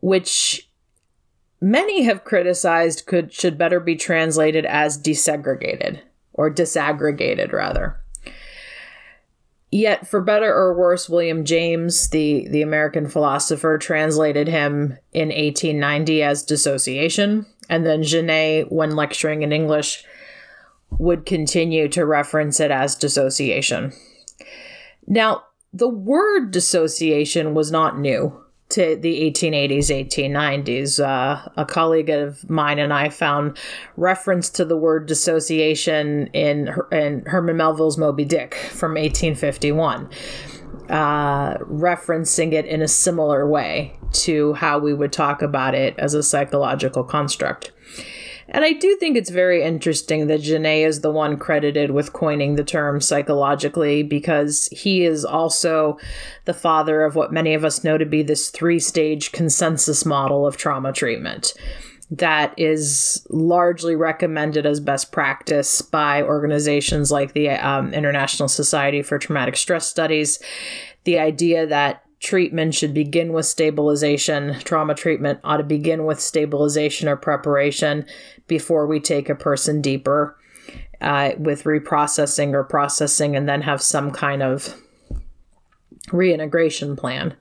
which 0.00 0.68
many 1.60 2.02
have 2.04 2.24
criticized 2.24 3.06
could 3.06 3.32
should 3.32 3.58
better 3.58 3.80
be 3.80 3.96
translated 3.96 4.64
as 4.66 5.00
desegregated 5.00 6.00
or 6.36 6.50
disaggregated 6.50 7.52
rather. 7.52 8.00
Yet, 9.72 10.06
for 10.06 10.20
better 10.20 10.54
or 10.54 10.78
worse, 10.78 11.08
William 11.08 11.44
James, 11.44 12.08
the, 12.08 12.46
the 12.48 12.62
American 12.62 13.08
philosopher, 13.08 13.78
translated 13.78 14.46
him 14.46 14.96
in 15.12 15.28
1890 15.28 16.22
as 16.22 16.44
dissociation. 16.44 17.46
And 17.68 17.84
then 17.84 18.04
Janet, 18.04 18.70
when 18.70 18.94
lecturing 18.94 19.42
in 19.42 19.52
English, 19.52 20.04
would 20.98 21.26
continue 21.26 21.88
to 21.88 22.06
reference 22.06 22.60
it 22.60 22.70
as 22.70 22.94
dissociation. 22.94 23.92
Now, 25.06 25.42
the 25.72 25.88
word 25.88 26.52
dissociation 26.52 27.52
was 27.52 27.70
not 27.70 27.98
new 27.98 28.45
to 28.68 28.96
the 28.96 29.30
1880s, 29.30 29.90
1890s. 29.90 31.04
Uh, 31.04 31.48
a 31.56 31.64
colleague 31.64 32.10
of 32.10 32.48
mine 32.50 32.78
and 32.78 32.92
I 32.92 33.08
found 33.08 33.56
reference 33.96 34.50
to 34.50 34.64
the 34.64 34.76
word 34.76 35.06
dissociation 35.06 36.28
in, 36.28 36.74
in 36.90 37.24
Herman 37.26 37.56
Melville's 37.56 37.96
Moby 37.96 38.24
Dick 38.24 38.54
from 38.54 38.92
1851, 38.92 40.08
uh, 40.88 41.54
referencing 41.58 42.52
it 42.52 42.66
in 42.66 42.82
a 42.82 42.88
similar 42.88 43.48
way 43.48 43.96
to 44.12 44.54
how 44.54 44.78
we 44.78 44.94
would 44.94 45.12
talk 45.12 45.42
about 45.42 45.74
it 45.74 45.94
as 45.98 46.14
a 46.14 46.22
psychological 46.22 47.04
construct. 47.04 47.72
And 48.56 48.64
I 48.64 48.72
do 48.72 48.96
think 48.96 49.18
it's 49.18 49.28
very 49.28 49.62
interesting 49.62 50.28
that 50.28 50.40
Janet 50.40 50.88
is 50.88 51.02
the 51.02 51.10
one 51.10 51.36
credited 51.36 51.90
with 51.90 52.14
coining 52.14 52.56
the 52.56 52.64
term 52.64 53.02
psychologically 53.02 54.02
because 54.02 54.70
he 54.72 55.04
is 55.04 55.26
also 55.26 55.98
the 56.46 56.54
father 56.54 57.02
of 57.02 57.14
what 57.14 57.34
many 57.34 57.52
of 57.52 57.66
us 57.66 57.84
know 57.84 57.98
to 57.98 58.06
be 58.06 58.22
this 58.22 58.48
three 58.48 58.80
stage 58.80 59.30
consensus 59.30 60.06
model 60.06 60.46
of 60.46 60.56
trauma 60.56 60.94
treatment 60.94 61.52
that 62.10 62.54
is 62.56 63.26
largely 63.28 63.94
recommended 63.94 64.64
as 64.64 64.80
best 64.80 65.12
practice 65.12 65.82
by 65.82 66.22
organizations 66.22 67.12
like 67.12 67.34
the 67.34 67.50
um, 67.50 67.92
International 67.92 68.48
Society 68.48 69.02
for 69.02 69.18
Traumatic 69.18 69.56
Stress 69.56 69.86
Studies. 69.86 70.38
The 71.04 71.18
idea 71.18 71.66
that 71.66 72.06
treatment 72.20 72.74
should 72.74 72.94
begin 72.94 73.32
with 73.32 73.46
stabilization. 73.46 74.58
Trauma 74.60 74.94
treatment 74.94 75.38
ought 75.44 75.58
to 75.58 75.62
begin 75.62 76.06
with 76.06 76.20
stabilization 76.20 77.08
or 77.08 77.16
preparation 77.16 78.06
before 78.46 78.86
we 78.86 79.00
take 79.00 79.28
a 79.28 79.34
person 79.34 79.80
deeper 79.80 80.36
uh, 81.00 81.32
with 81.38 81.64
reprocessing 81.64 82.52
or 82.52 82.64
processing 82.64 83.36
and 83.36 83.48
then 83.48 83.62
have 83.62 83.82
some 83.82 84.10
kind 84.10 84.42
of 84.42 84.80
reintegration 86.12 86.96
plan 86.96 87.34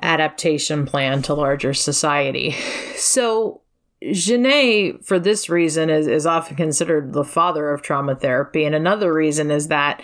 adaptation 0.00 0.84
plan 0.84 1.22
to 1.22 1.32
larger 1.34 1.72
society 1.72 2.52
so 2.96 3.62
Janet, 4.10 5.04
for 5.04 5.18
this 5.18 5.48
reason, 5.48 5.90
is, 5.90 6.06
is 6.06 6.26
often 6.26 6.56
considered 6.56 7.12
the 7.12 7.24
father 7.24 7.70
of 7.70 7.82
trauma 7.82 8.14
therapy. 8.14 8.64
And 8.64 8.74
another 8.74 9.12
reason 9.12 9.50
is 9.50 9.68
that 9.68 10.02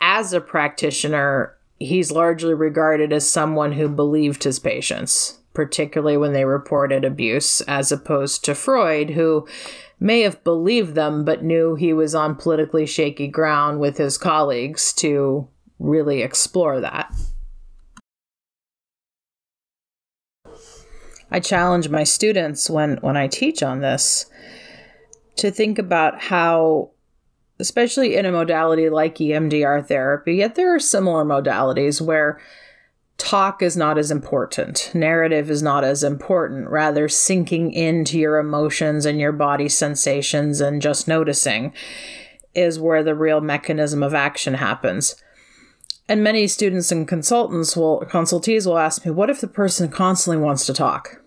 as 0.00 0.32
a 0.32 0.40
practitioner, 0.40 1.56
he's 1.78 2.10
largely 2.10 2.54
regarded 2.54 3.12
as 3.12 3.30
someone 3.30 3.72
who 3.72 3.88
believed 3.88 4.44
his 4.44 4.58
patients, 4.58 5.38
particularly 5.56 6.18
when 6.18 6.34
they 6.34 6.44
reported 6.44 7.02
abuse, 7.02 7.62
as 7.62 7.90
opposed 7.90 8.44
to 8.44 8.54
Freud, 8.54 9.08
who 9.08 9.48
may 9.98 10.20
have 10.20 10.44
believed 10.44 10.94
them, 10.94 11.24
but 11.24 11.42
knew 11.42 11.74
he 11.74 11.94
was 11.94 12.14
on 12.14 12.34
politically 12.34 12.84
shaky 12.84 13.26
ground 13.26 13.80
with 13.80 13.96
his 13.96 14.18
colleagues 14.18 14.92
to 14.92 15.48
really 15.78 16.20
explore 16.20 16.78
that. 16.80 17.10
I 21.30 21.40
challenge 21.40 21.88
my 21.88 22.04
students 22.04 22.68
when, 22.68 22.98
when 22.98 23.16
I 23.16 23.26
teach 23.26 23.62
on 23.62 23.80
this 23.80 24.26
to 25.36 25.50
think 25.50 25.78
about 25.78 26.20
how, 26.20 26.90
especially 27.58 28.14
in 28.14 28.26
a 28.26 28.30
modality 28.30 28.90
like 28.90 29.14
EMDR 29.14 29.86
therapy, 29.86 30.34
yet 30.34 30.54
there 30.54 30.74
are 30.74 30.78
similar 30.78 31.24
modalities 31.24 32.02
where 32.02 32.38
talk 33.18 33.62
is 33.62 33.76
not 33.76 33.98
as 33.98 34.10
important, 34.10 34.90
narrative 34.94 35.50
is 35.50 35.62
not 35.62 35.84
as 35.84 36.02
important, 36.02 36.68
rather, 36.68 37.08
sinking 37.08 37.72
into 37.72 38.18
your 38.18 38.38
emotions 38.38 39.06
and 39.06 39.18
your 39.18 39.32
body 39.32 39.68
sensations 39.68 40.60
and 40.60 40.82
just 40.82 41.08
noticing 41.08 41.72
is 42.54 42.80
where 42.80 43.02
the 43.02 43.14
real 43.14 43.40
mechanism 43.40 44.02
of 44.02 44.14
action 44.14 44.54
happens. 44.54 45.16
And 46.08 46.22
many 46.22 46.46
students 46.46 46.92
and 46.92 47.06
consultants 47.06 47.76
will 47.76 48.02
consultees 48.02 48.66
will 48.66 48.78
ask 48.78 49.04
me, 49.04 49.10
what 49.10 49.30
if 49.30 49.40
the 49.40 49.48
person 49.48 49.88
constantly 49.88 50.42
wants 50.42 50.64
to 50.66 50.72
talk? 50.72 51.20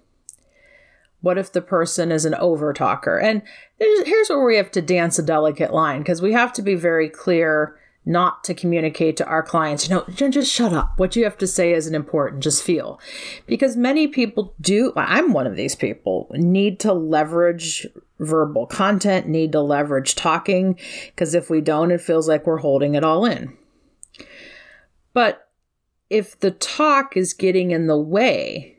What 1.21 1.37
if 1.37 1.51
the 1.51 1.61
person 1.61 2.11
is 2.11 2.23
an 2.23 2.35
over 2.35 2.71
talker? 2.71 3.17
And 3.17 3.41
here's 3.77 4.29
where 4.29 4.45
we 4.45 4.55
have 4.55 4.71
to 4.71 4.81
dance 4.81 5.19
a 5.19 5.23
delicate 5.23 5.73
line 5.73 5.99
because 5.99 6.21
we 6.21 6.31
have 6.31 6.53
to 6.53 6.61
be 6.61 6.75
very 6.75 7.09
clear 7.09 7.77
not 8.05 8.43
to 8.45 8.53
communicate 8.53 9.17
to 9.17 9.25
our 9.25 9.43
clients, 9.43 9.87
you 9.87 9.93
know, 9.93 10.05
just 10.09 10.51
shut 10.51 10.73
up. 10.73 10.93
What 10.97 11.15
you 11.15 11.23
have 11.25 11.37
to 11.37 11.47
say 11.47 11.73
isn't 11.73 11.93
important, 11.93 12.41
just 12.41 12.63
feel. 12.63 12.99
Because 13.45 13.77
many 13.77 14.07
people 14.07 14.55
do, 14.59 14.93
I'm 14.95 15.33
one 15.33 15.45
of 15.45 15.55
these 15.55 15.75
people, 15.75 16.27
need 16.31 16.79
to 16.79 16.93
leverage 16.93 17.85
verbal 18.19 18.65
content, 18.65 19.27
need 19.27 19.51
to 19.51 19.61
leverage 19.61 20.15
talking, 20.15 20.79
because 21.07 21.35
if 21.35 21.49
we 21.49 21.61
don't, 21.61 21.91
it 21.91 22.01
feels 22.01 22.27
like 22.27 22.47
we're 22.47 22.57
holding 22.57 22.95
it 22.95 23.03
all 23.03 23.25
in. 23.25 23.55
But 25.13 25.47
if 26.09 26.39
the 26.39 26.51
talk 26.51 27.15
is 27.15 27.33
getting 27.33 27.71
in 27.71 27.87
the 27.87 27.97
way, 27.97 28.77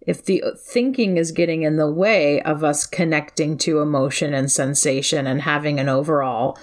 if 0.00 0.24
the 0.24 0.42
thinking 0.58 1.16
is 1.16 1.32
getting 1.32 1.62
in 1.62 1.76
the 1.76 1.90
way 1.90 2.40
of 2.42 2.62
us 2.62 2.86
connecting 2.86 3.58
to 3.58 3.80
emotion 3.80 4.34
and 4.34 4.50
sensation 4.50 5.26
and 5.26 5.42
having 5.42 5.80
an 5.80 5.88
overall, 5.88 6.56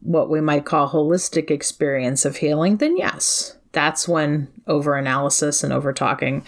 what 0.00 0.30
we 0.30 0.40
might 0.40 0.64
call 0.64 0.88
holistic 0.88 1.50
experience 1.50 2.24
of 2.24 2.36
healing, 2.36 2.78
then 2.78 2.96
yes, 2.96 3.56
that's 3.72 4.08
when 4.08 4.48
over 4.66 4.96
analysis 4.96 5.62
and 5.62 5.72
over 5.72 5.92
talking 5.92 6.44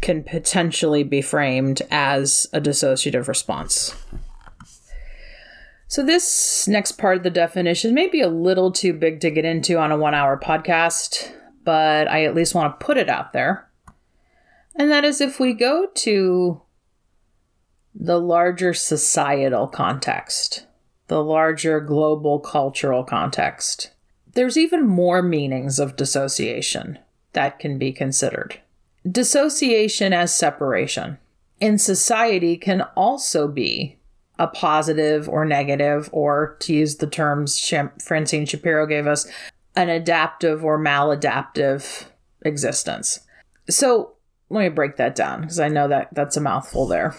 can 0.00 0.22
potentially 0.22 1.02
be 1.02 1.22
framed 1.22 1.82
as 1.90 2.46
a 2.52 2.60
dissociative 2.60 3.26
response. 3.26 3.94
So, 5.88 6.04
this 6.04 6.68
next 6.68 6.92
part 6.92 7.16
of 7.16 7.22
the 7.24 7.30
definition 7.30 7.94
may 7.94 8.06
be 8.06 8.20
a 8.20 8.28
little 8.28 8.70
too 8.70 8.92
big 8.92 9.18
to 9.20 9.30
get 9.30 9.44
into 9.44 9.76
on 9.76 9.90
a 9.90 9.96
one 9.96 10.14
hour 10.14 10.38
podcast, 10.38 11.32
but 11.64 12.06
I 12.06 12.24
at 12.24 12.34
least 12.34 12.54
want 12.54 12.78
to 12.78 12.84
put 12.84 12.96
it 12.96 13.08
out 13.08 13.32
there. 13.32 13.68
And 14.76 14.88
that 14.92 15.04
is 15.04 15.20
if 15.20 15.40
we 15.40 15.52
go 15.52 15.88
to 15.92 16.62
the 17.92 18.20
larger 18.20 18.72
societal 18.72 19.66
context, 19.66 20.66
the 21.10 21.24
larger 21.24 21.80
global 21.80 22.38
cultural 22.38 23.02
context, 23.02 23.90
there's 24.34 24.56
even 24.56 24.86
more 24.86 25.22
meanings 25.22 25.80
of 25.80 25.96
dissociation 25.96 27.00
that 27.32 27.58
can 27.58 27.78
be 27.78 27.90
considered. 27.90 28.60
Dissociation 29.10 30.12
as 30.12 30.32
separation 30.32 31.18
in 31.58 31.78
society 31.78 32.56
can 32.56 32.82
also 32.94 33.48
be 33.48 33.98
a 34.38 34.46
positive 34.46 35.28
or 35.28 35.44
negative, 35.44 36.08
or 36.12 36.56
to 36.60 36.72
use 36.72 36.98
the 36.98 37.08
terms 37.08 37.58
Francine 37.98 38.46
Shapiro 38.46 38.86
gave 38.86 39.08
us, 39.08 39.26
an 39.74 39.88
adaptive 39.88 40.64
or 40.64 40.78
maladaptive 40.78 42.04
existence. 42.42 43.18
So 43.68 44.12
let 44.48 44.62
me 44.62 44.68
break 44.68 44.94
that 44.96 45.16
down 45.16 45.40
because 45.40 45.58
I 45.58 45.66
know 45.66 45.88
that 45.88 46.10
that's 46.12 46.36
a 46.36 46.40
mouthful 46.40 46.86
there. 46.86 47.16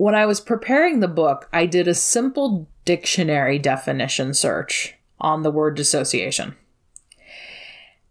When 0.00 0.14
I 0.14 0.24
was 0.24 0.40
preparing 0.40 1.00
the 1.00 1.08
book, 1.08 1.46
I 1.52 1.66
did 1.66 1.86
a 1.86 1.92
simple 1.92 2.66
dictionary 2.86 3.58
definition 3.58 4.32
search 4.32 4.94
on 5.20 5.42
the 5.42 5.50
word 5.50 5.76
dissociation. 5.76 6.56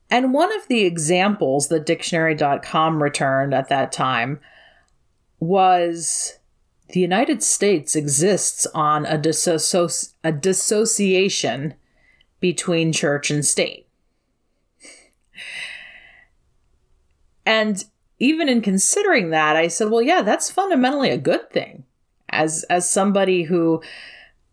And 0.08 0.32
one 0.32 0.56
of 0.56 0.68
the 0.68 0.82
examples 0.82 1.68
that 1.70 1.88
dictionary.com 1.88 3.02
returned 3.02 3.56
at 3.56 3.70
that 3.70 3.92
time 3.92 4.40
was 5.40 6.38
the 6.90 7.00
United 7.00 7.42
States 7.42 7.96
exists 7.96 8.68
on 8.76 9.08
a, 9.08 9.18
dissoci- 9.18 10.14
a 10.24 10.32
dissociation 10.32 11.74
between 12.40 12.94
church 12.94 13.32
and 13.32 13.44
state. 13.44 13.88
And 17.48 17.84
even 18.20 18.50
in 18.50 18.62
considering 18.62 19.30
that, 19.30 19.56
I 19.56 19.68
said, 19.68 19.90
well, 19.90 20.02
yeah, 20.02 20.22
that's 20.22 20.52
fundamentally 20.52 21.10
a 21.10 21.18
good 21.18 21.50
thing. 21.52 21.86
As 22.30 22.64
as 22.70 22.90
somebody 22.90 23.44
who 23.44 23.82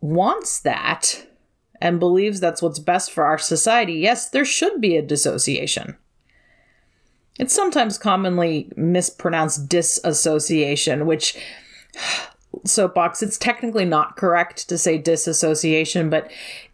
wants 0.01 0.61
that 0.61 1.27
and 1.81 2.01
believes 2.01 2.41
that's 2.41 2.63
what's 2.63 2.79
best 2.79 3.11
for 3.11 3.25
our 3.25 3.39
society, 3.39 3.95
yes, 3.95 4.31
there 4.31 4.45
should 4.45 4.81
be 4.81 4.97
a 4.97 5.03
dissociation. 5.03 5.97
It's 7.39 7.55
sometimes 7.55 7.99
commonly 7.99 8.71
mispronounced 8.77 9.69
disassociation, 9.69 11.05
which 11.05 11.37
soapbox, 12.65 13.23
it's 13.23 13.37
technically 13.37 13.85
not 13.85 14.17
correct 14.17 14.69
to 14.69 14.79
say 14.79 14.97
disassociation, 14.97 16.09
but 16.09 16.31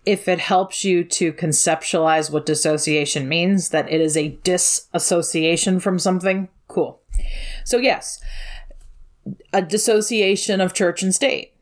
if 0.06 0.28
it 0.28 0.38
helps 0.38 0.84
you 0.84 1.02
to 1.04 1.32
conceptualize 1.32 2.30
what 2.30 2.46
dissociation 2.46 3.28
means, 3.28 3.70
that 3.70 3.90
it 3.90 4.00
is 4.00 4.16
a 4.16 4.38
disassociation 4.44 5.80
from 5.80 5.98
something, 5.98 6.48
cool. 6.72 7.02
So, 7.64 7.78
yes, 7.78 8.20
a 9.52 9.62
dissociation 9.62 10.60
of 10.60 10.74
church 10.74 11.02
and 11.02 11.14
state. 11.14 11.54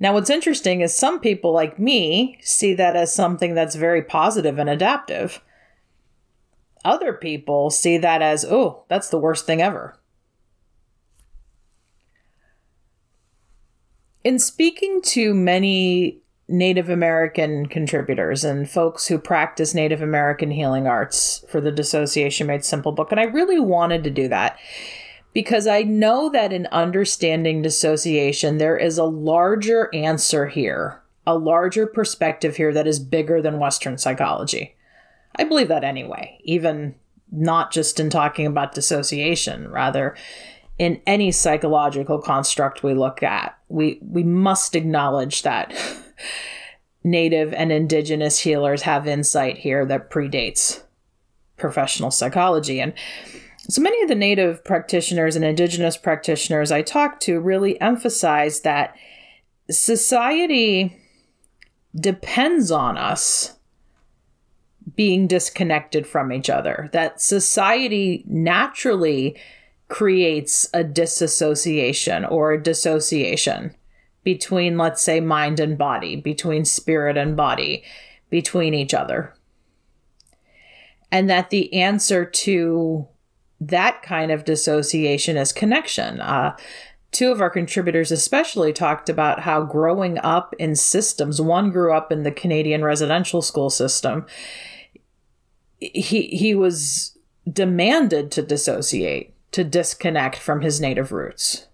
Now, 0.00 0.14
what's 0.14 0.30
interesting 0.30 0.80
is 0.80 0.92
some 0.92 1.20
people 1.20 1.52
like 1.52 1.78
me 1.78 2.38
see 2.40 2.74
that 2.74 2.96
as 2.96 3.14
something 3.14 3.54
that's 3.54 3.76
very 3.76 4.02
positive 4.02 4.58
and 4.58 4.68
adaptive. 4.68 5.40
Other 6.84 7.12
people 7.12 7.70
see 7.70 7.98
that 7.98 8.20
as, 8.20 8.44
oh, 8.44 8.84
that's 8.88 9.10
the 9.10 9.18
worst 9.18 9.46
thing 9.46 9.62
ever. 9.62 9.96
In 14.24 14.40
speaking 14.40 15.00
to 15.02 15.34
many 15.34 16.21
Native 16.52 16.88
American 16.88 17.66
contributors 17.66 18.44
and 18.44 18.70
folks 18.70 19.06
who 19.06 19.18
practice 19.18 19.74
Native 19.74 20.02
American 20.02 20.50
healing 20.50 20.86
arts 20.86 21.44
for 21.48 21.60
the 21.60 21.72
Dissociation 21.72 22.46
Made 22.46 22.64
Simple 22.64 22.92
book, 22.92 23.10
and 23.10 23.18
I 23.18 23.24
really 23.24 23.58
wanted 23.58 24.04
to 24.04 24.10
do 24.10 24.28
that 24.28 24.58
because 25.32 25.66
I 25.66 25.82
know 25.82 26.28
that 26.30 26.52
in 26.52 26.66
understanding 26.66 27.62
dissociation, 27.62 28.58
there 28.58 28.76
is 28.76 28.98
a 28.98 29.04
larger 29.04 29.88
answer 29.94 30.46
here, 30.46 31.00
a 31.26 31.38
larger 31.38 31.86
perspective 31.86 32.56
here 32.56 32.72
that 32.74 32.86
is 32.86 33.00
bigger 33.00 33.40
than 33.40 33.58
Western 33.58 33.96
psychology. 33.96 34.76
I 35.36 35.44
believe 35.44 35.68
that 35.68 35.84
anyway, 35.84 36.38
even 36.44 36.94
not 37.30 37.72
just 37.72 37.98
in 37.98 38.10
talking 38.10 38.46
about 38.46 38.74
dissociation, 38.74 39.70
rather 39.70 40.14
in 40.78 41.00
any 41.06 41.30
psychological 41.32 42.18
construct 42.18 42.82
we 42.82 42.92
look 42.94 43.22
at, 43.22 43.56
we 43.68 43.98
we 44.02 44.22
must 44.22 44.74
acknowledge 44.74 45.42
that 45.42 45.72
native 47.04 47.52
and 47.52 47.72
indigenous 47.72 48.40
healers 48.40 48.82
have 48.82 49.06
insight 49.06 49.58
here 49.58 49.84
that 49.86 50.10
predates 50.10 50.82
professional 51.56 52.10
psychology. 52.10 52.80
And 52.80 52.92
so 53.68 53.80
many 53.80 54.02
of 54.02 54.08
the 54.08 54.14
native 54.14 54.64
practitioners 54.64 55.36
and 55.36 55.44
indigenous 55.44 55.96
practitioners 55.96 56.72
I 56.72 56.82
talk 56.82 57.20
to 57.20 57.40
really 57.40 57.80
emphasize 57.80 58.60
that 58.60 58.96
society 59.70 60.96
depends 61.94 62.70
on 62.70 62.96
us 62.96 63.56
being 64.96 65.26
disconnected 65.26 66.06
from 66.06 66.32
each 66.32 66.50
other, 66.50 66.90
that 66.92 67.20
society 67.20 68.24
naturally 68.26 69.36
creates 69.88 70.68
a 70.74 70.82
disassociation 70.82 72.24
or 72.24 72.52
a 72.52 72.62
dissociation 72.62 73.74
between, 74.24 74.78
let's 74.78 75.02
say, 75.02 75.20
mind 75.20 75.60
and 75.60 75.76
body, 75.76 76.16
between 76.16 76.64
spirit 76.64 77.16
and 77.16 77.36
body, 77.36 77.82
between 78.30 78.74
each 78.74 78.94
other. 78.94 79.34
And 81.10 81.28
that 81.28 81.50
the 81.50 81.72
answer 81.74 82.24
to 82.24 83.06
that 83.60 84.02
kind 84.02 84.32
of 84.32 84.44
dissociation 84.44 85.36
is 85.36 85.52
connection. 85.52 86.20
Uh, 86.20 86.56
two 87.10 87.30
of 87.30 87.40
our 87.40 87.50
contributors 87.50 88.10
especially 88.10 88.72
talked 88.72 89.08
about 89.08 89.40
how 89.40 89.62
growing 89.62 90.18
up 90.18 90.54
in 90.58 90.74
systems 90.74 91.40
one 91.40 91.70
grew 91.70 91.92
up 91.92 92.10
in 92.10 92.22
the 92.22 92.32
canadian 92.32 92.82
residential 92.82 93.42
school 93.42 93.68
system 93.68 94.24
he 95.78 96.28
he 96.28 96.54
was 96.54 97.16
demanded 97.50 98.30
to 98.30 98.42
dissociate 98.42 99.34
to 99.50 99.64
disconnect 99.64 100.36
from 100.36 100.62
his 100.62 100.80
native 100.80 101.12
roots. 101.12 101.66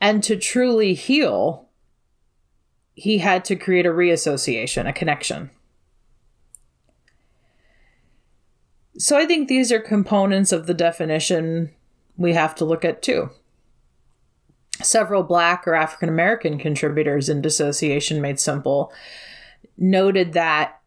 And 0.00 0.22
to 0.24 0.36
truly 0.36 0.94
heal, 0.94 1.68
he 2.94 3.18
had 3.18 3.44
to 3.46 3.56
create 3.56 3.86
a 3.86 3.90
reassociation, 3.90 4.88
a 4.88 4.92
connection. 4.92 5.50
So 8.98 9.16
I 9.16 9.26
think 9.26 9.48
these 9.48 9.70
are 9.72 9.80
components 9.80 10.52
of 10.52 10.66
the 10.66 10.74
definition 10.74 11.70
we 12.16 12.34
have 12.34 12.54
to 12.56 12.64
look 12.64 12.84
at 12.84 13.02
too. 13.02 13.30
Several 14.82 15.22
Black 15.22 15.66
or 15.66 15.74
African 15.74 16.08
American 16.08 16.58
contributors 16.58 17.28
in 17.28 17.42
Dissociation 17.42 18.20
Made 18.20 18.40
Simple 18.40 18.92
noted 19.76 20.32
that 20.32 20.80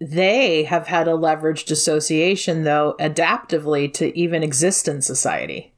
they 0.00 0.64
have 0.64 0.86
had 0.86 1.08
a 1.08 1.12
leveraged 1.12 1.66
dissociation, 1.66 2.64
though, 2.64 2.94
adaptively 2.98 3.92
to 3.94 4.16
even 4.18 4.42
exist 4.42 4.88
in 4.88 5.00
society. 5.00 5.73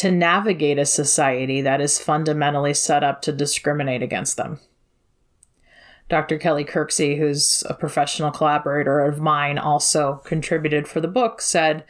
To 0.00 0.10
navigate 0.10 0.78
a 0.78 0.86
society 0.86 1.60
that 1.60 1.82
is 1.82 1.98
fundamentally 1.98 2.72
set 2.72 3.04
up 3.04 3.20
to 3.20 3.32
discriminate 3.32 4.02
against 4.02 4.38
them. 4.38 4.58
Dr. 6.08 6.38
Kelly 6.38 6.64
Kirksey, 6.64 7.18
who's 7.18 7.62
a 7.68 7.74
professional 7.74 8.30
collaborator 8.30 9.00
of 9.00 9.20
mine, 9.20 9.58
also 9.58 10.22
contributed 10.24 10.88
for 10.88 11.02
the 11.02 11.06
book, 11.06 11.42
said, 11.42 11.84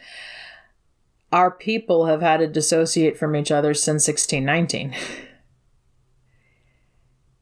Our 1.31 1.51
people 1.51 2.07
have 2.07 2.19
had 2.19 2.41
to 2.41 2.47
dissociate 2.47 3.17
from 3.17 3.33
each 3.33 3.49
other 3.49 3.73
since 3.73 4.09
1619. 4.09 4.93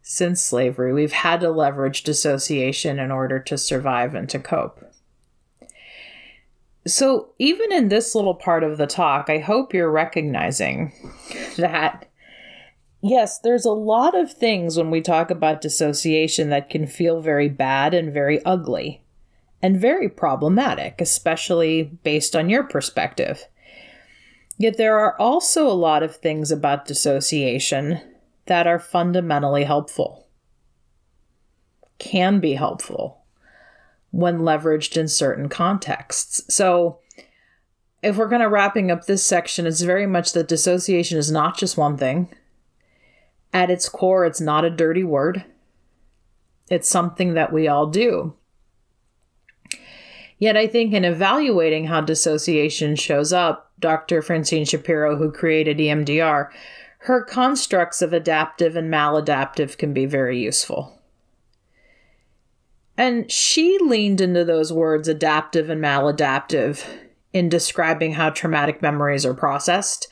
since 0.03 0.39
slavery, 0.39 0.93
we've 0.93 1.13
had 1.13 1.39
to 1.39 1.49
leverage 1.49 2.03
dissociation 2.03 2.99
in 2.99 3.09
order 3.09 3.39
to 3.39 3.57
survive 3.57 4.13
and 4.13 4.29
to 4.29 4.37
cope. 4.37 4.85
So, 6.89 7.29
even 7.37 7.71
in 7.71 7.89
this 7.89 8.15
little 8.15 8.33
part 8.33 8.63
of 8.63 8.77
the 8.77 8.87
talk, 8.87 9.29
I 9.29 9.37
hope 9.37 9.73
you're 9.73 9.91
recognizing 9.91 10.91
that 11.57 12.09
Yes, 13.01 13.39
there's 13.39 13.63
a 13.63 13.71
lot 13.71 14.13
of 14.13 14.33
things 14.33 14.75
when 14.75 14.91
we 14.91 14.99
talk 14.99 15.31
about 15.31 15.61
dissociation 15.61 16.49
that 16.49 16.69
can 16.69 16.85
feel 16.85 17.21
very 17.21 17.47
bad 17.47 17.93
and 17.93 18.13
very 18.13 18.43
ugly 18.43 19.01
and 19.61 19.79
very 19.79 20.09
problematic, 20.09 20.99
especially 20.99 21.83
based 22.03 22.35
on 22.35 22.49
your 22.49 22.63
perspective. 22.63 23.47
Yet 24.57 24.75
there 24.75 24.99
are 24.99 25.17
also 25.17 25.65
a 25.65 25.71
lot 25.71 26.03
of 26.03 26.17
things 26.17 26.51
about 26.51 26.87
dissociation 26.87 28.01
that 28.47 28.67
are 28.67 28.79
fundamentally 28.79 29.63
helpful, 29.63 30.27
can 31.99 32.41
be 32.41 32.55
helpful 32.55 33.18
when 34.11 34.39
leveraged 34.39 34.97
in 34.97 35.07
certain 35.07 35.49
contexts. 35.49 36.41
So, 36.53 36.99
if 38.01 38.15
we're 38.15 38.29
kind 38.29 38.43
of 38.43 38.51
wrapping 38.51 38.91
up 38.91 39.05
this 39.05 39.25
section, 39.25 39.67
it's 39.67 39.81
very 39.81 40.07
much 40.07 40.31
that 40.33 40.47
dissociation 40.47 41.17
is 41.17 41.31
not 41.31 41.57
just 41.57 41.77
one 41.77 41.97
thing 41.97 42.29
at 43.53 43.69
its 43.69 43.89
core, 43.89 44.25
it's 44.25 44.41
not 44.41 44.65
a 44.65 44.69
dirty 44.69 45.03
word. 45.03 45.43
It's 46.69 46.87
something 46.87 47.33
that 47.33 47.51
we 47.51 47.67
all 47.67 47.87
do. 47.87 48.35
Yet, 50.37 50.55
I 50.55 50.67
think 50.67 50.93
in 50.93 51.03
evaluating 51.03 51.85
how 51.85 52.01
dissociation 52.01 52.95
shows 52.95 53.33
up, 53.33 53.71
Dr. 53.79 54.21
Francine 54.21 54.65
Shapiro, 54.65 55.17
who 55.17 55.31
created 55.31 55.79
EMDR, 55.79 56.49
her 57.03 57.23
constructs 57.23 58.01
of 58.01 58.13
adaptive 58.13 58.75
and 58.75 58.91
maladaptive 58.91 59.77
can 59.77 59.93
be 59.93 60.05
very 60.05 60.39
useful. 60.39 60.98
And 62.99 63.31
she 63.31 63.77
leaned 63.79 64.19
into 64.19 64.43
those 64.43 64.73
words, 64.73 65.07
adaptive 65.07 65.69
and 65.69 65.81
maladaptive, 65.81 66.85
in 67.31 67.47
describing 67.47 68.15
how 68.15 68.29
traumatic 68.29 68.81
memories 68.81 69.25
are 69.25 69.33
processed 69.33 70.09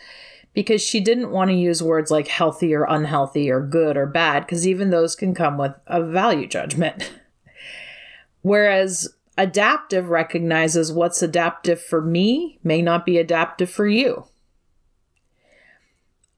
because 0.53 0.81
she 0.81 1.01
didn't 1.01 1.31
want 1.31 1.49
to 1.49 1.53
use 1.53 1.83
words 1.83 2.09
like 2.11 2.29
healthy 2.29 2.73
or 2.73 2.85
unhealthy 2.85 3.51
or 3.51 3.59
good 3.59 3.97
or 3.97 4.05
bad, 4.05 4.45
because 4.45 4.65
even 4.65 4.89
those 4.89 5.17
can 5.17 5.35
come 5.35 5.57
with 5.57 5.73
a 5.85 6.01
value 6.01 6.47
judgment. 6.47 7.11
Whereas 8.41 9.13
adaptive 9.37 10.07
recognizes 10.07 10.89
what's 10.89 11.21
adaptive 11.21 11.81
for 11.81 12.01
me 12.01 12.57
may 12.63 12.81
not 12.81 13.05
be 13.05 13.17
adaptive 13.17 13.69
for 13.69 13.85
you. 13.85 14.27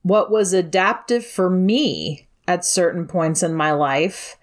What 0.01 0.31
was 0.31 0.51
adaptive 0.51 1.23
for 1.23 1.47
me 1.47 2.27
at 2.47 2.65
certain 2.65 3.05
points 3.05 3.43
in 3.43 3.53
my 3.53 3.71
life 3.71 4.35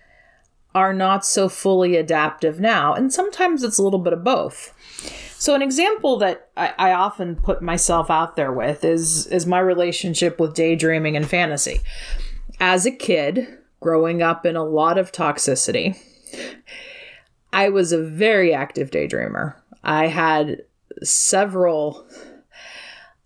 are 0.77 0.93
not 0.93 1.25
so 1.25 1.49
fully 1.49 1.97
adaptive 1.97 2.61
now. 2.61 2.93
And 2.93 3.11
sometimes 3.11 3.63
it's 3.63 3.79
a 3.79 3.83
little 3.83 3.99
bit 3.99 4.13
of 4.13 4.23
both. 4.23 4.75
So 5.39 5.55
an 5.55 5.63
example 5.63 6.19
that 6.19 6.51
I, 6.55 6.75
I, 6.79 6.93
often 6.93 7.35
put 7.37 7.63
myself 7.63 8.11
out 8.11 8.37
there 8.37 8.53
with 8.53 8.85
is 8.85 9.27
is 9.29 9.47
my 9.47 9.59
relationship 9.59 10.39
with 10.39 10.55
daydreaming 10.55 11.17
and 11.17 11.27
fantasy. 11.27 11.81
As 12.61 12.85
a 12.85 12.91
kid, 12.91 13.49
growing 13.81 14.21
up 14.21 14.45
in 14.45 14.55
a 14.55 14.65
lot 14.65 14.99
of 14.99 15.13
toxicity, 15.13 15.99
I 17.55 17.71
was 17.71 17.93
a 17.93 18.03
very 18.03 18.53
active 18.53 18.91
daydreamer. 18.91 19.55
I 19.83 20.09
had 20.09 20.63
several 21.03 22.07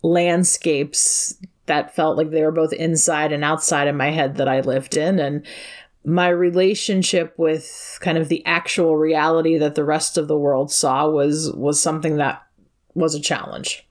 landscapes 0.02 1.36
that 1.66 1.94
felt 1.96 2.16
like 2.16 2.30
they 2.30 2.42
were 2.42 2.52
both 2.52 2.72
inside 2.72 3.32
and 3.32 3.44
outside 3.44 3.88
of 3.88 3.96
my 3.96 4.10
head 4.10 4.36
that 4.36 4.48
I 4.48 4.60
lived 4.60 4.96
in 4.96 5.18
and 5.18 5.44
my 6.04 6.28
relationship 6.28 7.34
with 7.36 7.98
kind 8.00 8.16
of 8.16 8.28
the 8.28 8.44
actual 8.46 8.96
reality 8.96 9.58
that 9.58 9.74
the 9.74 9.84
rest 9.84 10.16
of 10.16 10.28
the 10.28 10.38
world 10.38 10.72
saw 10.72 11.08
was 11.08 11.52
was 11.52 11.80
something 11.80 12.16
that 12.16 12.42
was 12.94 13.14
a 13.14 13.20
challenge. 13.20 13.86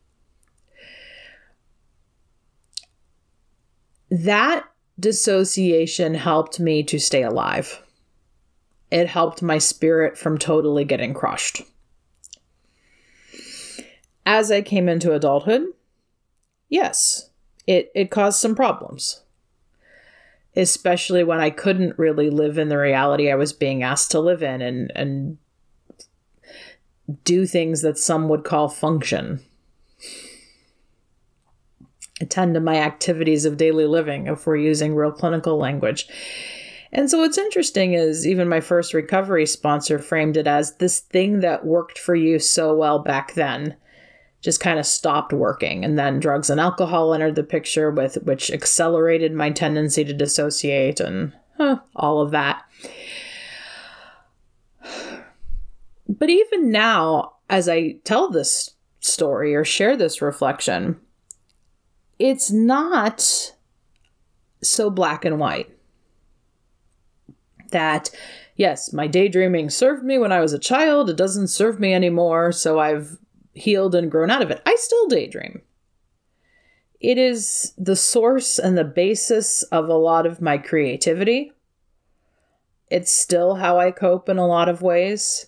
That 4.10 4.66
dissociation 5.00 6.16
helped 6.16 6.60
me 6.60 6.84
to 6.84 7.00
stay 7.00 7.22
alive. 7.22 7.82
It 8.92 9.08
helped 9.08 9.44
my 9.44 9.60
spirit 9.60 10.18
from 10.18 10.40
totally 10.40 10.84
getting 10.84 11.14
crushed. 11.14 11.62
As 14.26 14.52
I 14.52 14.64
came 14.64 14.90
into 14.90 15.14
adulthood, 15.14 15.68
yes, 16.70 17.30
it, 17.68 17.92
it 17.94 18.10
caused 18.10 18.40
some 18.40 18.56
problems 18.56 19.22
especially 20.60 21.24
when 21.24 21.40
I 21.40 21.50
couldn't 21.50 21.98
really 21.98 22.30
live 22.30 22.58
in 22.58 22.70
the 22.70 22.78
reality 22.78 23.32
I 23.32 23.36
was 23.36 23.54
being 23.54 23.84
asked 23.84 24.12
to 24.12 24.20
live 24.20 24.44
in 24.44 24.62
and 24.62 24.92
and 24.96 25.38
do 27.24 27.46
things 27.46 27.82
that 27.82 27.98
some 27.98 28.30
would 28.30 28.44
call 28.44 28.70
function. 28.70 29.42
Attend 32.22 32.54
to 32.54 32.60
my 32.60 32.76
activities 32.76 33.46
of 33.46 33.58
daily 33.58 33.86
living 33.86 34.28
if 34.28 34.46
we're 34.46 34.58
using 34.58 34.94
real 34.94 35.12
clinical 35.12 35.58
language. 35.58 36.08
And 36.92 37.10
so 37.10 37.20
what's 37.20 37.38
interesting 37.38 37.94
is 37.94 38.28
even 38.28 38.50
my 38.50 38.60
first 38.60 38.94
recovery 38.94 39.46
sponsor 39.46 40.00
framed 40.00 40.38
it 40.38 40.48
as 40.48 40.76
this 40.76 41.00
thing 41.00 41.40
that 41.42 41.66
worked 41.66 41.98
for 41.98 42.16
you 42.16 42.40
so 42.40 42.76
well 42.76 43.00
back 43.00 43.34
then 43.36 43.76
just 44.42 44.60
kind 44.60 44.80
of 44.80 44.86
stopped 44.86 45.34
working. 45.34 45.84
And 45.84 45.98
then 46.00 46.20
drugs 46.20 46.50
and 46.50 46.60
alcohol 46.60 47.14
entered 47.14 47.36
the 47.36 47.44
picture 47.44 47.92
with 47.92 48.16
which 48.24 48.52
accelerated 48.52 49.34
my 49.34 49.50
tendency 49.50 50.04
to 50.06 50.14
dissociate 50.14 51.00
and 51.00 51.34
huh, 51.58 51.80
all 51.96 52.22
of 52.22 52.32
that. 52.32 52.64
But 56.08 56.30
even 56.30 56.72
now 56.72 57.34
as 57.50 57.68
i 57.68 57.94
tell 58.04 58.30
this 58.30 58.72
story 59.00 59.56
or 59.56 59.66
share 59.66 59.98
this 59.98 60.22
reflection 60.22 61.00
it's 62.20 62.52
not 62.52 63.54
so 64.62 64.90
black 64.90 65.24
and 65.24 65.40
white. 65.40 65.70
That 67.72 68.10
yes 68.58 68.92
my 68.92 69.08
daydreaming 69.08 69.70
served 69.70 70.04
me 70.04 70.18
when 70.18 70.34
i 70.34 70.42
was 70.42 70.52
a 70.52 70.60
child. 70.60 71.10
It 71.10 71.16
doesn't 71.16 71.48
serve 71.48 71.80
me 71.80 71.94
anymore. 71.94 72.52
So 72.52 72.78
i've 72.80 73.18
healed 73.54 73.96
and 73.96 74.12
grown 74.12 74.30
out 74.30 74.42
of 74.42 74.52
it. 74.52 74.62
I 74.66 74.76
still 74.76 75.08
daydream. 75.08 75.62
It 77.00 77.18
is 77.18 77.74
the 77.78 77.96
source 77.96 78.60
and 78.60 78.78
the 78.78 78.84
basis 78.84 79.64
of 79.64 79.88
a 79.88 79.94
lot 79.94 80.26
of 80.26 80.42
my 80.42 80.58
creativity. 80.58 81.54
It's 82.90 83.12
still 83.12 83.56
how 83.56 83.80
I 83.80 83.92
cope 83.92 84.28
in 84.28 84.38
a 84.38 84.48
lot 84.48 84.68
of 84.68 84.82
ways. 84.82 85.48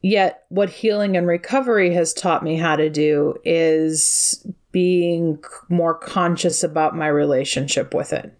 Yet, 0.00 0.44
what 0.50 0.68
healing 0.68 1.16
and 1.16 1.26
recovery 1.26 1.94
has 1.94 2.12
taught 2.12 2.44
me 2.44 2.56
how 2.56 2.76
to 2.76 2.90
do 2.90 3.36
is 3.42 4.46
being 4.70 5.42
more 5.68 5.94
conscious 5.94 6.62
about 6.62 6.94
my 6.94 7.08
relationship 7.08 7.94
with 7.94 8.12
it 8.12 8.36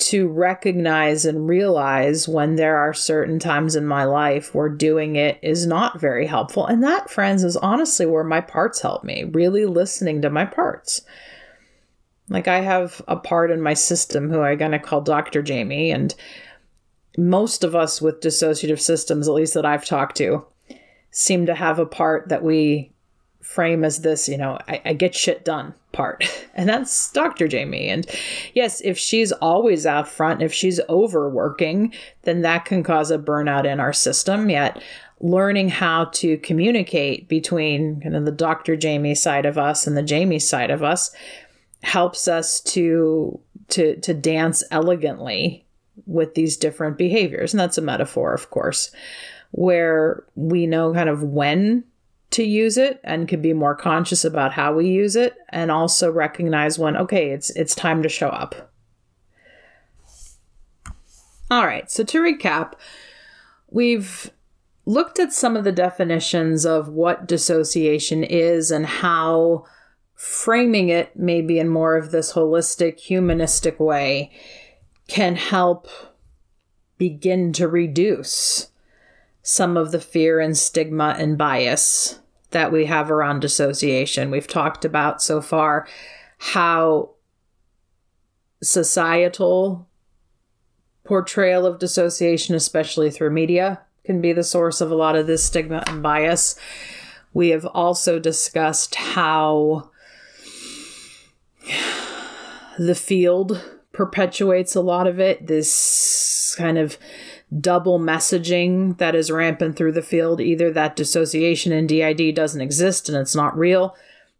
to 0.00 0.28
recognize 0.28 1.24
and 1.24 1.48
realize 1.48 2.26
when 2.26 2.56
there 2.56 2.78
are 2.78 2.94
certain 2.94 3.38
times 3.38 3.76
in 3.76 3.86
my 3.86 4.04
life 4.04 4.54
where 4.54 4.68
doing 4.68 5.16
it 5.16 5.38
is 5.42 5.66
not 5.66 6.00
very 6.00 6.26
helpful. 6.26 6.66
And 6.66 6.82
that, 6.82 7.10
friends, 7.10 7.44
is 7.44 7.56
honestly 7.56 8.06
where 8.06 8.24
my 8.24 8.40
parts 8.40 8.80
help 8.80 9.04
me, 9.04 9.24
really 9.24 9.66
listening 9.66 10.22
to 10.22 10.30
my 10.30 10.44
parts. 10.44 11.02
Like, 12.28 12.48
I 12.48 12.60
have 12.60 13.02
a 13.08 13.16
part 13.16 13.50
in 13.50 13.60
my 13.60 13.74
system 13.74 14.30
who 14.30 14.40
I'm 14.40 14.58
going 14.58 14.72
to 14.72 14.78
call 14.78 15.00
Dr. 15.00 15.42
Jamie, 15.42 15.90
and 15.90 16.14
most 17.18 17.64
of 17.64 17.74
us 17.74 18.00
with 18.00 18.20
dissociative 18.20 18.80
systems, 18.80 19.28
at 19.28 19.34
least 19.34 19.54
that 19.54 19.66
I've 19.66 19.84
talked 19.84 20.16
to, 20.18 20.44
seem 21.10 21.46
to 21.46 21.54
have 21.54 21.78
a 21.78 21.86
part 21.86 22.28
that 22.28 22.42
we 22.42 22.92
frame 23.42 23.84
as 23.84 24.02
this, 24.02 24.28
you 24.28 24.38
know, 24.38 24.58
I, 24.68 24.80
I, 24.84 24.92
get 24.92 25.14
shit 25.14 25.44
done 25.44 25.74
part. 25.92 26.24
And 26.52 26.68
that's 26.68 27.10
Dr. 27.12 27.48
Jamie. 27.48 27.88
And 27.88 28.06
yes, 28.52 28.82
if 28.82 28.98
she's 28.98 29.32
always 29.32 29.86
out 29.86 30.08
front, 30.08 30.42
if 30.42 30.52
she's 30.52 30.78
overworking, 30.90 31.94
then 32.24 32.42
that 32.42 32.66
can 32.66 32.82
cause 32.82 33.10
a 33.10 33.16
burnout 33.16 33.64
in 33.64 33.80
our 33.80 33.94
system. 33.94 34.50
Yet 34.50 34.82
learning 35.20 35.68
how 35.68 36.06
to 36.06 36.36
communicate 36.38 37.28
between 37.28 38.00
kind 38.02 38.16
of 38.16 38.26
the 38.26 38.32
Dr. 38.32 38.76
Jamie 38.76 39.14
side 39.14 39.46
of 39.46 39.56
us 39.56 39.86
and 39.86 39.96
the 39.96 40.02
Jamie 40.02 40.38
side 40.38 40.70
of 40.70 40.82
us 40.82 41.14
helps 41.82 42.28
us 42.28 42.60
to 42.60 43.40
to 43.68 43.96
to 43.96 44.12
dance 44.12 44.62
elegantly 44.70 45.64
with 46.06 46.34
these 46.34 46.56
different 46.56 46.98
behaviors. 46.98 47.52
And 47.52 47.60
that's 47.60 47.78
a 47.78 47.82
metaphor, 47.82 48.34
of 48.34 48.50
course, 48.50 48.90
where 49.52 50.24
we 50.34 50.66
know 50.66 50.92
kind 50.92 51.08
of 51.08 51.22
when 51.22 51.84
to 52.30 52.44
use 52.44 52.76
it 52.76 53.00
and 53.02 53.28
can 53.28 53.42
be 53.42 53.52
more 53.52 53.74
conscious 53.74 54.24
about 54.24 54.52
how 54.52 54.72
we 54.72 54.88
use 54.88 55.16
it 55.16 55.34
and 55.48 55.70
also 55.70 56.10
recognize 56.10 56.78
when 56.78 56.96
okay 56.96 57.30
it's 57.30 57.50
it's 57.50 57.74
time 57.74 58.02
to 58.02 58.08
show 58.08 58.28
up. 58.28 58.72
All 61.50 61.66
right 61.66 61.90
so 61.90 62.04
to 62.04 62.22
recap 62.22 62.74
we've 63.70 64.30
looked 64.86 65.18
at 65.18 65.32
some 65.32 65.56
of 65.56 65.64
the 65.64 65.72
definitions 65.72 66.64
of 66.64 66.88
what 66.88 67.26
dissociation 67.26 68.24
is 68.24 68.70
and 68.70 68.86
how 68.86 69.64
framing 70.14 70.88
it 70.88 71.16
maybe 71.16 71.58
in 71.58 71.68
more 71.68 71.96
of 71.96 72.10
this 72.10 72.34
holistic 72.34 72.98
humanistic 72.98 73.80
way 73.80 74.30
can 75.08 75.34
help 75.34 75.88
begin 76.98 77.52
to 77.52 77.66
reduce 77.66 78.68
some 79.42 79.76
of 79.76 79.90
the 79.90 80.00
fear 80.00 80.38
and 80.38 80.56
stigma 80.56 81.16
and 81.18 81.38
bias 81.38 82.19
that 82.50 82.72
we 82.72 82.86
have 82.86 83.10
around 83.10 83.40
dissociation. 83.40 84.30
We've 84.30 84.46
talked 84.46 84.84
about 84.84 85.22
so 85.22 85.40
far 85.40 85.86
how 86.38 87.10
societal 88.62 89.88
portrayal 91.04 91.66
of 91.66 91.78
dissociation, 91.78 92.54
especially 92.54 93.10
through 93.10 93.30
media, 93.30 93.80
can 94.04 94.20
be 94.20 94.32
the 94.32 94.44
source 94.44 94.80
of 94.80 94.90
a 94.90 94.94
lot 94.94 95.16
of 95.16 95.26
this 95.26 95.44
stigma 95.44 95.82
and 95.86 96.02
bias. 96.02 96.58
We 97.32 97.50
have 97.50 97.66
also 97.66 98.18
discussed 98.18 98.94
how 98.94 99.90
the 102.78 102.94
field 102.94 103.62
perpetuates 103.92 104.74
a 104.74 104.80
lot 104.80 105.06
of 105.06 105.20
it. 105.20 105.46
This 105.46 106.54
kind 106.56 106.78
of 106.78 106.98
double 107.58 107.98
messaging 107.98 108.96
that 108.98 109.14
is 109.14 109.30
rampant 109.30 109.76
through 109.76 109.92
the 109.92 110.02
field 110.02 110.40
either 110.40 110.70
that 110.70 110.94
dissociation 110.94 111.72
in 111.72 111.86
DID 111.86 112.34
doesn't 112.34 112.60
exist 112.60 113.08
and 113.08 113.18
it's 113.18 113.34
not 113.34 113.58
real, 113.58 113.96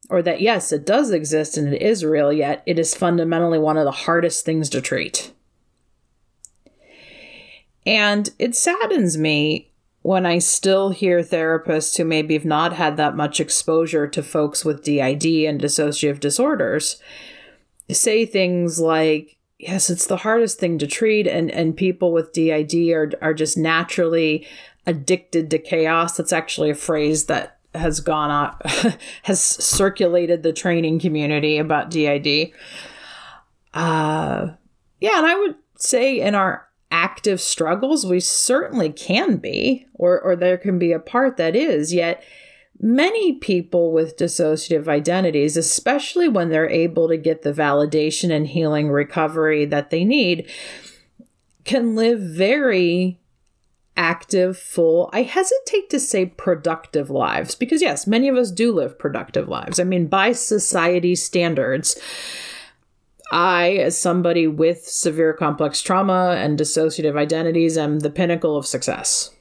or 0.09 0.23
that 0.23 0.41
yes, 0.41 0.73
it 0.73 0.87
does 0.87 1.11
exist 1.11 1.57
and 1.57 1.73
it 1.73 1.83
is 1.83 2.05
real, 2.05 2.33
yet 2.33 2.63
it 2.67 2.79
is 2.79 2.95
fundamentally 2.95 3.59
one 3.59 3.77
of 3.77 3.85
the 3.85 3.91
hardest 3.91 4.45
things 4.45 4.69
to 4.71 4.81
treat. 4.81 5.33
And 7.87 8.31
it 8.39 8.55
saddens 8.55 9.17
me 9.17 9.71
when 10.03 10.25
I 10.25 10.39
still 10.39 10.91
hear 10.91 11.21
therapists 11.21 11.97
who 11.97 12.05
maybe 12.05 12.35
have 12.35 12.45
not 12.45 12.73
had 12.75 12.97
that 12.97 13.17
much 13.17 13.41
exposure 13.41 14.07
to 14.09 14.23
folks 14.23 14.65
with 14.65 14.83
DID 14.83 15.25
and 15.47 15.61
dissociative 15.61 16.21
disorders 16.21 17.01
say 17.91 18.25
things 18.25 18.79
like, 18.79 19.37
yes, 19.61 19.91
it's 19.91 20.07
the 20.07 20.19
hardest 20.19 20.59
thing 20.59 20.79
to 20.79 20.87
treat, 20.87 21.27
and 21.27 21.51
and 21.51 21.77
people 21.77 22.13
with 22.13 22.33
DID 22.33 22.75
are 22.91 23.13
are 23.21 23.35
just 23.35 23.57
naturally 23.57 24.47
addicted 24.87 25.51
to 25.51 25.59
chaos. 25.59 26.17
That's 26.17 26.33
actually 26.33 26.71
a 26.71 26.75
phrase 26.75 27.27
that 27.27 27.59
has 27.75 28.01
gone 28.01 28.31
up, 28.31 28.67
has 29.25 29.41
circulated 29.41 30.43
the 30.43 30.53
training 30.53 30.99
community 30.99 31.59
about 31.59 31.91
DID. 31.91 32.53
Uh, 33.73 34.49
yeah, 35.01 35.19
and 35.19 35.27
I 35.27 35.39
would 35.39 35.55
say 35.77 36.21
in 36.21 36.35
our 36.35 36.67
active 36.91 37.41
struggles, 37.41 38.05
we 38.05 38.19
certainly 38.19 38.91
can 38.91 39.37
be, 39.37 39.87
or 39.95 40.21
or 40.21 40.35
there 40.35 40.59
can 40.59 40.79
be 40.79 40.93
a 40.93 40.99
part 40.99 41.37
that 41.37 41.55
is, 41.55 41.93
yet 41.93 42.25
Many 42.83 43.35
people 43.35 43.93
with 43.93 44.17
dissociative 44.17 44.89
identities, 44.89 45.59
especially 45.59 46.29
when 46.29 46.49
they're 46.49 46.69
able 46.69 47.09
to 47.09 47.19
get 47.19 47.43
the 47.43 47.53
validation 47.53 48.35
and 48.35 48.47
healing 48.47 48.91
recovery 48.91 49.67
that 49.67 49.91
they 49.91 50.03
need, 50.03 50.49
can 51.65 51.95
live 51.95 52.21
very 52.21 53.21
active, 53.97 54.57
full, 54.57 55.11
I 55.13 55.23
hesitate 55.23 55.91
to 55.91 56.01
say 56.01 56.25
productive 56.25 57.11
lives 57.11 57.55
because, 57.55 57.83
yes, 57.83 58.07
many 58.07 58.29
of 58.29 58.37
us 58.37 58.51
do 58.51 58.73
live 58.73 58.99
productive 58.99 59.47
lives. 59.47 59.79
I 59.79 59.85
mean, 59.85 60.07
by 60.07 60.33
society 60.33 61.15
standards, 61.15 62.01
I, 63.31 63.73
as 63.73 64.01
somebody 64.01 64.47
with 64.47 64.87
severe 64.87 65.35
complex 65.35 65.83
trauma 65.83 66.35
and 66.39 66.59
dissociative 66.59 67.19
identities, 67.19 67.77
am 67.77 68.01
the 68.01 68.09
pinnacle 68.09 68.57
of 68.57 68.67
success. 68.67 69.35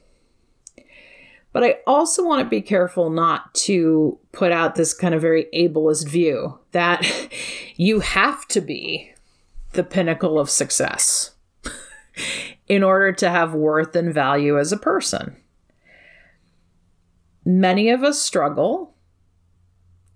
But 1.52 1.64
I 1.64 1.76
also 1.86 2.24
want 2.24 2.44
to 2.44 2.48
be 2.48 2.60
careful 2.60 3.10
not 3.10 3.52
to 3.54 4.18
put 4.32 4.52
out 4.52 4.76
this 4.76 4.94
kind 4.94 5.14
of 5.14 5.20
very 5.20 5.46
ableist 5.54 6.08
view 6.08 6.58
that 6.72 7.04
you 7.76 8.00
have 8.00 8.46
to 8.48 8.60
be 8.60 9.12
the 9.72 9.84
pinnacle 9.84 10.38
of 10.38 10.50
success 10.50 11.32
in 12.68 12.82
order 12.82 13.12
to 13.12 13.30
have 13.30 13.52
worth 13.52 13.96
and 13.96 14.14
value 14.14 14.58
as 14.58 14.72
a 14.72 14.76
person. 14.76 15.36
Many 17.44 17.90
of 17.90 18.04
us 18.04 18.20
struggle, 18.20 18.94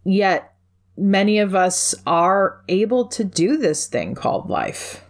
yet 0.05 0.55
many 0.97 1.39
of 1.39 1.55
us 1.55 1.95
are 2.07 2.63
able 2.69 3.07
to 3.09 3.25
do 3.25 3.57
this 3.57 3.87
thing 3.87 4.15
called 4.15 4.49
life. 4.49 5.05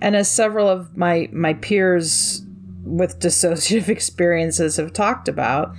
And 0.00 0.16
as 0.16 0.30
several 0.30 0.68
of 0.68 0.96
my 0.96 1.28
my 1.32 1.54
peers 1.54 2.42
with 2.82 3.20
dissociative 3.20 3.88
experiences 3.88 4.76
have 4.76 4.92
talked 4.92 5.28
about, 5.28 5.74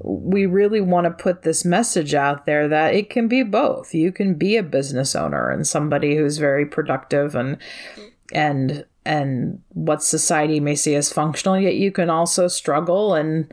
we 0.00 0.46
really 0.46 0.80
want 0.80 1.04
to 1.04 1.22
put 1.22 1.42
this 1.42 1.64
message 1.64 2.14
out 2.14 2.46
there 2.46 2.68
that 2.68 2.94
it 2.94 3.10
can 3.10 3.28
be 3.28 3.42
both. 3.42 3.94
You 3.94 4.12
can 4.12 4.34
be 4.34 4.56
a 4.56 4.62
business 4.62 5.14
owner 5.16 5.50
and 5.50 5.66
somebody 5.66 6.16
who's 6.16 6.38
very 6.38 6.64
productive 6.64 7.34
and 7.34 7.58
and 8.32 8.84
and 9.04 9.62
what 9.70 10.02
society 10.02 10.60
may 10.60 10.74
see 10.74 10.94
as 10.94 11.12
functional, 11.12 11.58
yet 11.58 11.74
you 11.74 11.90
can 11.90 12.10
also 12.10 12.46
struggle 12.46 13.14
and 13.14 13.52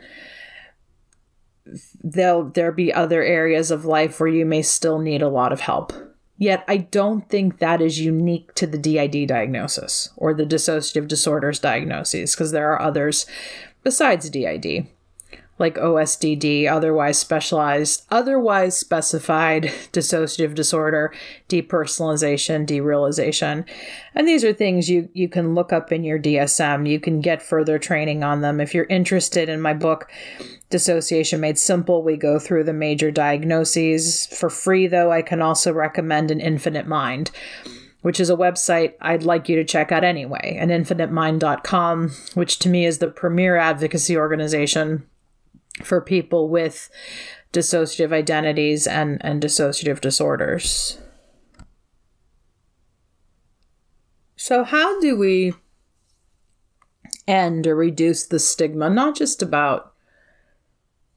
there'll 2.04 2.50
there 2.50 2.72
be 2.72 2.94
other 2.94 3.24
areas 3.24 3.72
of 3.72 3.86
life 3.86 4.20
where 4.20 4.30
you 4.30 4.46
may 4.46 4.62
still 4.62 5.00
need 5.00 5.22
a 5.22 5.30
lot 5.30 5.52
of 5.52 5.62
help. 5.62 5.94
Yet 6.38 6.66
I 6.68 6.78
don't 6.78 7.30
think 7.30 7.60
that 7.60 7.82
is 7.82 8.00
unique 8.00 8.54
to 8.56 8.68
the 8.68 8.78
DID 8.78 9.28
diagnosis 9.28 10.10
or 10.18 10.34
the 10.34 10.46
dissociative 10.46 11.08
disorders 11.08 11.60
diagnoses, 11.60 12.36
because 12.36 12.52
there 12.52 12.72
are 12.72 12.82
others 12.82 13.26
besides 13.84 14.30
DID, 14.30 14.88
like 15.58 15.76
OSDD, 15.76 16.70
otherwise 16.70 17.18
specialized, 17.18 18.06
otherwise 18.12 18.78
specified 18.78 19.64
dissociative 19.94 20.54
disorder, 20.54 21.14
depersonalization, 21.48 22.68
derealization. 22.68 23.66
And 24.14 24.28
these 24.28 24.44
are 24.44 24.54
things 24.54 24.90
you, 24.90 25.10
you 25.14 25.30
can 25.30 25.56
look 25.56 25.72
up 25.72 25.92
in 25.92 26.04
your 26.04 26.20
DSM. 26.20 26.90
You 26.90 27.00
can 27.00 27.22
get 27.22 27.42
further 27.42 27.80
training 27.80 28.24
on 28.24 28.42
them. 28.42 28.60
If 28.60 28.74
you're 28.74 28.86
interested 28.86 29.48
in 29.48 29.62
my 29.62 29.74
book, 29.74 30.12
Dissociation 30.70 31.40
Made 31.40 31.58
Simple, 31.58 32.04
we 32.04 32.18
go 32.18 32.38
through 32.38 32.66
the 32.66 32.74
major 32.74 33.10
diagnoses. 33.10 34.28
For 34.28 34.50
free, 34.50 34.88
though, 34.88 35.12
I 35.12 35.22
can 35.22 35.42
also 35.42 35.72
recommend 35.72 36.32
An 36.32 36.42
Infinite 36.42 36.88
Mind, 36.88 37.32
which 38.02 38.20
is 38.20 38.30
a 38.30 38.36
website 38.36 38.94
I'd 39.00 39.24
like 39.24 39.48
you 39.48 39.56
to 39.56 39.64
check 39.64 39.94
out 39.94 40.04
anyway, 40.04 40.58
an 40.60 40.68
infinitemind.com, 40.70 42.12
which 42.34 42.60
to 42.60 42.70
me 42.70 42.86
is 42.86 42.98
the 42.98 43.08
premier 43.08 43.56
advocacy 43.56 44.18
organization 44.18 45.08
for 45.84 46.02
people 46.02 46.50
with 46.50 46.90
dissociative 47.54 48.12
identities 48.12 48.88
and, 48.88 49.18
and 49.24 49.42
dissociative 49.42 50.02
disorders. 50.02 51.00
So, 54.36 54.64
how 54.64 55.00
do 55.00 55.18
we 55.18 55.54
end 57.28 57.68
or 57.68 57.76
reduce 57.76 58.26
the 58.26 58.40
stigma, 58.40 58.90
not 58.90 59.16
just 59.16 59.42
about 59.42 59.94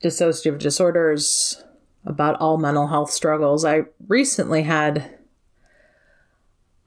dissociative 0.03 0.59
disorders, 0.59 1.63
about 2.05 2.41
all 2.41 2.57
mental 2.57 2.87
health 2.87 3.11
struggles. 3.11 3.65
I 3.65 3.83
recently 4.07 4.63
had 4.63 5.19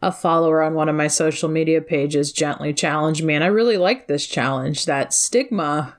a 0.02 0.12
follower 0.12 0.64
on 0.64 0.74
one 0.74 0.90
of 0.90 0.96
my 0.96 1.08
social 1.08 1.48
media 1.48 1.82
pages 1.82 2.32
gently 2.32 2.74
challenge 2.74 3.22
me, 3.22 3.36
and 3.36 3.44
I 3.44 3.48
really 3.48 3.78
like 3.78 4.08
this 4.08 4.26
challenge 4.26 4.86
that 4.86 5.14
stigma 5.14 5.98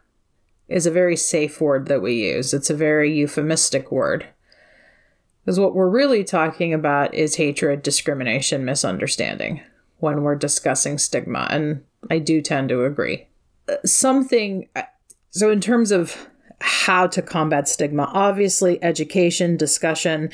is 0.72 0.86
a 0.86 0.90
very 0.90 1.16
safe 1.16 1.60
word 1.60 1.86
that 1.86 2.02
we 2.02 2.14
use. 2.14 2.54
It's 2.54 2.70
a 2.70 2.74
very 2.74 3.12
euphemistic 3.12 3.92
word. 3.92 4.26
Because 5.44 5.58
what 5.58 5.74
we're 5.74 5.88
really 5.88 6.24
talking 6.24 6.72
about 6.72 7.14
is 7.14 7.34
hatred, 7.34 7.82
discrimination, 7.82 8.64
misunderstanding 8.64 9.60
when 9.98 10.22
we're 10.22 10.36
discussing 10.36 10.98
stigma, 10.98 11.46
and 11.50 11.84
I 12.10 12.18
do 12.18 12.40
tend 12.40 12.68
to 12.70 12.84
agree. 12.84 13.28
Uh, 13.68 13.76
something 13.84 14.68
So, 15.30 15.50
in 15.50 15.60
terms 15.60 15.90
of 15.90 16.28
how 16.60 17.06
to 17.08 17.22
combat 17.22 17.68
stigma, 17.68 18.10
obviously, 18.12 18.82
education, 18.82 19.56
discussion, 19.56 20.30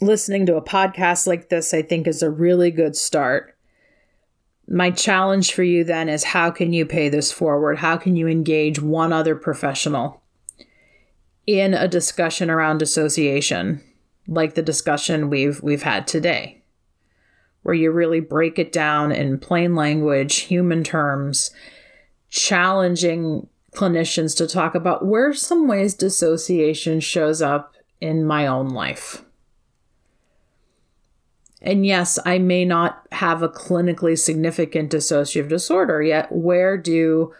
listening 0.00 0.46
to 0.46 0.56
a 0.56 0.62
podcast 0.62 1.26
like 1.26 1.48
this, 1.48 1.74
I 1.74 1.82
think, 1.82 2.06
is 2.06 2.22
a 2.22 2.30
really 2.30 2.70
good 2.70 2.94
start. 2.94 3.56
My 4.70 4.90
challenge 4.90 5.54
for 5.54 5.62
you 5.62 5.82
then 5.82 6.10
is 6.10 6.24
how 6.24 6.50
can 6.50 6.74
you 6.74 6.84
pay 6.84 7.08
this 7.08 7.32
forward? 7.32 7.78
How 7.78 7.96
can 7.96 8.16
you 8.16 8.28
engage 8.28 8.80
one 8.80 9.12
other 9.12 9.34
professional 9.34 10.22
in 11.46 11.72
a 11.72 11.88
discussion 11.88 12.50
around 12.50 12.78
dissociation, 12.78 13.82
like 14.26 14.54
the 14.54 14.62
discussion 14.62 15.30
we've 15.30 15.62
we've 15.62 15.82
had 15.82 16.06
today, 16.06 16.62
where 17.62 17.74
you 17.74 17.90
really 17.90 18.20
break 18.20 18.58
it 18.58 18.70
down 18.70 19.10
in 19.10 19.38
plain 19.38 19.74
language, 19.74 20.40
human 20.40 20.84
terms, 20.84 21.50
challenging 22.28 23.48
clinicians 23.74 24.36
to 24.36 24.46
talk 24.46 24.74
about 24.74 25.06
where 25.06 25.32
some 25.32 25.66
ways 25.66 25.94
dissociation 25.94 27.00
shows 27.00 27.40
up 27.40 27.74
in 28.02 28.26
my 28.26 28.46
own 28.46 28.68
life. 28.68 29.24
And 31.60 31.84
yes, 31.84 32.18
I 32.24 32.38
may 32.38 32.64
not 32.64 33.06
have 33.12 33.42
a 33.42 33.48
clinically 33.48 34.18
significant 34.18 34.92
dissociative 34.92 35.48
disorder, 35.48 36.02
yet 36.02 36.30
where 36.30 36.76
do 36.76 37.32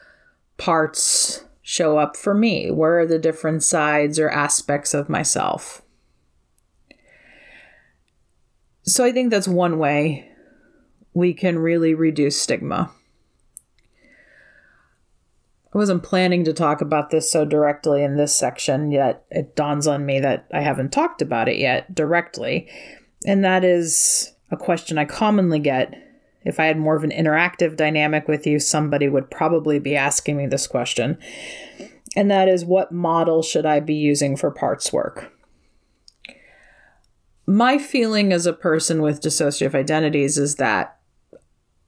parts 0.56 1.44
show 1.62 1.98
up 1.98 2.16
for 2.16 2.34
me? 2.34 2.70
Where 2.70 2.98
are 2.98 3.06
the 3.06 3.18
different 3.18 3.62
sides 3.62 4.18
or 4.18 4.28
aspects 4.30 4.92
of 4.94 5.08
myself? 5.08 5.82
So 8.82 9.04
I 9.04 9.12
think 9.12 9.30
that's 9.30 9.46
one 9.46 9.78
way 9.78 10.30
we 11.12 11.34
can 11.34 11.58
really 11.58 11.94
reduce 11.94 12.40
stigma. 12.40 12.90
I 15.74 15.78
wasn't 15.78 16.02
planning 16.02 16.44
to 16.44 16.54
talk 16.54 16.80
about 16.80 17.10
this 17.10 17.30
so 17.30 17.44
directly 17.44 18.02
in 18.02 18.16
this 18.16 18.34
section, 18.34 18.90
yet 18.90 19.24
it 19.30 19.54
dawns 19.54 19.86
on 19.86 20.06
me 20.06 20.18
that 20.20 20.48
I 20.52 20.60
haven't 20.60 20.90
talked 20.90 21.20
about 21.20 21.48
it 21.48 21.58
yet 21.58 21.94
directly. 21.94 22.68
And 23.26 23.44
that 23.44 23.64
is 23.64 24.32
a 24.50 24.56
question 24.56 24.98
I 24.98 25.04
commonly 25.04 25.58
get. 25.58 25.94
If 26.44 26.60
I 26.60 26.66
had 26.66 26.78
more 26.78 26.96
of 26.96 27.04
an 27.04 27.10
interactive 27.10 27.76
dynamic 27.76 28.28
with 28.28 28.46
you, 28.46 28.58
somebody 28.58 29.08
would 29.08 29.30
probably 29.30 29.78
be 29.78 29.96
asking 29.96 30.36
me 30.36 30.46
this 30.46 30.66
question. 30.66 31.18
And 32.16 32.30
that 32.30 32.48
is 32.48 32.64
what 32.64 32.92
model 32.92 33.42
should 33.42 33.66
I 33.66 33.80
be 33.80 33.94
using 33.94 34.36
for 34.36 34.50
parts 34.50 34.92
work? 34.92 35.32
My 37.46 37.78
feeling 37.78 38.32
as 38.32 38.46
a 38.46 38.52
person 38.52 39.02
with 39.02 39.22
dissociative 39.22 39.74
identities 39.74 40.38
is 40.38 40.56
that 40.56 40.98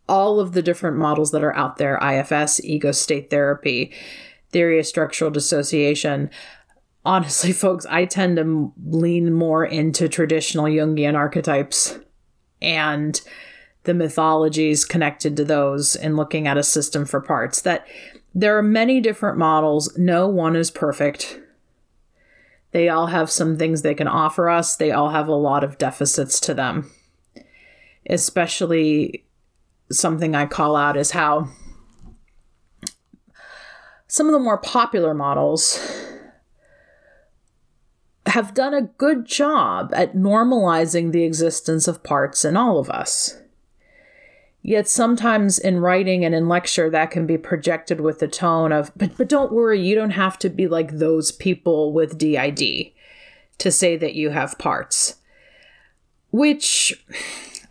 all 0.09 0.41
of 0.41 0.53
the 0.53 0.62
different 0.62 0.97
models 0.97 1.31
that 1.31 1.45
are 1.45 1.57
out 1.57 1.76
there 1.76 1.97
IFS, 1.99 2.61
ego 2.64 2.93
state 2.93 3.31
therapy, 3.31 3.93
theory 4.51 4.78
of 4.81 4.87
structural 4.87 5.31
dissociation 5.31 6.31
honestly, 7.05 7.53
folks, 7.55 7.86
I 7.86 8.05
tend 8.05 8.36
to 8.36 8.72
lean 8.86 9.32
more 9.32 9.64
into 9.64 10.09
traditional 10.09 10.66
Jungian 10.66 11.14
archetypes 11.14 11.98
and 12.62 13.20
the 13.84 13.94
mythologies 13.94 14.84
connected 14.84 15.36
to 15.36 15.44
those 15.44 15.96
in 15.96 16.16
looking 16.16 16.46
at 16.46 16.59
a 16.59 16.62
system 16.62 17.07
for 17.07 17.20
parts. 17.20 17.62
That 17.62 17.86
there 18.34 18.57
are 18.57 18.62
many 18.62 19.01
different 19.01 19.38
models, 19.38 19.96
no 19.96 20.28
one 20.28 20.55
is 20.55 20.70
perfect. 20.70 21.40
They 22.72 22.88
all 22.88 23.07
have 23.09 23.30
some 23.30 23.57
things 23.57 23.82
they 23.82 23.94
can 23.94 24.07
offer 24.07 24.48
us, 24.48 24.76
they 24.76 24.92
all 24.92 25.11
have 25.11 25.28
a 25.28 25.34
lot 25.34 25.64
of 25.64 25.78
deficits 25.78 26.38
to 26.40 26.55
them. 26.55 26.90
Especially 28.09 29.24
something 29.90 30.34
I 30.34 30.46
call 30.46 30.76
out 30.76 30.96
is 30.96 31.11
how 31.11 31.48
some 34.07 34.26
of 34.26 34.32
the 34.32 34.38
more 34.38 34.59
popular 34.59 35.14
models 35.14 35.78
have 38.31 38.55
done 38.55 38.74
a 38.74 38.83
good 38.83 39.26
job 39.26 39.93
at 39.95 40.14
normalizing 40.14 41.12
the 41.12 41.24
existence 41.24 41.87
of 41.87 42.03
parts 42.03 42.45
in 42.45 42.57
all 42.57 42.78
of 42.78 42.91
us. 42.91 43.37
Yet 44.62 44.89
sometimes 44.89 45.59
in 45.59 45.81
writing 45.81 46.24
and 46.24 46.35
in 46.35 46.49
lecture, 46.49 46.91
that 46.91 47.11
can 47.11 47.26
be 47.26 47.39
projected 47.39 48.01
with 48.01 48.18
the 48.18 48.28
tone 48.28 48.72
of, 48.72 48.93
but, 48.97 49.16
but 49.16 49.28
don't 49.28 49.53
worry, 49.53 49.81
you 49.81 49.95
don't 49.95 50.11
have 50.11 50.39
to 50.41 50.51
be 50.51 50.66
like 50.66 50.99
those 50.99 51.33
people 51.33 51.93
with 51.93 52.18
DID 52.18 52.93
to 53.59 53.70
say 53.70 53.97
that 53.97 54.14
you 54.14 54.31
have 54.31 54.59
parts. 54.59 55.16
Which, 56.31 56.93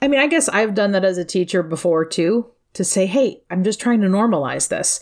I 0.02 0.08
mean, 0.08 0.20
I 0.20 0.28
guess 0.28 0.50
I've 0.50 0.74
done 0.74 0.92
that 0.92 1.06
as 1.06 1.18
a 1.18 1.26
teacher 1.26 1.62
before 1.62 2.06
too, 2.06 2.48
to 2.74 2.84
say, 2.84 3.06
hey, 3.06 3.42
I'm 3.50 3.64
just 3.64 3.80
trying 3.80 4.02
to 4.02 4.08
normalize 4.08 4.70
this. 4.70 5.00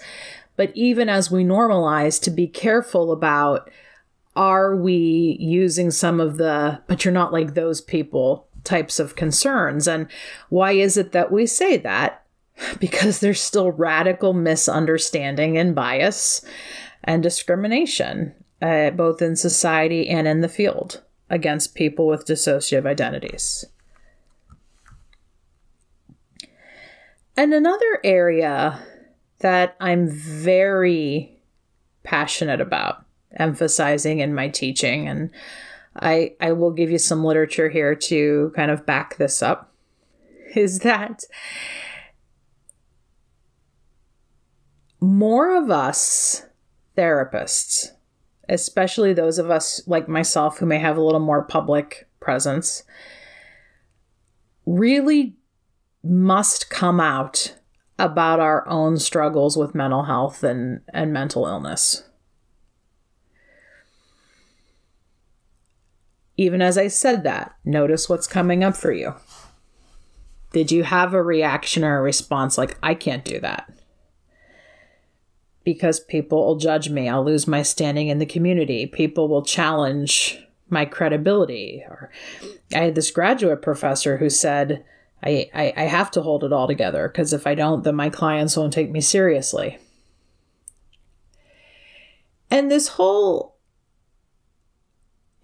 But 0.58 0.72
even 0.76 1.08
as 1.08 1.32
we 1.32 1.44
normalize, 1.44 2.22
to 2.24 2.32
be 2.32 2.48
careful 2.48 3.12
about 3.12 3.70
are 4.38 4.76
we 4.76 5.36
using 5.40 5.90
some 5.90 6.22
of 6.22 6.38
the, 6.38 6.80
but 6.86 7.04
you're 7.04 7.14
not 7.14 7.34
like 7.34 7.56
those 7.56 7.82
people 7.82 8.48
types 8.64 9.00
of 9.00 9.16
concerns? 9.16 9.88
And 9.88 10.08
why 10.50 10.74
is 10.74 10.96
it 10.96 11.12
that 11.12 11.32
we 11.32 11.46
say 11.46 11.76
that? 11.78 12.24
Because 12.80 13.20
there's 13.20 13.42
still 13.42 13.72
radical 13.72 14.34
misunderstanding 14.34 15.60
and 15.60 15.76
bias 15.76 16.44
and 17.04 17.22
discrimination, 17.22 18.34
uh, 18.64 18.90
both 18.92 19.22
in 19.22 19.36
society 19.36 20.10
and 20.10 20.28
in 20.28 20.42
the 20.42 20.50
field, 20.50 21.04
against 21.30 21.76
people 21.76 22.08
with 22.08 22.26
dissociative 22.26 22.88
identities. 22.88 23.64
And 27.36 27.54
another 27.54 28.00
area 28.04 28.84
that 29.40 29.76
I'm 29.80 30.10
very 30.10 31.40
passionate 32.04 32.60
about 32.60 33.07
emphasizing 33.38 34.20
in 34.20 34.36
my 34.36 34.50
teaching. 34.50 35.08
And 35.08 35.32
I, 35.96 36.34
I 36.42 36.52
will 36.52 36.72
give 36.72 36.92
you 36.92 36.98
some 36.98 37.24
literature 37.24 37.70
here 37.70 37.96
to 37.96 38.52
kind 38.56 38.72
of 38.72 38.86
back 38.86 39.18
this 39.18 39.42
up 39.42 39.74
is 40.56 40.80
that 40.80 41.24
more 45.00 45.56
of 45.56 45.70
us 45.70 46.46
therapists, 46.98 47.92
especially 48.50 49.14
those 49.14 49.38
of 49.38 49.52
us 49.52 49.82
like 49.88 50.08
myself 50.08 50.58
who 50.58 50.66
may 50.66 50.80
have 50.80 50.98
a 50.98 51.02
little 51.02 51.20
more 51.20 51.44
public 51.44 52.08
presence, 52.20 52.84
really 54.66 55.36
must 56.04 56.70
come 56.70 57.00
out 57.00 57.56
about 58.00 58.40
our 58.40 58.68
own 58.68 58.98
struggles 58.98 59.58
with 59.58 59.76
mental 59.76 60.04
health 60.04 60.44
and, 60.44 60.82
and 60.94 61.14
mental 61.14 61.46
illness. 61.46 62.04
Even 66.38 66.62
as 66.62 66.78
I 66.78 66.88
said 66.88 67.24
that, 67.24 67.56
notice 67.66 68.08
what's 68.08 68.28
coming 68.28 68.64
up 68.64 68.78
for 68.78 68.92
you. 68.92 69.16
Did 70.54 70.72
you 70.72 70.84
have 70.84 71.14
a 71.14 71.22
reaction 71.22 71.84
or 71.84 71.98
a 71.98 72.02
response 72.02 72.58
like, 72.58 72.78
I 72.82 72.94
can't 72.94 73.26
do 73.26 73.40
that? 73.40 73.72
Because 75.64 76.00
people 76.00 76.46
will 76.46 76.56
judge 76.56 76.90
me. 76.90 77.10
I'll 77.10 77.26
lose 77.26 77.48
my 77.48 77.64
standing 77.64 78.08
in 78.08 78.20
the 78.20 78.26
community. 78.26 78.86
People 78.86 79.28
will 79.28 79.44
challenge 79.44 80.40
my 80.70 80.86
credibility. 80.86 81.84
Or 81.90 82.12
I 82.74 82.80
had 82.80 82.96
this 82.96 83.12
graduate 83.12 83.62
professor 83.62 84.18
who 84.18 84.30
said, 84.30 84.86
I, 85.24 85.50
I, 85.54 85.74
I 85.76 85.84
have 85.84 86.12
to 86.12 86.22
hold 86.22 86.44
it 86.44 86.54
all 86.54 86.68
together 86.68 87.10
because 87.10 87.34
if 87.34 87.48
I 87.48 87.56
don't, 87.56 87.84
then 87.84 87.96
my 87.96 88.10
clients 88.10 88.56
won't 88.56 88.72
take 88.72 88.92
me 88.92 89.02
seriously. 89.02 89.80
And 92.50 92.72
this 92.72 92.90
whole 92.90 93.57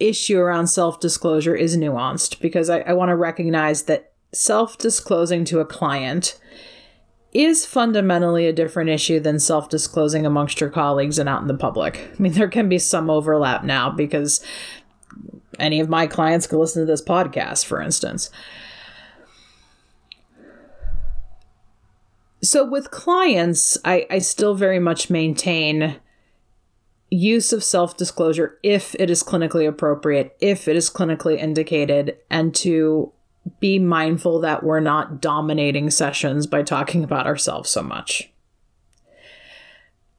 issue 0.03 0.37
around 0.37 0.67
self 0.67 0.99
disclosure 0.99 1.55
is 1.55 1.77
nuanced 1.77 2.39
because 2.41 2.69
I, 2.69 2.79
I 2.81 2.93
want 2.93 3.09
to 3.09 3.15
recognize 3.15 3.83
that 3.83 4.11
self 4.31 4.77
disclosing 4.77 5.45
to 5.45 5.59
a 5.59 5.65
client 5.65 6.39
is 7.33 7.65
fundamentally 7.65 8.45
a 8.47 8.53
different 8.53 8.89
issue 8.89 9.19
than 9.19 9.39
self 9.39 9.69
disclosing 9.69 10.25
amongst 10.25 10.61
your 10.61 10.69
colleagues 10.69 11.17
and 11.17 11.29
out 11.29 11.41
in 11.41 11.47
the 11.47 11.53
public. 11.53 12.09
I 12.17 12.21
mean, 12.21 12.33
there 12.33 12.49
can 12.49 12.69
be 12.69 12.79
some 12.79 13.09
overlap 13.09 13.63
now 13.63 13.89
because 13.89 14.45
any 15.59 15.79
of 15.79 15.89
my 15.89 16.07
clients 16.07 16.47
can 16.47 16.59
listen 16.59 16.81
to 16.81 16.85
this 16.85 17.01
podcast, 17.01 17.65
for 17.65 17.81
instance. 17.81 18.29
So, 22.41 22.65
with 22.65 22.91
clients, 22.91 23.77
I, 23.85 24.05
I 24.09 24.19
still 24.19 24.53
very 24.53 24.79
much 24.79 25.09
maintain 25.09 25.95
use 27.13 27.53
of 27.53 27.63
self 27.63 27.95
disclosure 27.97 28.57
if 28.63 28.95
it 28.99 29.09
is 29.09 29.23
clinically 29.23 29.67
appropriate, 29.67 30.35
if 30.39 30.67
it 30.67 30.75
is 30.75 30.89
clinically 30.89 31.37
indicated, 31.37 32.17
and 32.29 32.53
to 32.55 33.11
be 33.59 33.77
mindful 33.77 34.39
that 34.39 34.63
we're 34.63 34.79
not 34.79 35.21
dominating 35.21 35.89
sessions 35.89 36.47
by 36.47 36.63
talking 36.63 37.03
about 37.03 37.27
ourselves 37.27 37.69
so 37.69 37.83
much. 37.83 38.31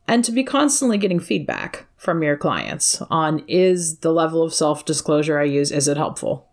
And 0.06 0.22
to 0.24 0.32
be 0.32 0.44
constantly 0.44 0.98
getting 0.98 1.20
feedback 1.20 1.86
from 1.96 2.22
your 2.22 2.36
clients 2.36 3.00
on 3.08 3.42
is 3.48 3.98
the 3.98 4.12
level 4.12 4.42
of 4.42 4.52
self 4.52 4.84
disclosure 4.84 5.38
I 5.38 5.44
use, 5.44 5.72
is 5.72 5.88
it 5.88 5.96
helpful? 5.96 6.48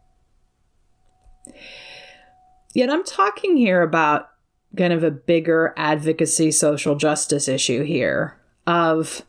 Yet 2.74 2.90
I'm 2.90 3.04
talking 3.04 3.58
here 3.58 3.82
about 3.82 4.30
kind 4.78 4.94
of 4.94 5.04
a 5.04 5.12
bigger 5.12 5.74
advocacy 5.76 6.52
social 6.52 6.96
justice 6.96 7.50
issue 7.50 7.84
here 7.84 8.38
of 8.66 9.24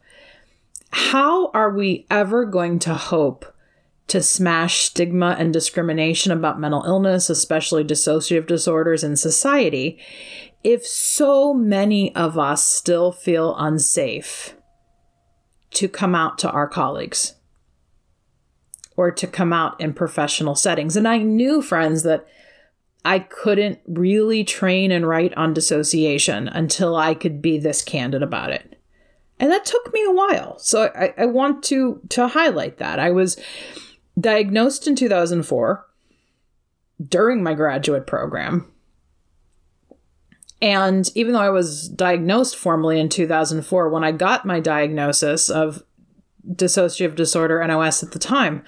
how 0.92 1.50
are 1.52 1.70
we 1.70 2.06
ever 2.10 2.44
going 2.44 2.78
to 2.80 2.94
hope 2.94 3.46
to 4.08 4.22
smash 4.22 4.80
stigma 4.80 5.36
and 5.38 5.52
discrimination 5.52 6.32
about 6.32 6.60
mental 6.60 6.84
illness, 6.84 7.30
especially 7.30 7.82
dissociative 7.82 8.46
disorders 8.46 9.02
in 9.02 9.16
society, 9.16 9.98
if 10.62 10.86
so 10.86 11.54
many 11.54 12.14
of 12.14 12.38
us 12.38 12.64
still 12.64 13.10
feel 13.10 13.56
unsafe 13.56 14.54
to 15.70 15.88
come 15.88 16.14
out 16.14 16.38
to 16.38 16.50
our 16.50 16.68
colleagues 16.68 17.36
or 18.96 19.10
to 19.10 19.26
come 19.26 19.52
out 19.52 19.80
in 19.80 19.94
professional 19.94 20.54
settings. 20.54 20.96
And 20.96 21.08
I 21.08 21.18
knew, 21.18 21.62
friends, 21.62 22.02
that 22.02 22.26
I 23.04 23.20
couldn't 23.20 23.80
really 23.86 24.44
train 24.44 24.92
and 24.92 25.08
write 25.08 25.34
on 25.34 25.54
dissociation 25.54 26.48
until 26.48 26.94
I 26.94 27.14
could 27.14 27.40
be 27.40 27.58
this 27.58 27.82
candid 27.82 28.22
about 28.22 28.50
it. 28.50 28.71
And 29.42 29.50
that 29.50 29.64
took 29.64 29.92
me 29.92 30.04
a 30.04 30.12
while. 30.12 30.56
So 30.60 30.92
I, 30.94 31.12
I 31.18 31.26
want 31.26 31.64
to 31.64 32.00
to 32.10 32.28
highlight 32.28 32.78
that. 32.78 33.00
I 33.00 33.10
was 33.10 33.36
diagnosed 34.18 34.86
in 34.86 34.94
2004 34.94 35.84
during 37.08 37.42
my 37.42 37.52
graduate 37.52 38.06
program. 38.06 38.72
And 40.62 41.10
even 41.16 41.32
though 41.32 41.40
I 41.40 41.50
was 41.50 41.88
diagnosed 41.88 42.54
formally 42.54 43.00
in 43.00 43.08
2004, 43.08 43.88
when 43.88 44.04
I 44.04 44.12
got 44.12 44.46
my 44.46 44.60
diagnosis 44.60 45.50
of 45.50 45.82
dissociative 46.48 47.16
disorder, 47.16 47.66
NOS 47.66 48.04
at 48.04 48.12
the 48.12 48.20
time, 48.20 48.62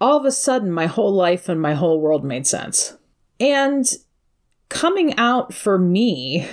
all 0.00 0.16
of 0.16 0.24
a 0.24 0.30
sudden 0.30 0.70
my 0.70 0.86
whole 0.86 1.12
life 1.12 1.48
and 1.48 1.60
my 1.60 1.74
whole 1.74 2.00
world 2.00 2.24
made 2.24 2.46
sense. 2.46 2.96
And 3.40 3.92
coming 4.68 5.18
out 5.18 5.52
for 5.52 5.80
me 5.80 6.46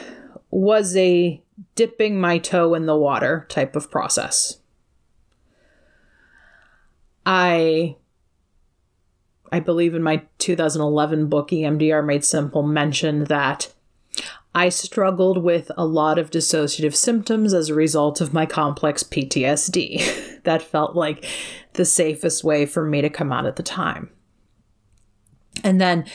was 0.50 0.98
a 0.98 1.45
dipping 1.76 2.20
my 2.20 2.38
toe 2.38 2.74
in 2.74 2.86
the 2.86 2.98
water 2.98 3.46
type 3.50 3.76
of 3.76 3.92
process. 3.92 4.60
I 7.26 7.98
I 9.52 9.60
believe 9.60 9.94
in 9.94 10.04
my 10.04 10.24
2011 10.40 11.28
book 11.28 11.50
EMDR 11.50 12.06
Made 12.06 12.26
Simple 12.26 12.64
mentioned 12.64 13.28
that 13.28 13.74
I 14.54 14.70
struggled 14.70 15.44
with 15.44 15.70
a 15.78 15.86
lot 15.86 16.18
of 16.18 16.32
dissociative 16.32 16.96
symptoms 16.96 17.54
as 17.54 17.70
a 17.70 17.76
result 17.76 18.22
of 18.22 18.34
my 18.34 18.46
complex 18.46 19.04
PTSD. 19.04 20.42
that 20.44 20.62
felt 20.62 20.96
like 20.96 21.26
the 21.74 21.86
safest 21.86 22.44
way 22.44 22.66
for 22.66 22.86
me 22.86 23.02
to 23.02 23.10
come 23.10 23.32
out 23.32 23.46
at 23.46 23.58
the 23.58 23.64
time. 23.64 24.10
And 25.64 25.82
then 25.82 26.06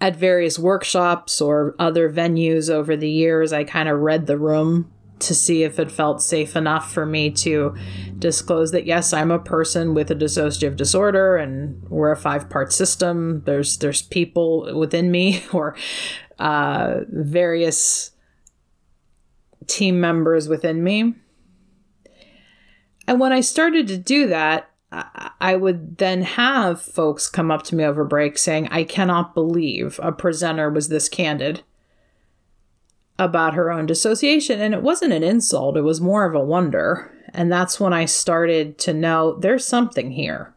at 0.00 0.16
various 0.16 0.58
workshops 0.58 1.40
or 1.40 1.74
other 1.78 2.10
venues 2.10 2.70
over 2.70 2.96
the 2.96 3.10
years, 3.10 3.52
I 3.52 3.64
kind 3.64 3.88
of 3.88 4.00
read 4.00 4.26
the 4.26 4.38
room 4.38 4.90
to 5.20 5.34
see 5.34 5.62
if 5.62 5.78
it 5.78 5.90
felt 5.90 6.22
safe 6.22 6.56
enough 6.56 6.92
for 6.92 7.06
me 7.06 7.30
to 7.30 7.76
disclose 8.18 8.72
that 8.72 8.86
yes, 8.86 9.12
I'm 9.12 9.30
a 9.30 9.38
person 9.38 9.94
with 9.94 10.10
a 10.10 10.14
dissociative 10.14 10.76
disorder 10.76 11.36
and 11.36 11.82
we're 11.88 12.12
a 12.12 12.16
five-part 12.16 12.72
system. 12.72 13.42
There's 13.44 13.78
there's 13.78 14.02
people 14.02 14.76
within 14.78 15.10
me 15.10 15.44
or 15.52 15.76
uh, 16.38 17.00
various 17.08 18.12
team 19.66 20.00
members 20.00 20.48
within 20.48 20.82
me. 20.82 21.14
And 23.06 23.20
when 23.20 23.32
I 23.32 23.40
started 23.40 23.88
to 23.88 23.98
do 23.98 24.26
that, 24.28 24.70
I 24.92 25.54
would 25.54 25.98
then 25.98 26.22
have 26.22 26.82
folks 26.82 27.28
come 27.28 27.50
up 27.50 27.62
to 27.64 27.76
me 27.76 27.84
over 27.84 28.04
break 28.04 28.36
saying, 28.36 28.68
I 28.70 28.82
cannot 28.82 29.34
believe 29.34 30.00
a 30.02 30.10
presenter 30.10 30.68
was 30.68 30.88
this 30.88 31.08
candid 31.08 31.62
about 33.20 33.52
her 33.52 33.70
own 33.70 33.84
dissociation. 33.84 34.60
And 34.60 34.72
it 34.72 34.82
wasn't 34.82 35.12
an 35.12 35.22
insult, 35.22 35.76
it 35.76 35.82
was 35.82 36.00
more 36.00 36.24
of 36.24 36.34
a 36.34 36.42
wonder. 36.42 37.12
And 37.32 37.52
that's 37.52 37.78
when 37.78 37.92
I 37.92 38.06
started 38.06 38.78
to 38.78 38.94
know 38.94 39.38
there's 39.38 39.64
something 39.64 40.10
here. 40.10 40.54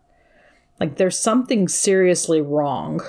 Like 0.79 0.95
there's 0.95 1.19
something 1.19 1.67
seriously 1.67 2.41
wrong 2.41 3.01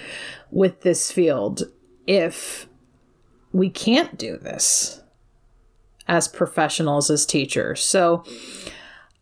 with 0.50 0.80
this 0.80 1.12
field 1.12 1.62
if 2.06 2.66
we 3.52 3.70
can't 3.70 4.18
do 4.18 4.36
this 4.38 5.02
as 6.08 6.26
professionals, 6.26 7.10
as 7.10 7.24
teachers. 7.24 7.82
So, 7.82 8.24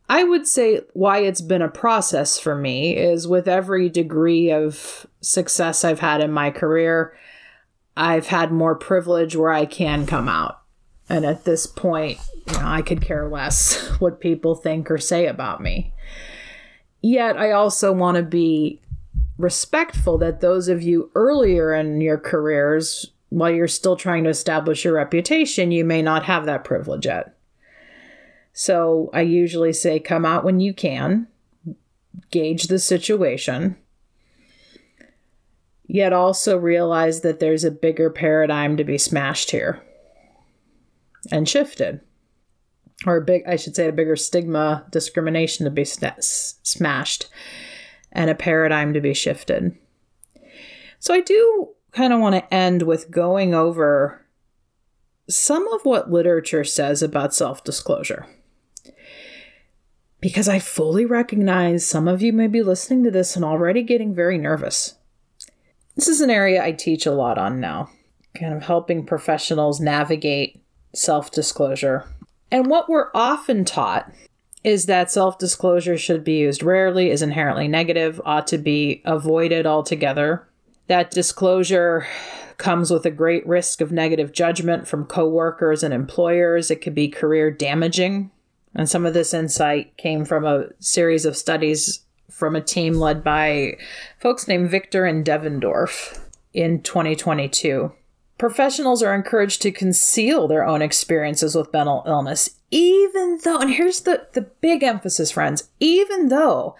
I 0.09 0.24
would 0.24 0.47
say 0.47 0.80
why 0.93 1.20
it's 1.20 1.41
been 1.41 1.62
a 1.62 1.68
process 1.68 2.39
for 2.39 2.55
me 2.55 2.97
is 2.97 3.26
with 3.26 3.49
every 3.49 3.89
degree 3.89 4.51
of 4.51 5.07
success 5.22 5.85
I've 5.85 6.01
had 6.01 6.20
in 6.20 6.33
my 6.33 6.51
career, 6.51 7.16
I've 7.97 8.26
had 8.26 8.53
more 8.53 8.74
privilege 8.74 9.36
where 9.36 9.53
I 9.53 9.66
can 9.66 10.07
come 10.07 10.28
out. 10.28 10.61
And 11.09 11.24
at 11.26 11.45
this 11.45 11.66
point, 11.66 12.18
you 12.47 12.55
know, 12.55 12.66
I 12.66 12.82
could 12.82 13.03
care 13.03 13.28
less 13.28 13.88
what 14.01 14.20
people 14.20 14.55
think 14.55 14.90
or 14.90 14.99
say 14.99 15.26
about 15.26 15.61
me. 15.61 15.93
Yet 17.03 17.36
I 17.36 17.51
also 17.53 17.93
want 17.93 18.16
to 18.16 18.22
be 18.22 18.80
respectful 19.36 20.18
that 20.18 20.40
those 20.40 20.68
of 20.68 20.82
you 20.82 21.11
earlier 21.14 21.74
in 21.74 22.01
your 22.01 22.18
careers, 22.18 23.11
while 23.28 23.51
you're 23.51 23.68
still 23.68 23.97
trying 23.97 24.24
to 24.24 24.30
establish 24.30 24.84
your 24.84 24.95
reputation, 24.95 25.72
you 25.72 25.84
may 25.84 26.01
not 26.01 26.24
have 26.24 26.47
that 26.47 26.64
privilege 26.64 27.07
yet. 27.07 27.34
So 28.53 29.11
I 29.12 29.22
usually 29.22 29.72
say, 29.72 29.99
come 29.99 30.24
out 30.24 30.45
when 30.45 30.61
you 30.61 30.74
can, 30.74 31.26
gauge 32.30 32.64
the 32.64 32.78
situation, 32.78 33.76
yet 35.87 36.12
also 36.12 36.57
realize 36.57 37.20
that 37.20 37.41
there's 37.41 37.64
a 37.64 37.70
bigger 37.70 38.11
paradigm 38.11 38.76
to 38.76 38.85
be 38.85 38.99
smashed 38.99 39.51
here 39.51 39.83
and 41.30 41.49
shifted. 41.49 42.01
Or 43.05 43.16
a 43.16 43.24
big, 43.24 43.43
I 43.47 43.57
should 43.57 43.74
say, 43.74 43.89
a 43.89 43.93
bigger 43.93 44.14
stigma 44.14 44.87
discrimination 44.91 45.64
to 45.64 45.70
be 45.70 45.85
smashed 45.85 47.26
and 48.12 48.30
a 48.30 48.35
paradigm 48.35 48.95
to 48.95 49.01
be 49.01 49.12
shifted. 49.12 49.76
So 51.01 51.12
I 51.12 51.20
do 51.20 51.70
kind 51.91 52.12
of 52.12 52.20
want 52.20 52.37
to 52.37 52.55
end 52.55 52.83
with 52.83 53.11
going 53.11 53.55
over 53.55 54.24
some 55.28 55.66
of 55.68 55.85
what 55.85 56.12
literature 56.12 56.64
says 56.64 57.03
about 57.03 57.35
self 57.35 57.64
disclosure 57.64 58.26
because 60.22 60.49
I 60.49 60.61
fully 60.61 61.05
recognize 61.05 61.85
some 61.85 62.07
of 62.07 62.22
you 62.22 62.33
may 62.33 62.47
be 62.47 62.62
listening 62.62 63.03
to 63.05 63.11
this 63.11 63.35
and 63.35 63.45
already 63.45 63.83
getting 63.83 64.14
very 64.14 64.39
nervous. 64.39 64.95
This 65.95 66.09
is 66.09 66.20
an 66.20 66.30
area 66.30 66.62
I 66.62 66.72
teach 66.72 67.07
a 67.07 67.12
lot 67.12 67.38
on 67.38 67.61
now, 67.61 67.90
kind 68.34 68.55
of 68.55 68.62
helping 68.62 69.05
professionals 69.05 69.80
navigate 69.80 70.62
self 70.95 71.30
disclosure. 71.30 72.05
And 72.51 72.68
what 72.68 72.88
we're 72.88 73.11
often 73.14 73.64
taught 73.64 74.12
is 74.64 74.86
that 74.86 75.11
self 75.11 75.38
disclosure 75.38 75.99
should 75.99 76.24
be 76.24 76.38
used 76.38 76.62
rarely, 76.62 77.11
is 77.11 77.22
inherently 77.22 77.68
negative, 77.68 78.20
ought 78.24 78.47
to 78.49 78.59
be 78.59 79.03
avoided 79.05 79.66
altogether. 79.66 80.49
That 80.88 81.11
disclosure 81.11 82.07
comes 82.59 82.90
with 82.90 83.05
a 83.07 83.11
great 83.11 83.47
risk 83.47 83.80
of 83.80 83.93
negative 83.93 84.32
judgment 84.32 84.86
from 84.86 85.07
coworkers 85.07 85.82
and 85.82 85.93
employers. 85.93 86.70
It 86.70 86.80
could 86.80 86.95
be 86.95 87.09
career 87.09 87.51
damaging 87.51 88.30
and 88.74 88.88
some 88.88 89.05
of 89.05 89.14
this 89.14 89.34
insight 89.34 89.97
came 89.97 90.24
from 90.24 90.45
a 90.45 90.66
series 90.78 91.24
of 91.24 91.36
studies 91.36 92.05
from 92.43 92.57
a 92.57 92.61
team 92.61 92.95
led 92.95 93.22
by 93.22 93.76
folks 94.18 94.49
named 94.49 94.68
Victor 94.68 95.05
and 95.05 95.24
Devendorf 95.24 96.18
in 96.53 96.82
2022. 96.82 97.93
Professionals 98.36 99.01
are 99.01 99.14
encouraged 99.14 99.62
to 99.62 99.70
conceal 99.70 100.49
their 100.49 100.66
own 100.66 100.82
experiences 100.82 101.55
with 101.55 101.72
mental 101.72 102.03
illness, 102.05 102.59
even 102.72 103.38
though, 103.45 103.59
and 103.59 103.70
here's 103.70 104.01
the, 104.01 104.26
the 104.32 104.40
big 104.40 104.82
emphasis, 104.82 105.30
friends, 105.30 105.68
even 105.78 106.30
though 106.30 106.74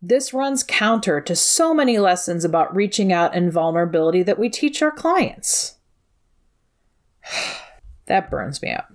this 0.00 0.32
runs 0.32 0.62
counter 0.62 1.20
to 1.20 1.36
so 1.36 1.74
many 1.74 1.98
lessons 1.98 2.42
about 2.42 2.74
reaching 2.74 3.12
out 3.12 3.34
and 3.34 3.52
vulnerability 3.52 4.22
that 4.22 4.38
we 4.38 4.48
teach 4.48 4.80
our 4.80 4.90
clients. 4.90 5.76
that 8.06 8.30
burns 8.30 8.62
me 8.62 8.70
up. 8.70 8.90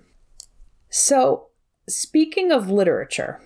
So, 0.88 1.46
Speaking 1.88 2.52
of 2.52 2.70
literature, 2.70 3.40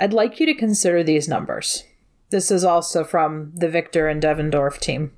I'd 0.00 0.14
like 0.14 0.40
you 0.40 0.46
to 0.46 0.54
consider 0.54 1.02
these 1.02 1.28
numbers. 1.28 1.84
This 2.30 2.50
is 2.50 2.64
also 2.64 3.04
from 3.04 3.52
the 3.54 3.68
Victor 3.68 4.08
and 4.08 4.22
Devendorf 4.22 4.78
team. 4.80 5.12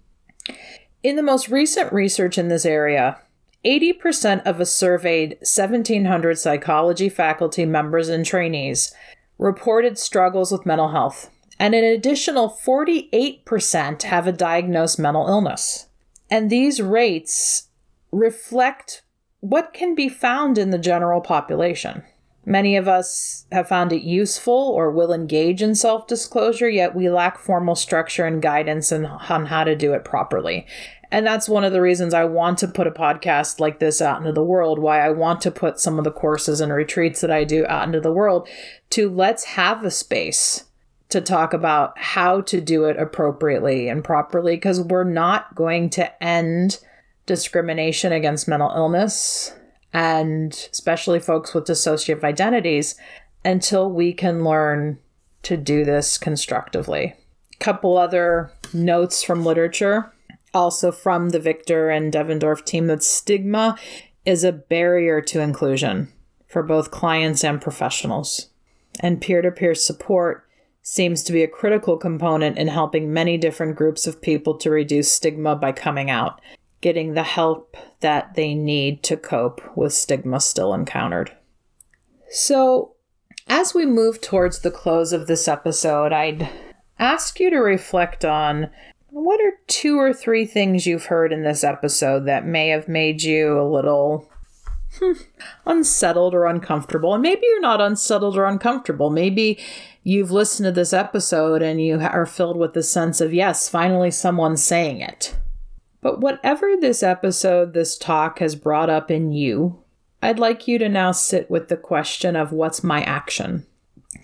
In 1.03 1.17
the 1.17 1.23
most 1.23 1.49
recent 1.49 1.93
research 1.93 2.39
in 2.39 2.49
this 2.49 2.67
area, 2.67 3.19
80% 3.65 4.43
of 4.45 4.61
a 4.61 4.67
surveyed 4.67 5.37
1,700 5.41 6.39
psychology 6.39 7.09
faculty 7.09 7.65
members 7.65 8.09
and 8.09 8.25
trainees 8.25 8.95
reported 9.39 9.99
struggles 9.99 10.51
with 10.53 10.67
mental 10.67 10.89
health, 10.89 11.31
and 11.59 11.75
an 11.75 11.85
additional 11.85 12.51
48% 12.51 14.03
have 14.03 14.27
a 14.27 14.33
diagnosed 14.33 14.99
mental 14.99 15.27
illness. 15.29 15.87
And 16.31 16.51
these 16.51 16.83
rates 16.83 17.69
reflect 18.13 19.03
what 19.41 19.73
can 19.73 19.95
be 19.95 20.09
found 20.09 20.59
in 20.59 20.71
the 20.71 20.79
general 20.79 21.21
population. 21.21 22.03
Many 22.49 22.78
of 22.78 22.88
us 22.88 23.44
have 23.53 23.68
found 23.68 23.92
it 23.92 24.01
useful 24.01 24.55
or 24.55 24.90
will 24.90 25.12
engage 25.12 25.61
in 25.61 25.74
self 25.74 26.07
disclosure, 26.07 26.70
yet 26.70 26.94
we 26.94 27.11
lack 27.11 27.38
formal 27.38 27.74
structure 27.74 28.24
and 28.24 28.40
guidance 28.40 28.90
on 28.90 29.05
how 29.05 29.64
to 29.64 29.76
do 29.76 29.92
it 29.92 30.03
properly. 30.03 30.66
And 31.11 31.26
that's 31.26 31.46
one 31.46 31.62
of 31.62 31.74
the 31.74 31.82
reasons 31.82 32.14
I 32.14 32.24
want 32.24 32.57
to 32.59 32.68
put 32.68 32.86
a 32.86 32.90
podcast 32.90 33.61
like 33.61 33.80
this 33.80 34.01
out 34.01 34.20
into 34.20 34.32
the 34.32 34.42
world, 34.42 34.78
why 34.78 35.05
I 35.05 35.11
want 35.11 35.42
to 35.42 35.51
put 35.51 35.78
some 35.78 35.99
of 35.99 36.05
the 36.05 36.11
courses 36.11 36.62
and 36.62 36.72
retreats 36.72 37.20
that 37.20 37.30
I 37.30 37.44
do 37.44 37.66
out 37.66 37.84
into 37.86 38.01
the 38.01 38.12
world 38.12 38.49
to 38.90 39.11
let's 39.11 39.44
have 39.44 39.84
a 39.84 39.90
space 39.90 40.64
to 41.11 41.20
talk 41.20 41.53
about 41.53 41.99
how 41.99 42.40
to 42.40 42.62
do 42.62 42.86
it 42.86 42.96
appropriately 42.96 43.90
and 43.90 44.03
properly 44.03 44.57
because 44.57 44.80
we're 44.80 45.05
not 45.05 45.55
going 45.55 45.90
to 45.90 46.24
end 46.24 46.78
discrimination 47.26 48.11
against 48.11 48.49
mental 48.49 48.72
illness 48.74 49.53
and 49.93 50.68
especially 50.72 51.20
folks 51.20 51.55
with 51.55 51.64
dissociative 51.64 52.24
identities 52.24 52.95
until 53.45 53.91
we 53.91 54.12
can 54.12 54.45
learn 54.45 54.99
to 55.43 55.57
do 55.57 55.84
this 55.84 56.18
constructively. 56.18 57.14
Couple 57.59 57.97
other 57.97 58.53
notes 58.72 59.22
from 59.22 59.45
literature, 59.45 60.12
also 60.55 60.93
from 60.93 61.30
the 61.30 61.41
Victor 61.41 61.91
and 61.91 62.12
Devendorf 62.12 62.64
team, 62.64 62.86
that 62.86 63.03
stigma 63.03 63.76
is 64.24 64.45
a 64.45 64.53
barrier 64.53 65.20
to 65.22 65.41
inclusion 65.41 66.12
for 66.47 66.62
both 66.62 66.91
clients 66.91 67.45
and 67.45 67.61
professionals. 67.61 68.49
And 69.01 69.20
peer 69.20 69.43
to 69.43 69.51
peer 69.51 69.74
support 69.74 70.45
seems 70.82 71.22
to 71.22 71.32
be 71.32 71.43
a 71.43 71.49
critical 71.49 71.97
component 71.97 72.57
in 72.57 72.68
helping 72.68 73.12
many 73.12 73.36
different 73.36 73.76
groups 73.76 74.07
of 74.07 74.22
people 74.22 74.57
to 74.57 74.70
reduce 74.70 75.12
stigma 75.12 75.55
by 75.55 75.72
coming 75.72 76.11
out, 76.11 76.41
getting 76.81 77.14
the 77.14 77.22
help 77.22 77.76
that 78.01 78.35
they 78.35 78.55
need 78.55 79.03
to 79.05 79.16
cope 79.16 79.61
with 79.76 79.93
stigma 79.93 80.41
still 80.41 80.72
encountered. 80.72 81.33
So, 82.31 82.95
as 83.49 83.74
we 83.74 83.87
move 83.87 84.20
towards 84.20 84.61
the 84.61 84.70
close 84.70 85.12
of 85.12 85.26
this 85.26 85.49
episode, 85.49 86.12
I'd 86.12 86.49
ask 86.99 87.41
you 87.41 87.51
to 87.51 87.59
reflect 87.59 88.24
on 88.24 88.70
what 89.11 89.41
are 89.41 89.59
two 89.66 89.99
or 89.99 90.12
three 90.12 90.45
things 90.45 90.87
you've 90.87 91.07
heard 91.07 91.33
in 91.33 91.43
this 91.43 91.64
episode 91.64 92.26
that 92.26 92.47
may 92.47 92.68
have 92.68 92.89
made 92.89 93.22
you 93.22 93.59
a 93.59 93.68
little 93.68 94.31
hmm, 94.99 95.12
unsettled 95.66 96.35
or 96.35 96.47
uncomfortable. 96.47 97.14
And 97.14 97.22
maybe 97.22 97.43
you're 97.45 97.61
not 97.61 97.81
unsettled 97.81 98.37
or 98.37 98.45
uncomfortable. 98.45 99.11
Maybe 99.11 99.59
you've 100.03 100.31
listened 100.31 100.66
to 100.66 100.72
this 100.72 100.93
episode 100.93 101.62
and 101.62 101.81
you 101.81 101.99
are 101.99 102.26
filled 102.26 102.59
with 102.59 102.74
the 102.74 102.83
sense 102.83 103.20
of, 103.20 103.33
yes, 103.33 103.68
finally 103.68 104.11
someone's 104.11 104.62
saying 104.62 105.01
it. 105.01 105.35
But 106.01 106.20
whatever 106.20 106.76
this 106.76 107.03
episode, 107.03 107.72
this 107.72 107.99
talk 107.99 108.38
has 108.38 108.55
brought 108.55 108.90
up 108.90 109.11
in 109.11 109.32
you, 109.32 109.82
I'd 110.22 110.38
like 110.38 110.68
you 110.68 110.78
to 110.78 110.88
now 110.88 111.12
sit 111.12 111.51
with 111.51 111.68
the 111.68 111.76
question 111.76 112.36
of 112.36 112.53
what's 112.53 112.84
my 112.84 113.03
action? 113.03 113.66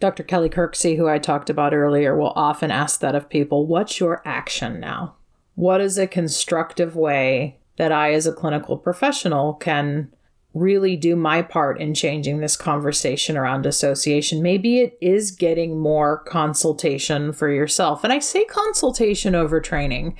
Dr. 0.01 0.23
Kelly 0.23 0.49
Kirksey, 0.49 0.97
who 0.97 1.09
I 1.09 1.19
talked 1.19 1.51
about 1.51 1.75
earlier, 1.75 2.17
will 2.17 2.33
often 2.35 2.71
ask 2.71 3.01
that 3.01 3.15
of 3.15 3.29
people 3.29 3.67
what's 3.67 4.01
your 4.01 4.23
action 4.25 4.81
now? 4.81 5.15
What 5.55 5.81
is 5.81 5.99
a 5.99 6.07
constructive 6.07 6.97
way 6.97 7.59
that 7.77 7.93
I, 7.93 8.13
as 8.13 8.27
a 8.27 8.33
clinical 8.33 8.77
professional, 8.77 9.55
can 9.55 10.13
really 10.53 10.97
do 10.97 11.17
my 11.17 11.43
part 11.43 11.81
in 11.81 11.95
changing 11.95 12.39
this 12.39 12.57
conversation 12.57 13.37
around 13.37 13.63
dissociation? 13.63 14.43
Maybe 14.43 14.81
it 14.81 14.97
is 15.01 15.31
getting 15.31 15.79
more 15.79 16.19
consultation 16.19 17.33
for 17.33 17.51
yourself. 17.51 18.05
And 18.05 18.13
I 18.13 18.19
say 18.21 18.45
consultation 18.45 19.35
over 19.35 19.61
training 19.61 20.17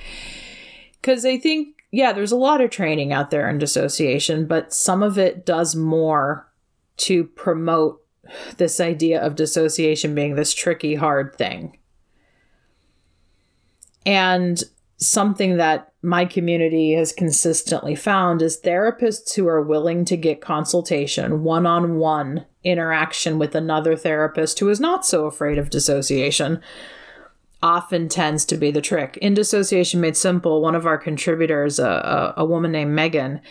because 1.05 1.23
I 1.23 1.37
think 1.37 1.75
yeah, 1.91 2.11
there's 2.11 2.31
a 2.31 2.35
lot 2.35 2.61
of 2.61 2.71
training 2.71 3.13
out 3.13 3.29
there 3.29 3.47
in 3.47 3.59
dissociation, 3.59 4.47
but 4.47 4.73
some 4.73 5.03
of 5.03 5.19
it 5.19 5.45
does 5.45 5.75
more 5.75 6.51
to 6.97 7.25
promote 7.25 8.01
this 8.57 8.79
idea 8.79 9.21
of 9.21 9.35
dissociation 9.35 10.15
being 10.15 10.35
this 10.35 10.51
tricky, 10.51 10.95
hard 10.95 11.35
thing. 11.35 11.77
And 14.03 14.61
something 14.97 15.57
that 15.57 15.93
my 16.01 16.25
community 16.25 16.93
has 16.93 17.13
consistently 17.13 17.95
found 17.95 18.41
is 18.41 18.59
therapists 18.59 19.35
who 19.35 19.47
are 19.47 19.61
willing 19.61 20.05
to 20.05 20.17
get 20.17 20.41
consultation, 20.41 21.43
one 21.43 21.67
on 21.67 21.97
one 21.97 22.45
interaction 22.63 23.37
with 23.37 23.53
another 23.53 23.95
therapist 23.95 24.59
who 24.59 24.69
is 24.69 24.79
not 24.79 25.05
so 25.05 25.27
afraid 25.27 25.59
of 25.59 25.69
dissociation 25.69 26.61
often 27.65 28.07
tends 28.07 28.45
to 28.45 28.57
be 28.57 28.69
the 28.69 28.79
trick. 28.79 29.17
In 29.23 29.33
Dissociation 29.33 29.99
Made 29.99 30.15
Simple, 30.15 30.61
one 30.61 30.75
of 30.75 30.85
our 30.85 30.99
contributors, 30.99 31.79
a, 31.79 31.89
a, 32.37 32.41
a 32.43 32.45
woman 32.45 32.71
named 32.71 32.93
Megan, 32.93 33.41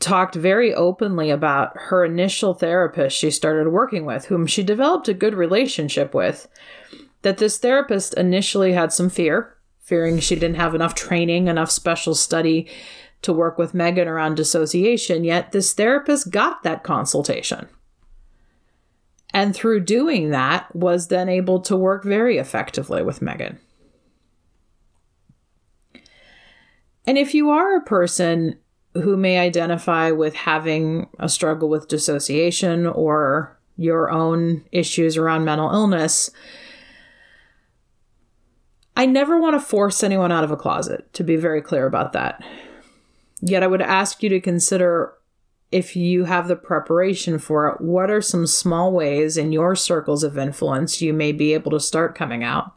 talked 0.00 0.34
very 0.34 0.74
openly 0.74 1.30
about 1.30 1.70
her 1.76 2.04
initial 2.04 2.52
therapist 2.52 3.16
she 3.16 3.30
started 3.30 3.70
working 3.70 4.06
with, 4.06 4.24
whom 4.24 4.44
she 4.44 4.64
developed 4.64 5.06
a 5.06 5.14
good 5.14 5.34
relationship 5.34 6.14
with. 6.14 6.48
That 7.22 7.38
this 7.38 7.58
therapist 7.58 8.12
initially 8.14 8.72
had 8.72 8.92
some 8.92 9.08
fear, 9.08 9.56
fearing 9.80 10.18
she 10.18 10.34
didn't 10.34 10.56
have 10.56 10.74
enough 10.74 10.96
training, 10.96 11.46
enough 11.46 11.70
special 11.70 12.16
study 12.16 12.68
to 13.22 13.32
work 13.32 13.56
with 13.56 13.72
Megan 13.72 14.08
around 14.08 14.34
dissociation, 14.34 15.22
yet 15.22 15.52
this 15.52 15.72
therapist 15.72 16.32
got 16.32 16.64
that 16.64 16.82
consultation 16.82 17.68
and 19.36 19.54
through 19.54 19.80
doing 19.80 20.30
that 20.30 20.74
was 20.74 21.08
then 21.08 21.28
able 21.28 21.60
to 21.60 21.76
work 21.76 22.04
very 22.04 22.38
effectively 22.38 23.02
with 23.02 23.20
Megan. 23.20 23.60
And 27.06 27.18
if 27.18 27.34
you 27.34 27.50
are 27.50 27.76
a 27.76 27.84
person 27.84 28.58
who 28.94 29.14
may 29.14 29.38
identify 29.38 30.10
with 30.10 30.34
having 30.34 31.10
a 31.18 31.28
struggle 31.28 31.68
with 31.68 31.86
dissociation 31.86 32.86
or 32.86 33.54
your 33.76 34.10
own 34.10 34.64
issues 34.72 35.18
around 35.18 35.44
mental 35.44 35.70
illness, 35.70 36.30
I 38.96 39.04
never 39.04 39.38
want 39.38 39.54
to 39.54 39.60
force 39.60 40.02
anyone 40.02 40.32
out 40.32 40.44
of 40.44 40.50
a 40.50 40.56
closet, 40.56 41.12
to 41.12 41.22
be 41.22 41.36
very 41.36 41.60
clear 41.60 41.84
about 41.84 42.14
that. 42.14 42.42
Yet 43.42 43.62
I 43.62 43.66
would 43.66 43.82
ask 43.82 44.22
you 44.22 44.30
to 44.30 44.40
consider 44.40 45.12
if 45.72 45.96
you 45.96 46.24
have 46.24 46.48
the 46.48 46.56
preparation 46.56 47.38
for 47.38 47.68
it, 47.68 47.80
what 47.80 48.10
are 48.10 48.22
some 48.22 48.46
small 48.46 48.92
ways 48.92 49.36
in 49.36 49.52
your 49.52 49.74
circles 49.74 50.22
of 50.22 50.38
influence 50.38 51.02
you 51.02 51.12
may 51.12 51.32
be 51.32 51.54
able 51.54 51.72
to 51.72 51.80
start 51.80 52.14
coming 52.14 52.44
out? 52.44 52.74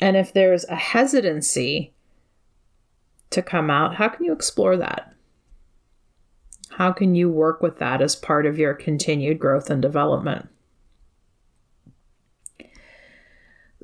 And 0.00 0.16
if 0.16 0.32
there's 0.32 0.64
a 0.64 0.74
hesitancy 0.74 1.92
to 3.30 3.42
come 3.42 3.70
out, 3.70 3.94
how 3.94 4.08
can 4.08 4.24
you 4.24 4.32
explore 4.32 4.76
that? 4.76 5.14
How 6.70 6.90
can 6.90 7.14
you 7.14 7.28
work 7.28 7.62
with 7.62 7.78
that 7.78 8.00
as 8.00 8.16
part 8.16 8.46
of 8.46 8.58
your 8.58 8.74
continued 8.74 9.38
growth 9.38 9.70
and 9.70 9.80
development? 9.80 10.48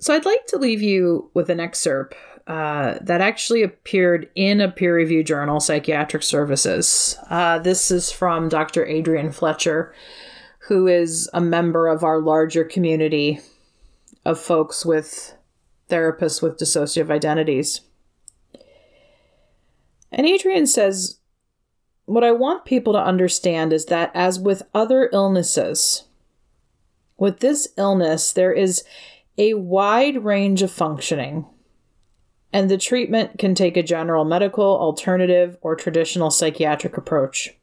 So, 0.00 0.14
I'd 0.14 0.24
like 0.24 0.46
to 0.46 0.58
leave 0.58 0.80
you 0.80 1.30
with 1.34 1.50
an 1.50 1.60
excerpt 1.60 2.14
uh, 2.48 2.98
that 3.02 3.20
actually 3.20 3.62
appeared 3.62 4.30
in 4.34 4.62
a 4.62 4.70
peer 4.70 4.94
reviewed 4.94 5.26
journal, 5.26 5.60
Psychiatric 5.60 6.22
Services. 6.22 7.18
Uh, 7.28 7.58
this 7.58 7.90
is 7.90 8.10
from 8.10 8.48
Dr. 8.48 8.86
Adrian 8.86 9.32
Fletcher, 9.32 9.94
who 10.60 10.86
is 10.86 11.28
a 11.34 11.42
member 11.42 11.88
of 11.88 12.02
our 12.02 12.18
larger 12.18 12.64
community 12.64 13.38
of 14.24 14.40
folks 14.40 14.86
with 14.86 15.34
therapists 15.90 16.40
with 16.40 16.56
dissociative 16.56 17.10
identities. 17.10 17.82
And 20.10 20.26
Adrian 20.26 20.66
says, 20.66 21.18
What 22.06 22.24
I 22.24 22.32
want 22.32 22.64
people 22.64 22.94
to 22.94 22.98
understand 22.98 23.74
is 23.74 23.84
that, 23.86 24.10
as 24.14 24.40
with 24.40 24.62
other 24.74 25.10
illnesses, 25.12 26.04
with 27.18 27.40
this 27.40 27.68
illness, 27.76 28.32
there 28.32 28.54
is 28.54 28.84
a 29.36 29.52
wide 29.52 30.24
range 30.24 30.62
of 30.62 30.70
functioning 30.70 31.44
and 32.52 32.70
the 32.70 32.78
treatment 32.78 33.38
can 33.38 33.54
take 33.54 33.76
a 33.76 33.82
general 33.82 34.24
medical, 34.24 34.64
alternative, 34.64 35.56
or 35.60 35.76
traditional 35.76 36.30
psychiatric 36.30 36.96
approach. 36.96 37.54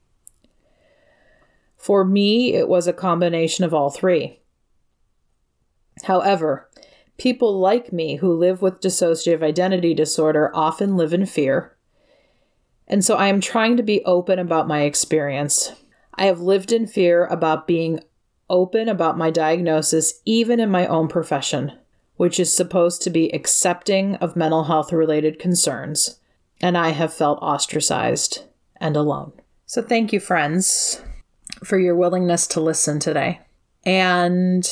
For 1.77 2.03
me, 2.03 2.53
it 2.53 2.67
was 2.67 2.87
a 2.87 2.93
combination 2.93 3.63
of 3.63 3.73
all 3.73 3.89
three. 3.89 4.39
However, 6.03 6.69
people 7.17 7.59
like 7.59 7.93
me 7.93 8.17
who 8.17 8.33
live 8.33 8.61
with 8.61 8.81
dissociative 8.81 9.41
identity 9.41 9.93
disorder 9.93 10.51
often 10.53 10.97
live 10.97 11.13
in 11.13 11.25
fear. 11.25 11.75
And 12.87 13.03
so 13.03 13.15
I 13.15 13.27
am 13.27 13.41
trying 13.41 13.77
to 13.77 13.83
be 13.83 14.03
open 14.05 14.37
about 14.37 14.67
my 14.67 14.81
experience. 14.81 15.71
I 16.15 16.25
have 16.25 16.41
lived 16.41 16.71
in 16.71 16.85
fear 16.85 17.25
about 17.25 17.67
being 17.67 18.01
open 18.49 18.87
about 18.87 19.17
my 19.17 19.31
diagnosis, 19.31 20.21
even 20.25 20.59
in 20.59 20.69
my 20.69 20.85
own 20.85 21.07
profession 21.07 21.71
which 22.17 22.39
is 22.39 22.55
supposed 22.55 23.01
to 23.01 23.09
be 23.09 23.29
accepting 23.33 24.15
of 24.15 24.35
mental 24.35 24.65
health 24.65 24.91
related 24.91 25.39
concerns, 25.39 26.19
and 26.61 26.77
I 26.77 26.89
have 26.89 27.13
felt 27.13 27.39
ostracized 27.41 28.45
and 28.77 28.95
alone. 28.95 29.33
So, 29.65 29.81
thank 29.81 30.13
you, 30.13 30.19
friends, 30.19 31.01
for 31.63 31.77
your 31.77 31.95
willingness 31.95 32.47
to 32.47 32.61
listen 32.61 32.99
today. 32.99 33.41
And 33.85 34.67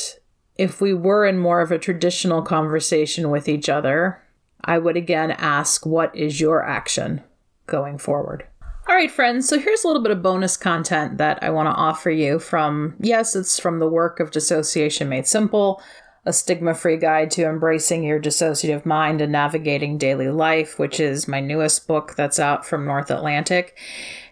if 0.58 0.82
we 0.82 0.94
were 0.94 1.26
in 1.26 1.38
more 1.38 1.62
of 1.62 1.72
a 1.72 1.80
traditional 1.80 2.41
conversation 2.41 3.30
with 3.30 3.50
each 3.50 3.70
other, 3.70 4.22
I 4.64 4.78
would 4.78 4.98
again 4.98 5.32
ask, 5.32 5.86
What 5.86 6.16
is 6.16 6.39
your 6.39 6.64
action 6.64 7.22
going 7.68 7.98
forward? 7.98 8.48
All 8.88 8.96
right, 8.96 9.10
friends, 9.10 9.48
so 9.48 9.58
here's 9.58 9.86
a 9.86 9.88
little 9.88 10.04
bit 10.04 10.12
of 10.12 10.22
bonus 10.22 10.58
content 10.58 11.18
that 11.18 11.41
I 11.41 11.50
want 11.52 11.68
to 11.68 11.74
offer 11.74 12.12
you 12.12 12.38
from, 12.38 12.96
yes, 13.00 13.34
it's 13.34 13.58
from 13.58 13.80
the 13.80 13.88
work 13.88 14.20
of 14.20 14.32
Dissociation 14.32 15.08
Made 15.08 15.26
Simple, 15.26 15.82
A 16.26 16.32
Stigma 16.32 16.74
Free 16.74 16.95
Guide 16.95 17.30
to 17.32 17.43
Embracing 17.43 18.03
Your 18.03 18.19
Dissociative 18.19 18.86
Mind 18.86 19.19
and 19.19 19.32
Navigating 19.32 19.97
Daily 19.97 20.30
Life, 20.30 20.80
which 20.80 20.99
is 20.99 21.28
my 21.28 21.41
newest 21.41 21.86
book 21.88 22.15
that's 22.15 22.39
out 22.39 22.65
from 22.65 22.86
North 22.86 23.11
Atlantic. 23.11 23.78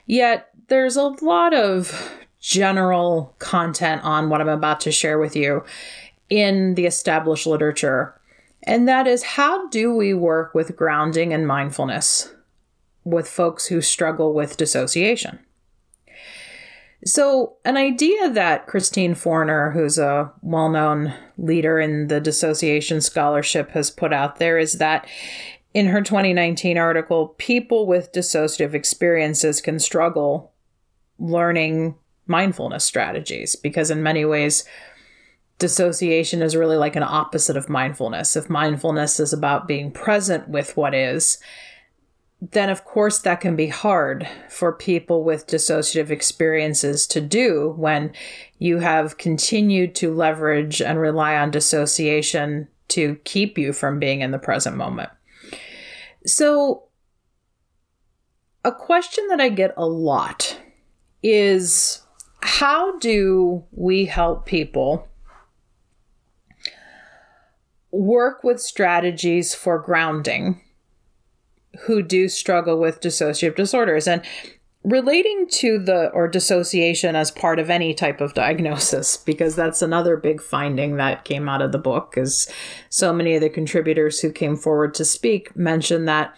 Yet 0.05 0.49
there's 0.67 0.95
a 0.95 1.13
lot 1.21 1.53
of 1.53 2.13
general 2.39 3.35
content 3.39 4.03
on 4.03 4.29
what 4.29 4.39
I'm 4.39 4.47
about 4.47 4.79
to 4.81 4.91
share 4.91 5.19
with 5.19 5.35
you 5.35 5.63
in 6.29 6.75
the 6.75 6.85
established 6.85 7.45
literature. 7.45 8.19
And 8.63 8.87
that 8.87 9.05
is 9.05 9.23
how 9.23 9.67
do 9.67 9.93
we 9.93 10.13
work 10.13 10.55
with 10.55 10.77
grounding 10.77 11.33
and 11.33 11.45
mindfulness 11.45 12.33
with 13.03 13.27
folks 13.27 13.65
who 13.65 13.81
struggle 13.81 14.33
with 14.33 14.55
dissociation? 14.57 15.39
So, 17.03 17.55
an 17.65 17.77
idea 17.77 18.29
that 18.29 18.67
Christine 18.67 19.15
Forner, 19.15 19.71
who's 19.71 19.97
a 19.97 20.31
well 20.43 20.69
known 20.69 21.13
leader 21.37 21.79
in 21.79 22.07
the 22.07 22.19
dissociation 22.19 23.01
scholarship, 23.01 23.71
has 23.71 23.89
put 23.89 24.13
out 24.13 24.37
there 24.37 24.59
is 24.59 24.73
that 24.73 25.07
in 25.73 25.87
her 25.87 26.01
2019 26.01 26.77
article, 26.77 27.29
people 27.37 27.87
with 27.87 28.11
dissociative 28.11 28.73
experiences 28.73 29.61
can 29.61 29.79
struggle 29.79 30.51
learning 31.17 31.95
mindfulness 32.27 32.83
strategies 32.83 33.55
because, 33.55 33.89
in 33.89 34.03
many 34.03 34.23
ways, 34.23 34.63
dissociation 35.57 36.43
is 36.43 36.55
really 36.55 36.77
like 36.77 36.95
an 36.95 37.03
opposite 37.03 37.57
of 37.57 37.69
mindfulness. 37.69 38.35
If 38.35 38.47
mindfulness 38.47 39.19
is 39.19 39.33
about 39.33 39.67
being 39.67 39.91
present 39.91 40.49
with 40.49 40.77
what 40.77 40.93
is, 40.93 41.39
then 42.41 42.69
of 42.69 42.83
course 42.83 43.19
that 43.19 43.39
can 43.39 43.55
be 43.55 43.67
hard 43.67 44.27
for 44.49 44.73
people 44.73 45.23
with 45.23 45.45
dissociative 45.45 46.09
experiences 46.09 47.05
to 47.05 47.21
do 47.21 47.73
when 47.77 48.11
you 48.57 48.79
have 48.79 49.19
continued 49.19 49.93
to 49.93 50.13
leverage 50.13 50.81
and 50.81 50.99
rely 50.99 51.35
on 51.37 51.51
dissociation 51.51 52.67
to 52.87 53.15
keep 53.23 53.57
you 53.57 53.71
from 53.71 53.99
being 53.99 54.21
in 54.21 54.31
the 54.31 54.39
present 54.39 54.75
moment. 54.75 55.09
So, 56.25 56.83
a 58.63 58.71
question 58.71 59.27
that 59.29 59.41
I 59.41 59.49
get 59.49 59.73
a 59.77 59.87
lot 59.87 60.59
is 61.23 62.01
how 62.41 62.97
do 62.99 63.63
we 63.71 64.05
help 64.05 64.45
people 64.45 65.07
work 67.91 68.43
with 68.43 68.61
strategies 68.61 69.55
for 69.55 69.79
grounding? 69.79 70.61
Who 71.81 72.01
do 72.01 72.27
struggle 72.27 72.79
with 72.79 73.01
dissociative 73.01 73.55
disorders. 73.55 74.07
And 74.07 74.21
relating 74.83 75.47
to 75.47 75.77
the 75.77 76.09
or 76.09 76.27
dissociation 76.27 77.15
as 77.15 77.29
part 77.29 77.59
of 77.59 77.69
any 77.69 77.93
type 77.93 78.19
of 78.19 78.33
diagnosis 78.33 79.15
because 79.17 79.55
that's 79.55 79.81
another 79.81 80.17
big 80.17 80.41
finding 80.41 80.97
that 80.97 81.23
came 81.23 81.47
out 81.47 81.61
of 81.61 81.71
the 81.71 81.77
book 81.77 82.15
is 82.17 82.51
so 82.89 83.13
many 83.13 83.35
of 83.35 83.41
the 83.41 83.49
contributors 83.49 84.19
who 84.19 84.31
came 84.31 84.55
forward 84.55 84.93
to 84.93 85.05
speak 85.05 85.55
mentioned 85.55 86.07
that 86.07 86.33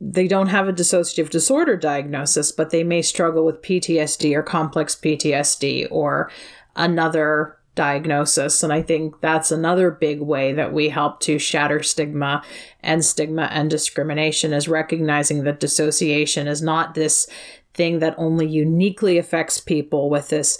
they 0.00 0.26
don't 0.26 0.48
have 0.48 0.68
a 0.68 0.72
dissociative 0.72 1.28
disorder 1.28 1.76
diagnosis 1.76 2.50
but 2.50 2.70
they 2.70 2.82
may 2.82 3.02
struggle 3.02 3.44
with 3.44 3.62
PTSD 3.62 4.34
or 4.34 4.42
complex 4.42 4.96
PTSD 4.96 5.86
or 5.90 6.30
another 6.76 7.58
diagnosis. 7.74 8.62
And 8.62 8.72
I 8.72 8.82
think 8.82 9.20
that's 9.20 9.50
another 9.50 9.90
big 9.90 10.20
way 10.20 10.52
that 10.52 10.72
we 10.72 10.88
help 10.88 11.20
to 11.20 11.38
shatter 11.38 11.82
stigma 11.82 12.42
and 12.82 13.04
stigma 13.04 13.48
and 13.50 13.68
discrimination 13.68 14.52
is 14.52 14.68
recognizing 14.68 15.44
that 15.44 15.60
dissociation 15.60 16.46
is 16.46 16.62
not 16.62 16.94
this 16.94 17.26
thing 17.74 17.98
that 17.98 18.14
only 18.16 18.46
uniquely 18.46 19.18
affects 19.18 19.60
people 19.60 20.08
with 20.08 20.28
this 20.28 20.58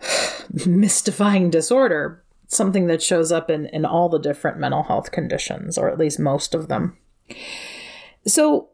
mystifying 0.66 1.50
disorder, 1.50 2.22
something 2.48 2.86
that 2.88 3.02
shows 3.02 3.30
up 3.30 3.48
in, 3.50 3.66
in 3.66 3.84
all 3.84 4.08
the 4.08 4.18
different 4.18 4.58
mental 4.58 4.82
health 4.82 5.12
conditions, 5.12 5.78
or 5.78 5.88
at 5.88 5.98
least 5.98 6.18
most 6.18 6.54
of 6.54 6.68
them. 6.68 6.96
So, 8.26 8.70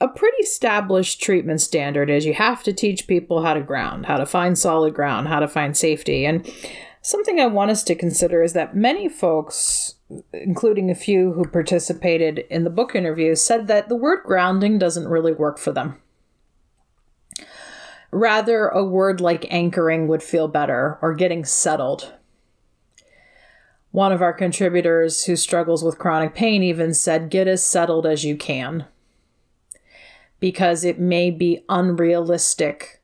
a 0.00 0.08
pretty 0.08 0.38
established 0.38 1.20
treatment 1.20 1.60
standard 1.60 2.08
is 2.08 2.24
you 2.24 2.34
have 2.34 2.62
to 2.62 2.72
teach 2.72 3.06
people 3.06 3.42
how 3.42 3.52
to 3.52 3.60
ground, 3.60 4.06
how 4.06 4.16
to 4.16 4.24
find 4.24 4.58
solid 4.58 4.94
ground, 4.94 5.28
how 5.28 5.40
to 5.40 5.48
find 5.48 5.76
safety. 5.76 6.24
And 6.24 6.50
something 7.02 7.38
I 7.38 7.46
want 7.46 7.70
us 7.70 7.82
to 7.84 7.94
consider 7.94 8.42
is 8.42 8.54
that 8.54 8.74
many 8.74 9.10
folks, 9.10 9.96
including 10.32 10.90
a 10.90 10.94
few 10.94 11.32
who 11.32 11.44
participated 11.44 12.38
in 12.50 12.64
the 12.64 12.70
book 12.70 12.94
interview, 12.94 13.34
said 13.34 13.66
that 13.66 13.90
the 13.90 13.96
word 13.96 14.22
grounding 14.24 14.78
doesn't 14.78 15.08
really 15.08 15.32
work 15.32 15.58
for 15.58 15.70
them. 15.70 16.00
Rather, 18.10 18.68
a 18.68 18.82
word 18.82 19.20
like 19.20 19.52
anchoring 19.52 20.08
would 20.08 20.22
feel 20.22 20.48
better 20.48 20.98
or 21.02 21.14
getting 21.14 21.44
settled. 21.44 22.14
One 23.92 24.12
of 24.12 24.22
our 24.22 24.32
contributors 24.32 25.24
who 25.24 25.36
struggles 25.36 25.84
with 25.84 25.98
chronic 25.98 26.34
pain 26.34 26.62
even 26.62 26.94
said, 26.94 27.30
Get 27.30 27.46
as 27.46 27.64
settled 27.64 28.06
as 28.06 28.24
you 28.24 28.36
can 28.36 28.86
because 30.40 30.84
it 30.84 30.98
may 30.98 31.30
be 31.30 31.64
unrealistic 31.68 33.00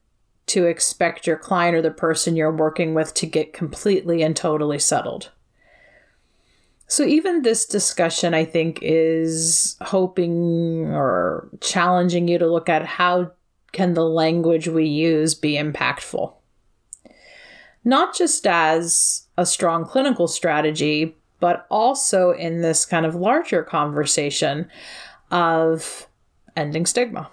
to 0.46 0.64
expect 0.64 1.26
your 1.26 1.36
client 1.36 1.76
or 1.76 1.82
the 1.82 1.90
person 1.90 2.36
you're 2.36 2.54
working 2.54 2.94
with 2.94 3.12
to 3.14 3.26
get 3.26 3.52
completely 3.52 4.22
and 4.22 4.36
totally 4.36 4.78
settled. 4.78 5.30
So, 6.88 7.04
even 7.04 7.42
this 7.42 7.66
discussion, 7.66 8.32
I 8.32 8.44
think, 8.44 8.78
is 8.80 9.76
hoping 9.80 10.86
or 10.86 11.48
challenging 11.60 12.28
you 12.28 12.38
to 12.38 12.46
look 12.46 12.68
at 12.68 12.84
how 12.84 13.32
can 13.72 13.94
the 13.94 14.04
language 14.04 14.68
we 14.68 14.86
use 14.86 15.34
be 15.34 15.54
impactful. 15.54 16.32
Not 17.84 18.16
just 18.16 18.46
as 18.46 19.26
a 19.36 19.44
strong 19.44 19.84
clinical 19.84 20.28
strategy, 20.28 21.16
but 21.40 21.66
also 21.70 22.30
in 22.30 22.62
this 22.62 22.86
kind 22.86 23.04
of 23.04 23.14
larger 23.14 23.62
conversation 23.62 24.68
of 25.30 26.05
ending 26.56 26.86
stigma. 26.86 27.30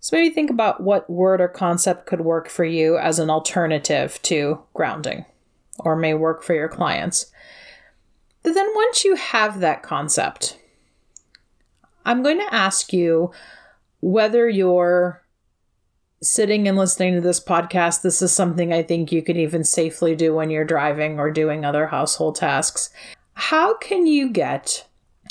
So 0.00 0.16
maybe 0.16 0.34
think 0.34 0.50
about 0.50 0.82
what 0.82 1.10
word 1.10 1.40
or 1.40 1.48
concept 1.48 2.06
could 2.06 2.22
work 2.22 2.48
for 2.48 2.64
you 2.64 2.96
as 2.96 3.18
an 3.18 3.28
alternative 3.28 4.20
to 4.22 4.60
grounding 4.72 5.26
or 5.78 5.94
may 5.94 6.14
work 6.14 6.42
for 6.42 6.54
your 6.54 6.68
clients. 6.68 7.30
But 8.42 8.54
then 8.54 8.68
once 8.74 9.04
you 9.04 9.16
have 9.16 9.60
that 9.60 9.82
concept, 9.82 10.58
I'm 12.06 12.22
going 12.22 12.38
to 12.38 12.54
ask 12.54 12.92
you 12.92 13.30
whether 14.00 14.48
you're 14.48 15.22
sitting 16.22 16.68
and 16.68 16.76
listening 16.76 17.14
to 17.14 17.20
this 17.20 17.40
podcast. 17.40 18.02
This 18.02 18.22
is 18.22 18.32
something 18.32 18.72
I 18.72 18.82
think 18.82 19.12
you 19.12 19.22
can 19.22 19.36
even 19.36 19.64
safely 19.64 20.14
do 20.14 20.34
when 20.34 20.50
you're 20.50 20.64
driving 20.64 21.18
or 21.18 21.30
doing 21.30 21.64
other 21.64 21.86
household 21.86 22.36
tasks. 22.36 22.90
How 23.34 23.76
can 23.76 24.06
you 24.06 24.30
get 24.30 24.86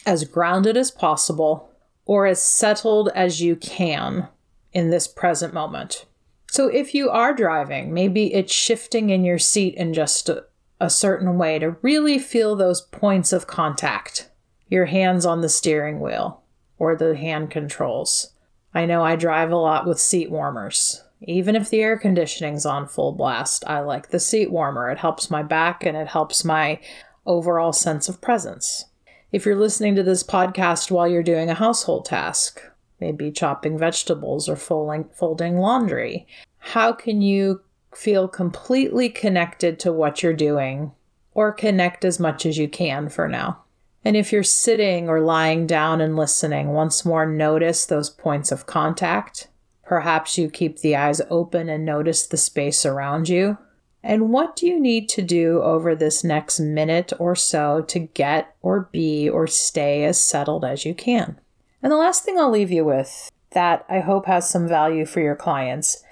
as 0.05 0.23
grounded 0.23 0.77
as 0.77 0.91
possible 0.91 1.68
or 2.09 2.25
as 2.25 2.41
settled 2.41 3.07
as 3.13 3.39
you 3.39 3.55
can 3.55 4.27
in 4.73 4.89
this 4.89 5.07
present 5.07 5.53
moment. 5.53 6.07
So 6.49 6.67
if 6.67 6.95
you 6.95 7.07
are 7.11 7.35
driving, 7.35 7.93
maybe 7.93 8.33
it's 8.33 8.51
shifting 8.51 9.11
in 9.11 9.23
your 9.23 9.37
seat 9.37 9.75
in 9.75 9.93
just 9.93 10.27
a, 10.27 10.45
a 10.79 10.89
certain 10.89 11.37
way 11.37 11.59
to 11.59 11.77
really 11.83 12.17
feel 12.17 12.55
those 12.55 12.81
points 12.81 13.31
of 13.31 13.45
contact. 13.45 14.27
Your 14.69 14.85
hands 14.85 15.23
on 15.23 15.41
the 15.41 15.49
steering 15.49 15.99
wheel 15.99 16.41
or 16.79 16.95
the 16.95 17.15
hand 17.15 17.51
controls. 17.51 18.33
I 18.73 18.87
know 18.87 19.03
I 19.03 19.15
drive 19.15 19.51
a 19.51 19.55
lot 19.55 19.85
with 19.85 19.99
seat 19.99 20.31
warmers. 20.31 21.03
Even 21.21 21.55
if 21.55 21.69
the 21.69 21.81
air 21.81 21.95
conditioning's 21.95 22.65
on 22.65 22.87
full 22.87 23.11
blast, 23.11 23.63
I 23.67 23.81
like 23.81 24.09
the 24.09 24.19
seat 24.19 24.49
warmer. 24.49 24.89
It 24.89 24.97
helps 24.97 25.29
my 25.29 25.43
back 25.43 25.85
and 25.85 25.95
it 25.95 26.07
helps 26.07 26.43
my 26.43 26.79
overall 27.27 27.71
sense 27.71 28.09
of 28.09 28.19
presence. 28.19 28.85
If 29.31 29.45
you're 29.45 29.55
listening 29.55 29.93
to 29.95 30.01
this 30.01 30.23
podcast 30.23 30.89
while 30.89 31.07
you're 31.07 31.21
doing 31.21 31.51
a 31.51 31.55
household 31.55 32.05
task, 32.05 32.63
maybe 32.99 33.31
chopping 33.31 33.77
vegetables 33.77 34.49
or 34.49 34.55
folding, 34.55 35.59
laundry, 35.59 36.25
how 36.57 36.93
can 36.93 37.21
you 37.21 37.61
feel 37.93 38.27
completely 38.27 39.07
connected 39.07 39.79
to 39.79 39.93
what 39.93 40.23
you're 40.23 40.33
doing 40.33 40.93
or 41.35 41.51
connect 41.51 42.03
as 42.03 42.19
much 42.19 42.43
as 42.43 42.57
you 42.57 42.67
can 42.67 43.07
for 43.07 43.27
now? 43.27 43.61
And 44.03 44.17
if 44.17 44.31
you're 44.31 44.41
sitting 44.41 45.07
or 45.07 45.19
lying 45.19 45.67
down 45.67 46.01
and 46.01 46.15
listening, 46.15 46.69
once 46.69 47.05
more 47.05 47.27
notice 47.27 47.85
those 47.85 48.09
points 48.09 48.51
of 48.51 48.65
contact. 48.65 49.47
Perhaps 49.83 50.39
you 50.39 50.49
keep 50.49 50.79
the 50.79 50.95
eyes 50.95 51.21
open 51.29 51.69
and 51.69 51.85
notice 51.85 52.25
the 52.25 52.37
space 52.37 52.83
around 52.83 53.29
you. 53.29 53.59
And 54.03 54.29
what 54.29 54.55
do 54.55 54.65
you 54.65 54.79
need 54.79 55.09
to 55.09 55.21
do 55.21 55.61
over 55.61 55.93
this 55.93 56.23
next 56.23 56.59
minute 56.59 57.11
or 57.19 57.35
so 57.35 57.81
to 57.81 57.99
get 57.99 58.55
or 58.61 58.89
be 58.91 59.29
or 59.29 59.45
stay 59.45 60.05
as 60.05 60.23
settled 60.23 60.63
as 60.63 60.85
you 60.85 60.93
can? 60.93 61.39
And 61.83 61.91
the 61.91 61.97
last 61.97 62.23
thing 62.23 62.37
I'll 62.37 62.49
leave 62.49 62.71
you 62.71 62.85
with 62.85 63.29
that 63.51 63.85
I 63.89 63.99
hope 63.99 64.25
has 64.25 64.49
some 64.49 64.67
value 64.67 65.05
for 65.05 65.19
your 65.19 65.35
clients 65.35 66.03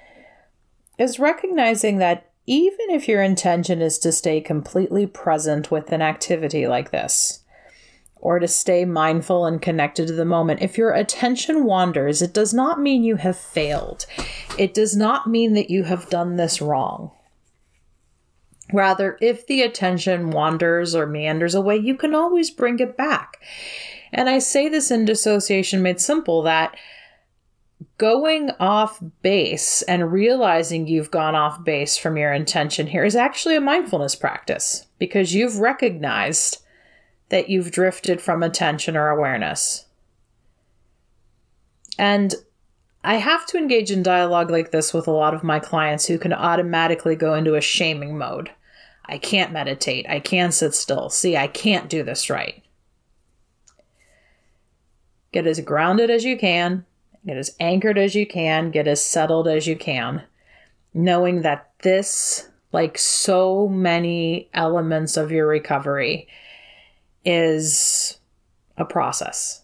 is 0.97 1.19
recognizing 1.19 1.97
that 1.99 2.31
even 2.45 2.89
if 2.89 3.07
your 3.07 3.21
intention 3.21 3.81
is 3.81 3.99
to 3.99 4.11
stay 4.11 4.41
completely 4.41 5.05
present 5.05 5.69
with 5.69 5.91
an 5.91 6.01
activity 6.01 6.67
like 6.67 6.91
this, 6.91 7.43
or 8.19 8.39
to 8.39 8.47
stay 8.47 8.83
mindful 8.85 9.45
and 9.45 9.61
connected 9.61 10.07
to 10.07 10.13
the 10.13 10.25
moment. 10.25 10.61
If 10.61 10.77
your 10.77 10.91
attention 10.91 11.65
wanders, 11.65 12.21
it 12.21 12.33
does 12.33 12.53
not 12.53 12.79
mean 12.81 13.03
you 13.03 13.17
have 13.17 13.38
failed. 13.38 14.05
It 14.57 14.73
does 14.73 14.95
not 14.95 15.27
mean 15.27 15.53
that 15.53 15.69
you 15.69 15.83
have 15.83 16.09
done 16.09 16.35
this 16.35 16.61
wrong. 16.61 17.11
Rather, 18.74 19.18
if 19.22 19.47
the 19.47 19.61
attention 19.61 20.32
wanders 20.32 20.93
or 20.93 21.05
meanders 21.05 21.55
away, 21.55 21.78
you 21.78 21.95
can 21.95 22.13
always 22.13 22.51
bring 22.51 22.80
it 22.80 22.97
back. 22.97 23.39
And 24.11 24.30
I 24.30 24.39
say 24.39 24.68
this 24.68 24.91
in 24.91 25.05
Dissociation 25.05 25.82
Made 25.82 26.01
Simple 26.01 26.41
that 26.43 26.76
going 27.97 28.51
off 28.59 29.01
base 29.22 29.82
and 29.84 30.11
realizing 30.11 30.88
you've 30.88 31.11
gone 31.11 31.36
off 31.36 31.63
base 31.63 31.97
from 31.97 32.18
your 32.18 32.34
intention 32.34 32.88
here 32.88 33.03
is 33.03 33.15
actually 33.15 33.55
a 33.55 33.61
mindfulness 33.61 34.15
practice 34.15 34.86
because 34.99 35.34
you've 35.34 35.59
recognized 35.59 36.63
that 37.30 37.49
you've 37.49 37.72
drifted 37.72 38.22
from 38.22 38.43
attention 38.43 38.95
or 38.95 39.09
awareness. 39.09 39.86
And 41.99 42.36
I 43.03 43.15
have 43.15 43.45
to 43.47 43.57
engage 43.57 43.91
in 43.91 44.03
dialogue 44.03 44.51
like 44.51 44.72
this 44.72 44.93
with 44.93 45.07
a 45.07 45.11
lot 45.11 45.34
of 45.34 45.43
my 45.43 45.59
clients 45.59 46.05
who 46.05 46.18
can 46.18 46.34
automatically 46.34 47.15
go 47.15 47.34
into 47.34 47.55
a 47.55 47.61
shaming 47.61 48.18
mode. 48.18 48.51
I 49.08 49.18
can't 49.18 49.53
meditate. 49.53 50.05
I 50.10 50.20
can't 50.20 50.53
sit 50.53 50.74
still. 50.74 51.10
See, 51.10 51.38
I 51.38 51.47
can't 51.47 51.89
do 51.89 52.03
this 52.03 52.30
right. 52.30 52.62
Get 55.32 55.47
as 55.47 55.60
grounded 55.62 56.10
as 56.10 56.24
you 56.24 56.38
can, 56.38 56.86
get 57.26 57.38
as 57.38 57.55
anchored 57.60 57.97
as 57.97 58.16
you 58.16 58.26
can, 58.26 58.72
get 58.72 58.88
as 58.88 59.05
settled 59.05 59.47
as 59.47 59.68
you 59.68 59.76
can, 59.76 60.24
knowing 60.93 61.41
that 61.41 61.72
this, 61.84 62.49
like 62.72 62.97
so 62.97 63.68
many 63.68 64.49
elements 64.53 65.16
of 65.16 65.32
your 65.32 65.47
recovery, 65.47 66.28
is 67.24 68.18
a 68.78 68.86
process. 68.86 69.64